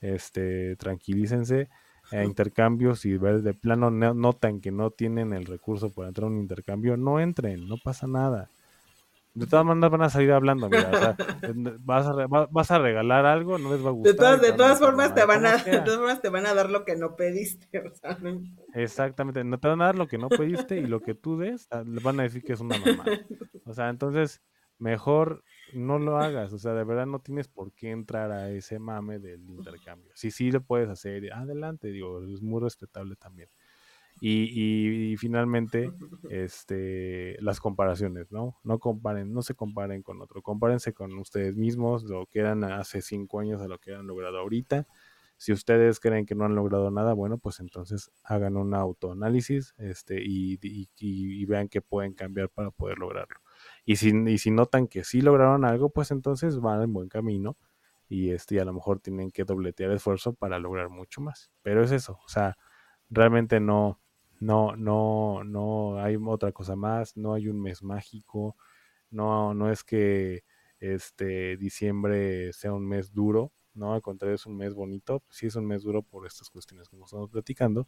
Este, 0.00 0.76
tranquilícense. 0.76 1.68
a 2.12 2.24
intercambios, 2.24 3.00
si 3.00 3.12
de 3.18 3.54
plano 3.54 3.90
notan 3.90 4.60
que 4.60 4.72
no 4.72 4.90
tienen 4.90 5.32
el 5.32 5.46
recurso 5.46 5.90
para 5.90 6.08
entrar 6.08 6.24
a 6.24 6.30
un 6.30 6.38
intercambio, 6.38 6.96
no 6.96 7.20
entren, 7.20 7.68
no 7.68 7.76
pasa 7.76 8.06
nada. 8.06 8.50
De 9.32 9.46
todas 9.46 9.64
maneras 9.64 9.90
van 9.92 10.02
a 10.02 10.10
salir 10.10 10.32
hablando, 10.32 10.68
mira, 10.68 10.90
vas, 11.84 12.06
a, 12.06 12.26
vas, 12.50 12.70
a, 12.70 12.78
regalar 12.78 13.26
algo, 13.26 13.58
no 13.58 13.72
les 13.72 13.84
va 13.84 13.90
a 13.90 13.92
gustar. 13.92 14.12
De 14.12 14.18
todas, 14.18 14.40
de 14.40 14.52
todas 14.52 14.78
formas 14.80 15.14
te 15.14 15.24
van 15.24 15.46
a, 15.46 15.56
de 15.56 15.78
todas 15.80 15.98
formas 15.98 16.20
te 16.20 16.28
van 16.30 16.46
a 16.46 16.54
dar 16.54 16.68
lo 16.68 16.84
que 16.84 16.96
no 16.96 17.14
pediste. 17.14 17.68
Exactamente, 18.74 19.44
no 19.44 19.60
te 19.60 19.68
van 19.68 19.82
a 19.82 19.86
dar 19.86 19.96
lo 19.96 20.08
que 20.08 20.18
no 20.18 20.28
pediste 20.28 20.78
y 20.78 20.86
lo 20.86 21.00
que 21.00 21.14
tú 21.14 21.38
des, 21.38 21.68
ah, 21.70 21.84
le 21.86 22.00
van 22.00 22.18
a 22.18 22.24
decir 22.24 22.42
que 22.42 22.54
es 22.54 22.60
una 22.60 22.78
mamá. 22.78 23.04
O 23.66 23.74
sea, 23.74 23.88
entonces, 23.88 24.40
mejor 24.78 25.44
no 25.74 26.00
lo 26.00 26.18
hagas, 26.18 26.52
o 26.52 26.58
sea, 26.58 26.72
de 26.72 26.82
verdad 26.82 27.06
no 27.06 27.20
tienes 27.20 27.46
por 27.46 27.72
qué 27.72 27.90
entrar 27.90 28.32
a 28.32 28.50
ese 28.50 28.80
mame 28.80 29.20
del 29.20 29.48
intercambio. 29.48 30.10
Si 30.16 30.32
sí 30.32 30.50
lo 30.50 30.60
puedes 30.60 30.88
hacer, 30.88 31.32
adelante, 31.32 31.88
digo, 31.88 32.24
es 32.24 32.42
muy 32.42 32.60
respetable 32.60 33.14
también. 33.14 33.48
Y, 34.22 35.12
y, 35.12 35.16
finalmente, 35.16 35.90
este, 36.28 37.36
las 37.40 37.58
comparaciones, 37.58 38.30
¿no? 38.30 38.58
No 38.62 38.78
comparen, 38.78 39.32
no 39.32 39.40
se 39.40 39.54
comparen 39.54 40.02
con 40.02 40.20
otro, 40.20 40.42
compárense 40.42 40.92
con 40.92 41.18
ustedes 41.18 41.56
mismos, 41.56 42.04
lo 42.04 42.26
que 42.26 42.40
eran 42.40 42.62
hace 42.64 43.00
cinco 43.00 43.40
años 43.40 43.62
a 43.62 43.68
lo 43.68 43.78
que 43.78 43.94
han 43.94 44.06
logrado 44.06 44.38
ahorita. 44.38 44.86
Si 45.38 45.52
ustedes 45.52 46.00
creen 46.00 46.26
que 46.26 46.34
no 46.34 46.44
han 46.44 46.54
logrado 46.54 46.90
nada, 46.90 47.14
bueno, 47.14 47.38
pues 47.38 47.60
entonces 47.60 48.10
hagan 48.24 48.58
un 48.58 48.74
autoanálisis 48.74 49.74
este, 49.78 50.22
y, 50.22 50.58
y, 50.60 51.46
vean 51.46 51.70
qué 51.70 51.80
pueden 51.80 52.12
cambiar 52.12 52.50
para 52.50 52.70
poder 52.70 52.98
lograrlo. 52.98 53.40
Y 53.86 53.96
si, 53.96 54.10
y 54.10 54.50
notan 54.50 54.86
que 54.86 55.02
sí 55.02 55.22
lograron 55.22 55.64
algo, 55.64 55.88
pues 55.88 56.10
entonces 56.10 56.60
van 56.60 56.82
en 56.82 56.92
buen 56.92 57.08
camino 57.08 57.56
y, 58.06 58.32
este, 58.32 58.60
a 58.60 58.66
lo 58.66 58.74
mejor 58.74 59.00
tienen 59.00 59.30
que 59.30 59.44
dobletear 59.44 59.92
esfuerzo 59.92 60.34
para 60.34 60.58
lograr 60.58 60.90
mucho 60.90 61.22
más. 61.22 61.50
Pero 61.62 61.82
es 61.82 61.90
eso, 61.90 62.18
o 62.22 62.28
sea, 62.28 62.58
realmente 63.08 63.60
no, 63.60 63.98
no, 64.40 64.74
no, 64.74 65.44
no 65.44 66.02
hay 66.02 66.16
otra 66.16 66.52
cosa 66.52 66.74
más, 66.74 67.16
no 67.16 67.34
hay 67.34 67.48
un 67.48 67.60
mes 67.60 67.82
mágico, 67.82 68.56
no, 69.10 69.54
no 69.54 69.70
es 69.70 69.84
que 69.84 70.44
este 70.80 71.56
diciembre 71.58 72.52
sea 72.52 72.72
un 72.72 72.88
mes 72.88 73.12
duro, 73.12 73.52
no, 73.74 73.94
al 73.94 74.02
contrario 74.02 74.34
es 74.34 74.46
un 74.46 74.56
mes 74.56 74.74
bonito, 74.74 75.22
sí 75.28 75.46
es 75.46 75.56
un 75.56 75.66
mes 75.66 75.82
duro 75.82 76.02
por 76.02 76.26
estas 76.26 76.50
cuestiones 76.50 76.88
que 76.88 76.96
estamos 76.96 77.30
platicando, 77.30 77.86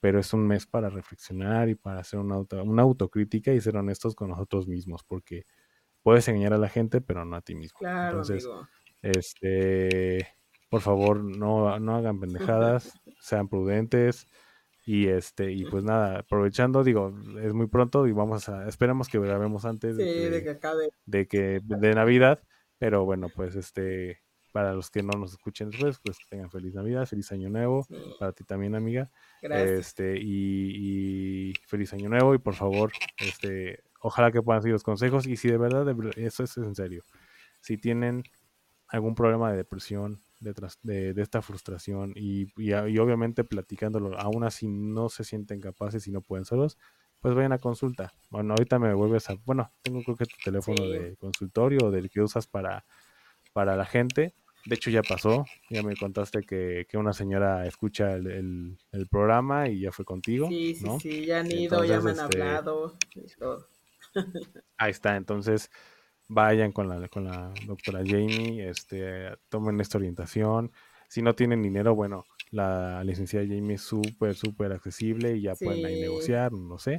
pero 0.00 0.20
es 0.20 0.32
un 0.32 0.46
mes 0.46 0.66
para 0.66 0.88
reflexionar 0.90 1.68
y 1.68 1.74
para 1.74 2.00
hacer 2.00 2.20
una, 2.20 2.36
auto, 2.36 2.62
una 2.62 2.82
autocrítica 2.82 3.52
y 3.52 3.60
ser 3.60 3.76
honestos 3.76 4.14
con 4.14 4.30
nosotros 4.30 4.68
mismos, 4.68 5.02
porque 5.04 5.44
puedes 6.02 6.26
engañar 6.28 6.54
a 6.54 6.58
la 6.58 6.68
gente, 6.68 7.00
pero 7.00 7.24
no 7.24 7.36
a 7.36 7.42
ti 7.42 7.54
mismo. 7.54 7.78
Claro, 7.80 8.22
Entonces, 8.22 8.48
este, 9.02 10.26
por 10.70 10.80
favor, 10.80 11.22
no, 11.22 11.78
no 11.80 11.96
hagan 11.96 12.20
pendejadas, 12.20 12.92
sean 13.20 13.48
prudentes, 13.48 14.26
y 14.84 15.08
este, 15.08 15.52
y 15.52 15.64
pues 15.64 15.84
nada, 15.84 16.20
aprovechando, 16.20 16.82
digo, 16.82 17.14
es 17.42 17.52
muy 17.52 17.66
pronto 17.66 18.06
y 18.06 18.12
vamos 18.12 18.48
a, 18.48 18.66
esperamos 18.68 19.08
que 19.08 19.18
grabemos 19.18 19.64
antes 19.64 19.96
de, 19.96 20.42
que, 20.42 20.50
acabe. 20.50 20.90
De 21.06 21.28
que, 21.28 21.60
de 21.62 21.94
Navidad, 21.94 22.42
pero 22.78 23.04
bueno, 23.04 23.28
pues 23.34 23.56
este, 23.56 24.20
para 24.52 24.72
los 24.72 24.90
que 24.90 25.02
no 25.02 25.12
nos 25.18 25.32
escuchen 25.32 25.70
después, 25.70 25.98
pues 26.02 26.18
que 26.18 26.24
tengan 26.28 26.50
feliz 26.50 26.74
Navidad, 26.74 27.06
feliz 27.06 27.30
año 27.32 27.48
nuevo, 27.50 27.86
para 28.18 28.32
ti 28.32 28.44
también, 28.44 28.74
amiga. 28.74 29.10
Este, 29.42 30.16
y, 30.18 31.52
feliz 31.66 31.92
año 31.92 32.08
nuevo, 32.08 32.34
y 32.34 32.38
por 32.38 32.54
favor, 32.54 32.92
este, 33.18 33.82
ojalá 34.00 34.32
que 34.32 34.42
puedan 34.42 34.62
seguir 34.62 34.72
los 34.72 34.82
consejos, 34.82 35.26
y 35.26 35.36
si 35.36 35.48
de 35.48 35.58
verdad, 35.58 35.86
eso 36.16 36.44
es 36.44 36.56
en 36.56 36.74
serio, 36.74 37.04
si 37.60 37.76
tienen 37.76 38.24
algún 38.88 39.14
problema 39.14 39.50
de 39.50 39.58
depresión, 39.58 40.18
de, 40.40 41.12
de, 41.14 41.22
esta 41.22 41.42
frustración 41.42 42.12
y, 42.16 42.46
y, 42.56 42.72
obviamente 42.72 43.44
platicándolo, 43.44 44.18
aún 44.18 44.44
así 44.44 44.68
no 44.68 45.08
se 45.08 45.22
sienten 45.22 45.60
capaces 45.60 46.06
y 46.06 46.10
no 46.10 46.22
pueden 46.22 46.44
solos, 46.44 46.78
pues 47.20 47.34
vayan 47.34 47.52
a 47.52 47.58
consulta. 47.58 48.14
Bueno, 48.30 48.54
ahorita 48.54 48.78
me 48.78 48.94
vuelves 48.94 49.28
a, 49.30 49.34
bueno, 49.44 49.70
tengo 49.82 50.02
creo 50.02 50.16
que 50.16 50.24
tu 50.24 50.36
teléfono 50.42 50.88
de 50.88 51.16
consultorio 51.16 51.90
del 51.90 52.10
que 52.10 52.22
usas 52.22 52.46
para, 52.46 52.84
para 53.52 53.76
la 53.76 53.84
gente. 53.84 54.34
De 54.66 54.74
hecho 54.74 54.90
ya 54.90 55.02
pasó, 55.02 55.46
ya 55.70 55.82
me 55.82 55.96
contaste 55.96 56.42
que, 56.42 56.86
que 56.88 56.98
una 56.98 57.14
señora 57.14 57.66
escucha 57.66 58.12
el, 58.14 58.78
el, 58.92 59.06
programa 59.08 59.68
y 59.68 59.80
ya 59.80 59.92
fue 59.92 60.04
contigo. 60.04 60.48
Sí, 60.48 60.74
sí, 60.74 60.86
sí, 61.00 61.26
ya 61.26 61.40
han 61.40 61.50
ido, 61.50 61.82
ya 61.84 62.00
me 62.00 62.10
han 62.10 62.20
este 62.20 62.42
hablado. 62.42 62.98
Ahí 64.76 64.90
está, 64.90 65.16
entonces 65.16 65.70
vayan 66.30 66.70
con 66.70 66.88
la, 66.88 67.08
con 67.08 67.24
la 67.24 67.52
doctora 67.66 68.02
Jamie, 68.06 68.68
este, 68.68 69.36
tomen 69.48 69.80
esta 69.80 69.98
orientación. 69.98 70.70
Si 71.08 71.22
no 71.22 71.34
tienen 71.34 71.60
dinero, 71.60 71.96
bueno, 71.96 72.24
la 72.52 73.02
licenciada 73.02 73.44
Jamie 73.44 73.74
es 73.74 73.82
súper, 73.82 74.36
súper 74.36 74.72
accesible 74.72 75.36
y 75.36 75.42
ya 75.42 75.56
pueden 75.56 75.84
ahí 75.84 76.00
negociar, 76.00 76.52
no 76.52 76.78
sé. 76.78 76.98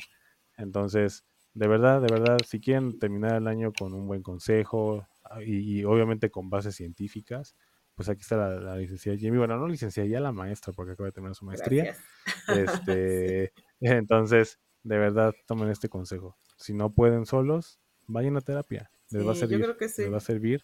Entonces, 0.57 1.23
de 1.53 1.67
verdad, 1.67 2.01
de 2.01 2.13
verdad, 2.13 2.39
si 2.45 2.59
quieren 2.59 2.99
terminar 2.99 3.35
el 3.35 3.47
año 3.47 3.71
con 3.71 3.93
un 3.93 4.05
buen 4.05 4.21
consejo 4.21 5.07
ah, 5.23 5.41
y, 5.41 5.85
obviamente 5.85 6.29
con 6.29 6.49
bases 6.49 6.75
científicas, 6.75 7.55
pues 7.95 8.09
aquí 8.09 8.21
está 8.21 8.35
la, 8.35 8.75
licenciada 8.75 9.17
Jamie. 9.17 9.39
Bueno, 9.39 9.57
no 9.57 9.67
licenciada, 9.69 10.09
ya 10.09 10.19
la 10.19 10.33
maestra, 10.33 10.73
porque 10.73 10.91
acaba 10.91 11.07
de 11.07 11.13
terminar 11.13 11.35
su 11.35 11.45
maestría. 11.45 11.95
Este, 12.49 13.53
entonces, 13.79 14.59
de 14.83 14.97
verdad, 14.97 15.33
tomen 15.47 15.69
este 15.69 15.87
consejo. 15.87 16.37
Si 16.57 16.73
no 16.73 16.91
pueden 16.91 17.25
solos, 17.25 17.79
vayan 18.07 18.35
a 18.35 18.41
terapia 18.41 18.91
les 19.11 19.27
va 19.27 19.31
a 19.31 19.35
servir. 19.35 19.59
Yo 19.59 19.65
creo 19.65 19.77
que 19.77 19.89
sí. 19.89 20.03
Les 20.03 20.13
va 20.13 20.17
a 20.17 20.21
servir. 20.21 20.63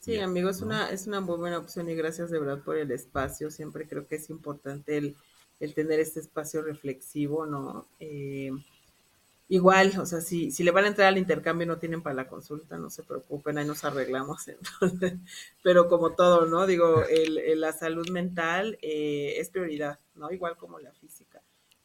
Sí, 0.00 0.18
amigo, 0.18 0.48
es, 0.48 0.62
una, 0.62 0.90
es 0.90 1.06
una 1.06 1.20
muy 1.20 1.36
buena 1.36 1.58
opción 1.58 1.88
y 1.90 1.94
gracias 1.94 2.30
de 2.30 2.38
verdad 2.38 2.62
por 2.64 2.76
el 2.76 2.90
espacio. 2.90 3.50
Siempre 3.50 3.86
creo 3.86 4.06
que 4.06 4.16
es 4.16 4.30
importante 4.30 4.96
el, 4.96 5.16
el 5.60 5.74
tener 5.74 6.00
este 6.00 6.20
espacio 6.20 6.62
reflexivo, 6.62 7.44
¿no? 7.44 7.86
Eh, 8.00 8.50
igual, 9.48 9.92
o 10.00 10.06
sea, 10.06 10.20
si, 10.22 10.50
si 10.52 10.62
le 10.62 10.70
van 10.70 10.84
a 10.84 10.88
entrar 10.88 11.08
al 11.08 11.18
intercambio 11.18 11.64
y 11.64 11.68
no 11.68 11.78
tienen 11.78 12.02
para 12.02 12.14
la 12.14 12.28
consulta, 12.28 12.78
no 12.78 12.88
se 12.88 13.02
preocupen, 13.02 13.58
ahí 13.58 13.66
nos 13.66 13.84
arreglamos. 13.84 14.48
Entonces, 14.80 15.14
pero 15.62 15.88
como 15.88 16.14
todo, 16.14 16.46
¿no? 16.46 16.66
Digo, 16.66 17.04
el, 17.04 17.60
la 17.60 17.72
salud 17.72 18.08
mental 18.10 18.78
eh, 18.80 19.34
es 19.36 19.50
prioridad, 19.50 19.98
¿no? 20.14 20.30
Igual 20.30 20.56
como 20.56 20.78
la 20.78 20.92
física. 20.92 21.29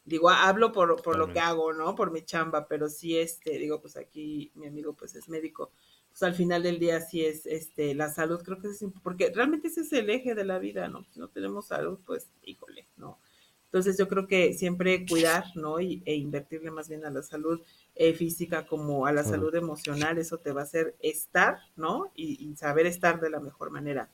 Digo, 0.06 0.30
hablo 0.30 0.72
por, 0.72 1.02
por 1.02 1.18
lo 1.18 1.30
que 1.32 1.40
hago, 1.40 1.74
¿no? 1.74 1.94
Por 1.94 2.10
mi 2.12 2.22
chamba, 2.22 2.66
pero 2.66 2.88
sí, 2.88 3.18
este, 3.18 3.58
digo, 3.58 3.80
pues 3.80 3.96
aquí 3.96 4.50
mi 4.54 4.66
amigo 4.66 4.94
pues 4.94 5.14
es 5.16 5.28
médico 5.28 5.72
pues 6.16 6.30
al 6.30 6.34
final 6.34 6.62
del 6.62 6.78
día 6.78 6.98
sí 7.02 7.22
es 7.26 7.44
este 7.44 7.94
la 7.94 8.08
salud, 8.08 8.42
creo 8.42 8.58
que 8.58 8.68
es 8.68 8.82
porque 9.02 9.30
realmente 9.34 9.68
ese 9.68 9.82
es 9.82 9.92
el 9.92 10.08
eje 10.08 10.34
de 10.34 10.46
la 10.46 10.58
vida, 10.58 10.88
¿no? 10.88 11.04
Si 11.04 11.20
no 11.20 11.28
tenemos 11.28 11.66
salud, 11.66 11.98
pues 12.06 12.30
híjole, 12.42 12.86
¿no? 12.96 13.18
Entonces 13.66 13.98
yo 13.98 14.08
creo 14.08 14.26
que 14.26 14.54
siempre 14.54 15.04
cuidar, 15.06 15.44
¿no? 15.56 15.78
Y, 15.78 16.02
e 16.06 16.14
invertirle 16.14 16.70
más 16.70 16.88
bien 16.88 17.04
a 17.04 17.10
la 17.10 17.22
salud 17.22 17.60
eh, 17.94 18.14
física 18.14 18.66
como 18.66 19.04
a 19.04 19.12
la 19.12 19.24
salud 19.24 19.54
emocional, 19.54 20.16
eso 20.16 20.38
te 20.38 20.52
va 20.52 20.62
a 20.62 20.64
hacer 20.64 20.96
estar, 21.00 21.58
¿no? 21.76 22.10
Y, 22.14 22.42
y, 22.48 22.56
saber 22.56 22.86
estar 22.86 23.20
de 23.20 23.28
la 23.28 23.40
mejor 23.40 23.70
manera. 23.70 24.08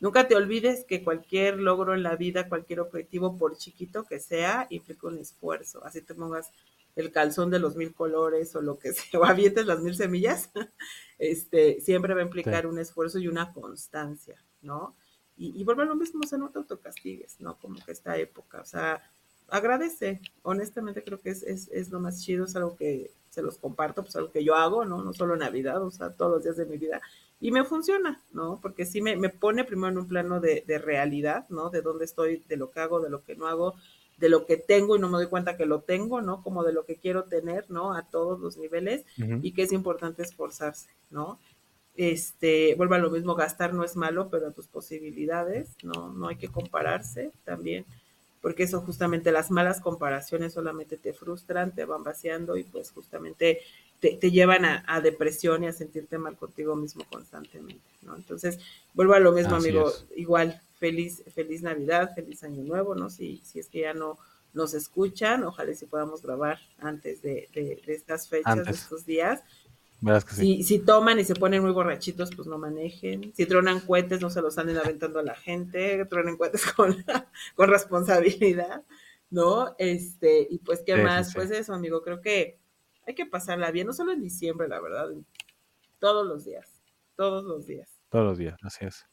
Nunca 0.00 0.28
te 0.28 0.36
olvides 0.36 0.84
que 0.84 1.02
cualquier 1.02 1.58
logro 1.58 1.94
en 1.94 2.02
la 2.02 2.16
vida, 2.16 2.48
cualquier 2.48 2.80
objetivo, 2.80 3.36
por 3.36 3.56
chiquito 3.56 4.04
que 4.04 4.20
sea, 4.20 4.66
implica 4.70 5.08
un 5.08 5.18
esfuerzo. 5.18 5.84
Así 5.84 6.02
te 6.02 6.14
pongas 6.14 6.50
el 6.94 7.12
calzón 7.12 7.50
de 7.50 7.58
los 7.58 7.76
mil 7.76 7.94
colores 7.94 8.54
o 8.56 8.60
lo 8.60 8.78
que 8.78 8.92
sea, 8.92 9.20
o 9.20 9.24
avientes 9.24 9.66
las 9.66 9.80
mil 9.80 9.94
semillas, 9.94 10.50
este, 11.18 11.80
siempre 11.80 12.14
va 12.14 12.20
a 12.20 12.24
implicar 12.24 12.66
un 12.66 12.78
esfuerzo 12.78 13.18
y 13.18 13.28
una 13.28 13.52
constancia, 13.52 14.36
¿no? 14.62 14.96
Y, 15.36 15.60
y 15.60 15.64
vuelve 15.64 15.84
a 15.84 15.86
lo 15.86 15.94
mismo, 15.94 16.20
o 16.24 16.26
sea, 16.26 16.38
no 16.38 16.50
te 16.50 16.58
autocastigues, 16.58 17.40
¿no? 17.40 17.58
Como 17.58 17.76
que 17.84 17.92
esta 17.92 18.16
época, 18.16 18.60
o 18.60 18.64
sea, 18.64 19.00
agradece, 19.48 20.20
honestamente 20.42 21.02
creo 21.02 21.20
que 21.20 21.30
es, 21.30 21.42
es, 21.42 21.68
es, 21.68 21.90
lo 21.90 22.00
más 22.00 22.22
chido, 22.22 22.44
es 22.44 22.56
algo 22.56 22.76
que 22.76 23.10
se 23.30 23.42
los 23.42 23.58
comparto, 23.58 24.02
pues 24.02 24.16
algo 24.16 24.30
que 24.30 24.44
yo 24.44 24.54
hago, 24.54 24.84
¿no? 24.84 25.02
No 25.02 25.12
solo 25.12 25.36
Navidad, 25.36 25.82
o 25.82 25.90
sea, 25.90 26.10
todos 26.10 26.32
los 26.32 26.44
días 26.44 26.56
de 26.56 26.66
mi 26.66 26.76
vida, 26.76 27.00
y 27.40 27.52
me 27.52 27.64
funciona, 27.64 28.20
¿no? 28.32 28.58
Porque 28.60 28.84
sí 28.84 29.00
me, 29.00 29.16
me 29.16 29.28
pone 29.28 29.64
primero 29.64 29.92
en 29.92 29.98
un 29.98 30.08
plano 30.08 30.40
de, 30.40 30.64
de 30.66 30.78
realidad, 30.78 31.46
¿no? 31.48 31.70
De 31.70 31.82
dónde 31.82 32.04
estoy, 32.04 32.42
de 32.48 32.56
lo 32.56 32.70
que 32.70 32.80
hago, 32.80 33.00
de 33.00 33.10
lo 33.10 33.22
que 33.22 33.36
no 33.36 33.46
hago, 33.46 33.74
de 34.18 34.28
lo 34.28 34.46
que 34.46 34.56
tengo 34.56 34.96
y 34.96 34.98
no 34.98 35.08
me 35.08 35.18
doy 35.18 35.28
cuenta 35.28 35.56
que 35.56 35.66
lo 35.66 35.80
tengo, 35.82 36.20
¿no? 36.20 36.42
Como 36.42 36.64
de 36.64 36.72
lo 36.72 36.84
que 36.84 36.96
quiero 36.96 37.24
tener, 37.24 37.70
¿no? 37.70 37.94
A 37.94 38.08
todos 38.08 38.40
los 38.40 38.56
niveles 38.56 39.04
y 39.42 39.52
que 39.52 39.62
es 39.62 39.72
importante 39.72 40.22
esforzarse, 40.22 40.90
¿no? 41.10 41.38
Este, 41.96 42.74
vuelvo 42.76 42.94
a 42.94 42.98
lo 42.98 43.10
mismo, 43.10 43.34
gastar 43.34 43.74
no 43.74 43.84
es 43.84 43.96
malo, 43.96 44.28
pero 44.30 44.48
a 44.48 44.52
tus 44.52 44.66
posibilidades, 44.68 45.76
¿no? 45.82 46.12
No 46.12 46.28
hay 46.28 46.36
que 46.36 46.48
compararse 46.48 47.32
también, 47.44 47.86
porque 48.40 48.64
eso 48.64 48.80
justamente 48.80 49.32
las 49.32 49.50
malas 49.50 49.80
comparaciones 49.80 50.52
solamente 50.52 50.96
te 50.96 51.12
frustran, 51.12 51.74
te 51.74 51.84
van 51.84 52.02
vaciando 52.02 52.56
y 52.56 52.64
pues 52.64 52.90
justamente 52.90 53.60
te, 54.00 54.30
llevan 54.30 54.64
a, 54.64 55.00
depresión 55.00 55.64
y 55.64 55.66
a 55.66 55.72
sentirte 55.72 56.18
mal 56.18 56.36
contigo 56.36 56.76
mismo 56.76 57.04
constantemente, 57.10 57.90
¿no? 58.02 58.14
Entonces, 58.16 58.58
vuelvo 58.94 59.14
a 59.14 59.20
lo 59.20 59.32
mismo, 59.32 59.56
amigo, 59.56 59.92
igual, 60.14 60.60
feliz, 60.78 61.24
feliz 61.34 61.62
Navidad, 61.62 62.14
feliz 62.14 62.44
Año 62.44 62.62
Nuevo, 62.62 62.94
¿no? 62.94 63.10
Si, 63.10 63.42
si 63.44 63.58
es 63.58 63.68
que 63.68 63.80
ya 63.80 63.94
no 63.94 64.18
nos 64.52 64.74
escuchan, 64.74 65.44
ojalá 65.44 65.74
si 65.74 65.86
podamos 65.86 66.22
grabar 66.22 66.58
antes 66.78 67.22
de, 67.22 67.48
de, 67.54 67.80
estas 67.88 68.28
fechas, 68.28 68.64
de 68.64 68.70
estos 68.70 69.04
días. 69.04 69.42
si, 70.28 70.62
si 70.62 70.78
toman 70.78 71.18
y 71.18 71.24
se 71.24 71.34
ponen 71.34 71.62
muy 71.62 71.72
borrachitos, 71.72 72.30
pues 72.34 72.46
no 72.46 72.56
manejen. 72.56 73.32
Si 73.34 73.46
tronan 73.46 73.80
cohetes, 73.80 74.20
no 74.20 74.30
se 74.30 74.40
los 74.40 74.58
anden 74.58 74.78
aventando 74.78 75.18
a 75.18 75.24
la 75.24 75.34
gente. 75.34 76.04
Tronen 76.06 76.36
cohetes 76.36 76.64
con, 76.72 77.04
con 77.56 77.68
responsabilidad, 77.68 78.84
¿no? 79.30 79.74
Este, 79.78 80.46
y 80.48 80.58
pues, 80.58 80.82
¿qué 80.86 80.96
más? 80.96 81.34
Pues 81.34 81.50
eso, 81.50 81.74
amigo, 81.74 82.02
creo 82.02 82.20
que 82.20 82.58
hay 83.08 83.14
que 83.14 83.24
pasarla 83.24 83.70
bien, 83.70 83.86
no 83.86 83.94
solo 83.94 84.12
en 84.12 84.20
diciembre, 84.20 84.68
la 84.68 84.80
verdad, 84.80 85.08
todos 85.98 86.26
los 86.26 86.44
días, 86.44 86.82
todos 87.16 87.42
los 87.42 87.66
días. 87.66 88.02
Todos 88.10 88.26
los 88.26 88.36
días, 88.36 88.56
así 88.62 88.84
es. 88.84 89.06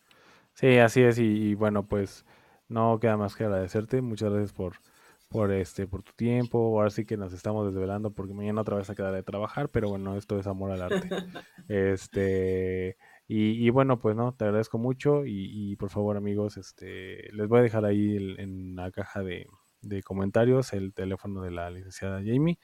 Sí, 0.54 0.78
así 0.80 1.02
es, 1.02 1.18
y, 1.18 1.56
bueno, 1.56 1.88
pues 1.88 2.26
no 2.68 3.00
queda 3.00 3.16
más 3.16 3.36
que 3.36 3.46
agradecerte. 3.46 4.02
Muchas 4.02 4.32
gracias 4.32 4.52
por, 4.52 4.74
por 5.30 5.54
este, 5.54 5.88
por 5.88 6.04
tu 6.04 6.12
tiempo. 6.12 6.58
Ahora 6.78 6.90
sí 6.90 7.06
que 7.06 7.16
nos 7.16 7.32
estamos 7.32 7.66
desvelando 7.74 8.12
porque 8.12 8.34
mañana 8.34 8.62
otra 8.62 8.76
vez 8.76 8.90
a 8.90 8.96
quedar 8.96 9.14
de 9.14 9.24
trabajar, 9.24 9.70
pero 9.70 9.88
bueno, 9.90 10.18
esto 10.18 10.38
es 10.40 10.48
amor 10.48 10.72
al 10.72 10.82
arte. 10.82 11.10
este, 11.70 12.98
y, 13.28 13.66
y, 13.66 13.70
bueno, 13.70 14.00
pues 14.00 14.18
no, 14.18 14.34
te 14.34 14.44
agradezco 14.44 14.78
mucho. 14.78 15.26
Y, 15.26 15.72
y, 15.72 15.78
por 15.78 15.90
favor, 15.90 16.18
amigos, 16.18 16.58
este, 16.58 17.32
les 17.32 17.48
voy 17.48 17.60
a 17.60 17.64
dejar 17.64 17.86
ahí 17.86 18.18
en 18.38 18.76
la 18.76 18.92
caja 18.92 19.24
de, 19.24 19.48
de 19.82 20.04
comentarios 20.04 20.74
el 20.74 20.94
teléfono 20.94 21.42
de 21.42 21.52
la 21.52 21.70
licenciada 21.70 22.18
Jamie. 22.18 22.60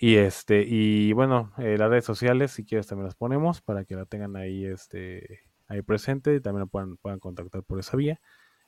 Y 0.00 0.16
este, 0.16 0.64
y 0.66 1.12
bueno, 1.12 1.52
eh, 1.58 1.76
las 1.76 1.90
redes 1.90 2.04
sociales, 2.04 2.52
si 2.52 2.64
quieres, 2.64 2.86
también 2.86 3.06
las 3.06 3.16
ponemos 3.16 3.60
para 3.60 3.84
que 3.84 3.96
la 3.96 4.04
tengan 4.06 4.36
ahí, 4.36 4.64
este, 4.64 5.40
ahí 5.66 5.82
presente 5.82 6.36
y 6.36 6.40
también 6.40 6.60
la 6.60 6.66
puedan, 6.66 6.96
puedan 6.98 7.18
contactar 7.18 7.62
por 7.64 7.80
esa 7.80 7.96
vía. 7.96 8.20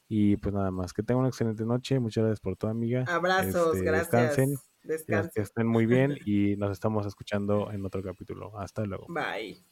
Y 0.08 0.36
pues 0.38 0.52
nada 0.52 0.72
más, 0.72 0.92
que 0.92 1.04
tengan 1.04 1.20
una 1.20 1.28
excelente 1.28 1.64
noche. 1.64 2.00
Muchas 2.00 2.24
gracias 2.24 2.40
por 2.40 2.56
todo, 2.56 2.72
amiga. 2.72 3.04
Abrazos, 3.06 3.76
Este, 3.76 3.86
gracias. 3.86 4.10
Descansen, 4.10 4.54
que- 4.82 4.88
Descansen. 4.88 5.30
que 5.32 5.40
estén 5.42 5.66
muy 5.68 5.86
bien 5.86 6.16
y 6.26 6.56
nos 6.56 6.72
estamos 6.72 7.06
escuchando 7.06 7.70
en 7.70 7.84
otro 7.86 8.02
capítulo. 8.02 8.58
Hasta 8.58 8.84
luego. 8.84 9.06
Bye. 9.08 9.62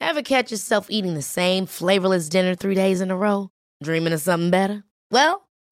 Ever 0.00 0.22
catch 0.22 0.50
yourself 0.50 0.86
eating 0.90 1.14
the 1.14 1.22
same 1.22 1.66
flavorless 1.66 2.28
dinner 2.28 2.54
three 2.54 2.74
days 2.74 3.00
in 3.02 3.10
a 3.10 3.16
row? 3.16 3.50
Dreaming 3.82 4.12
of 4.12 4.20
something 4.20 4.50
better? 4.50 4.84
Well, 5.10 5.43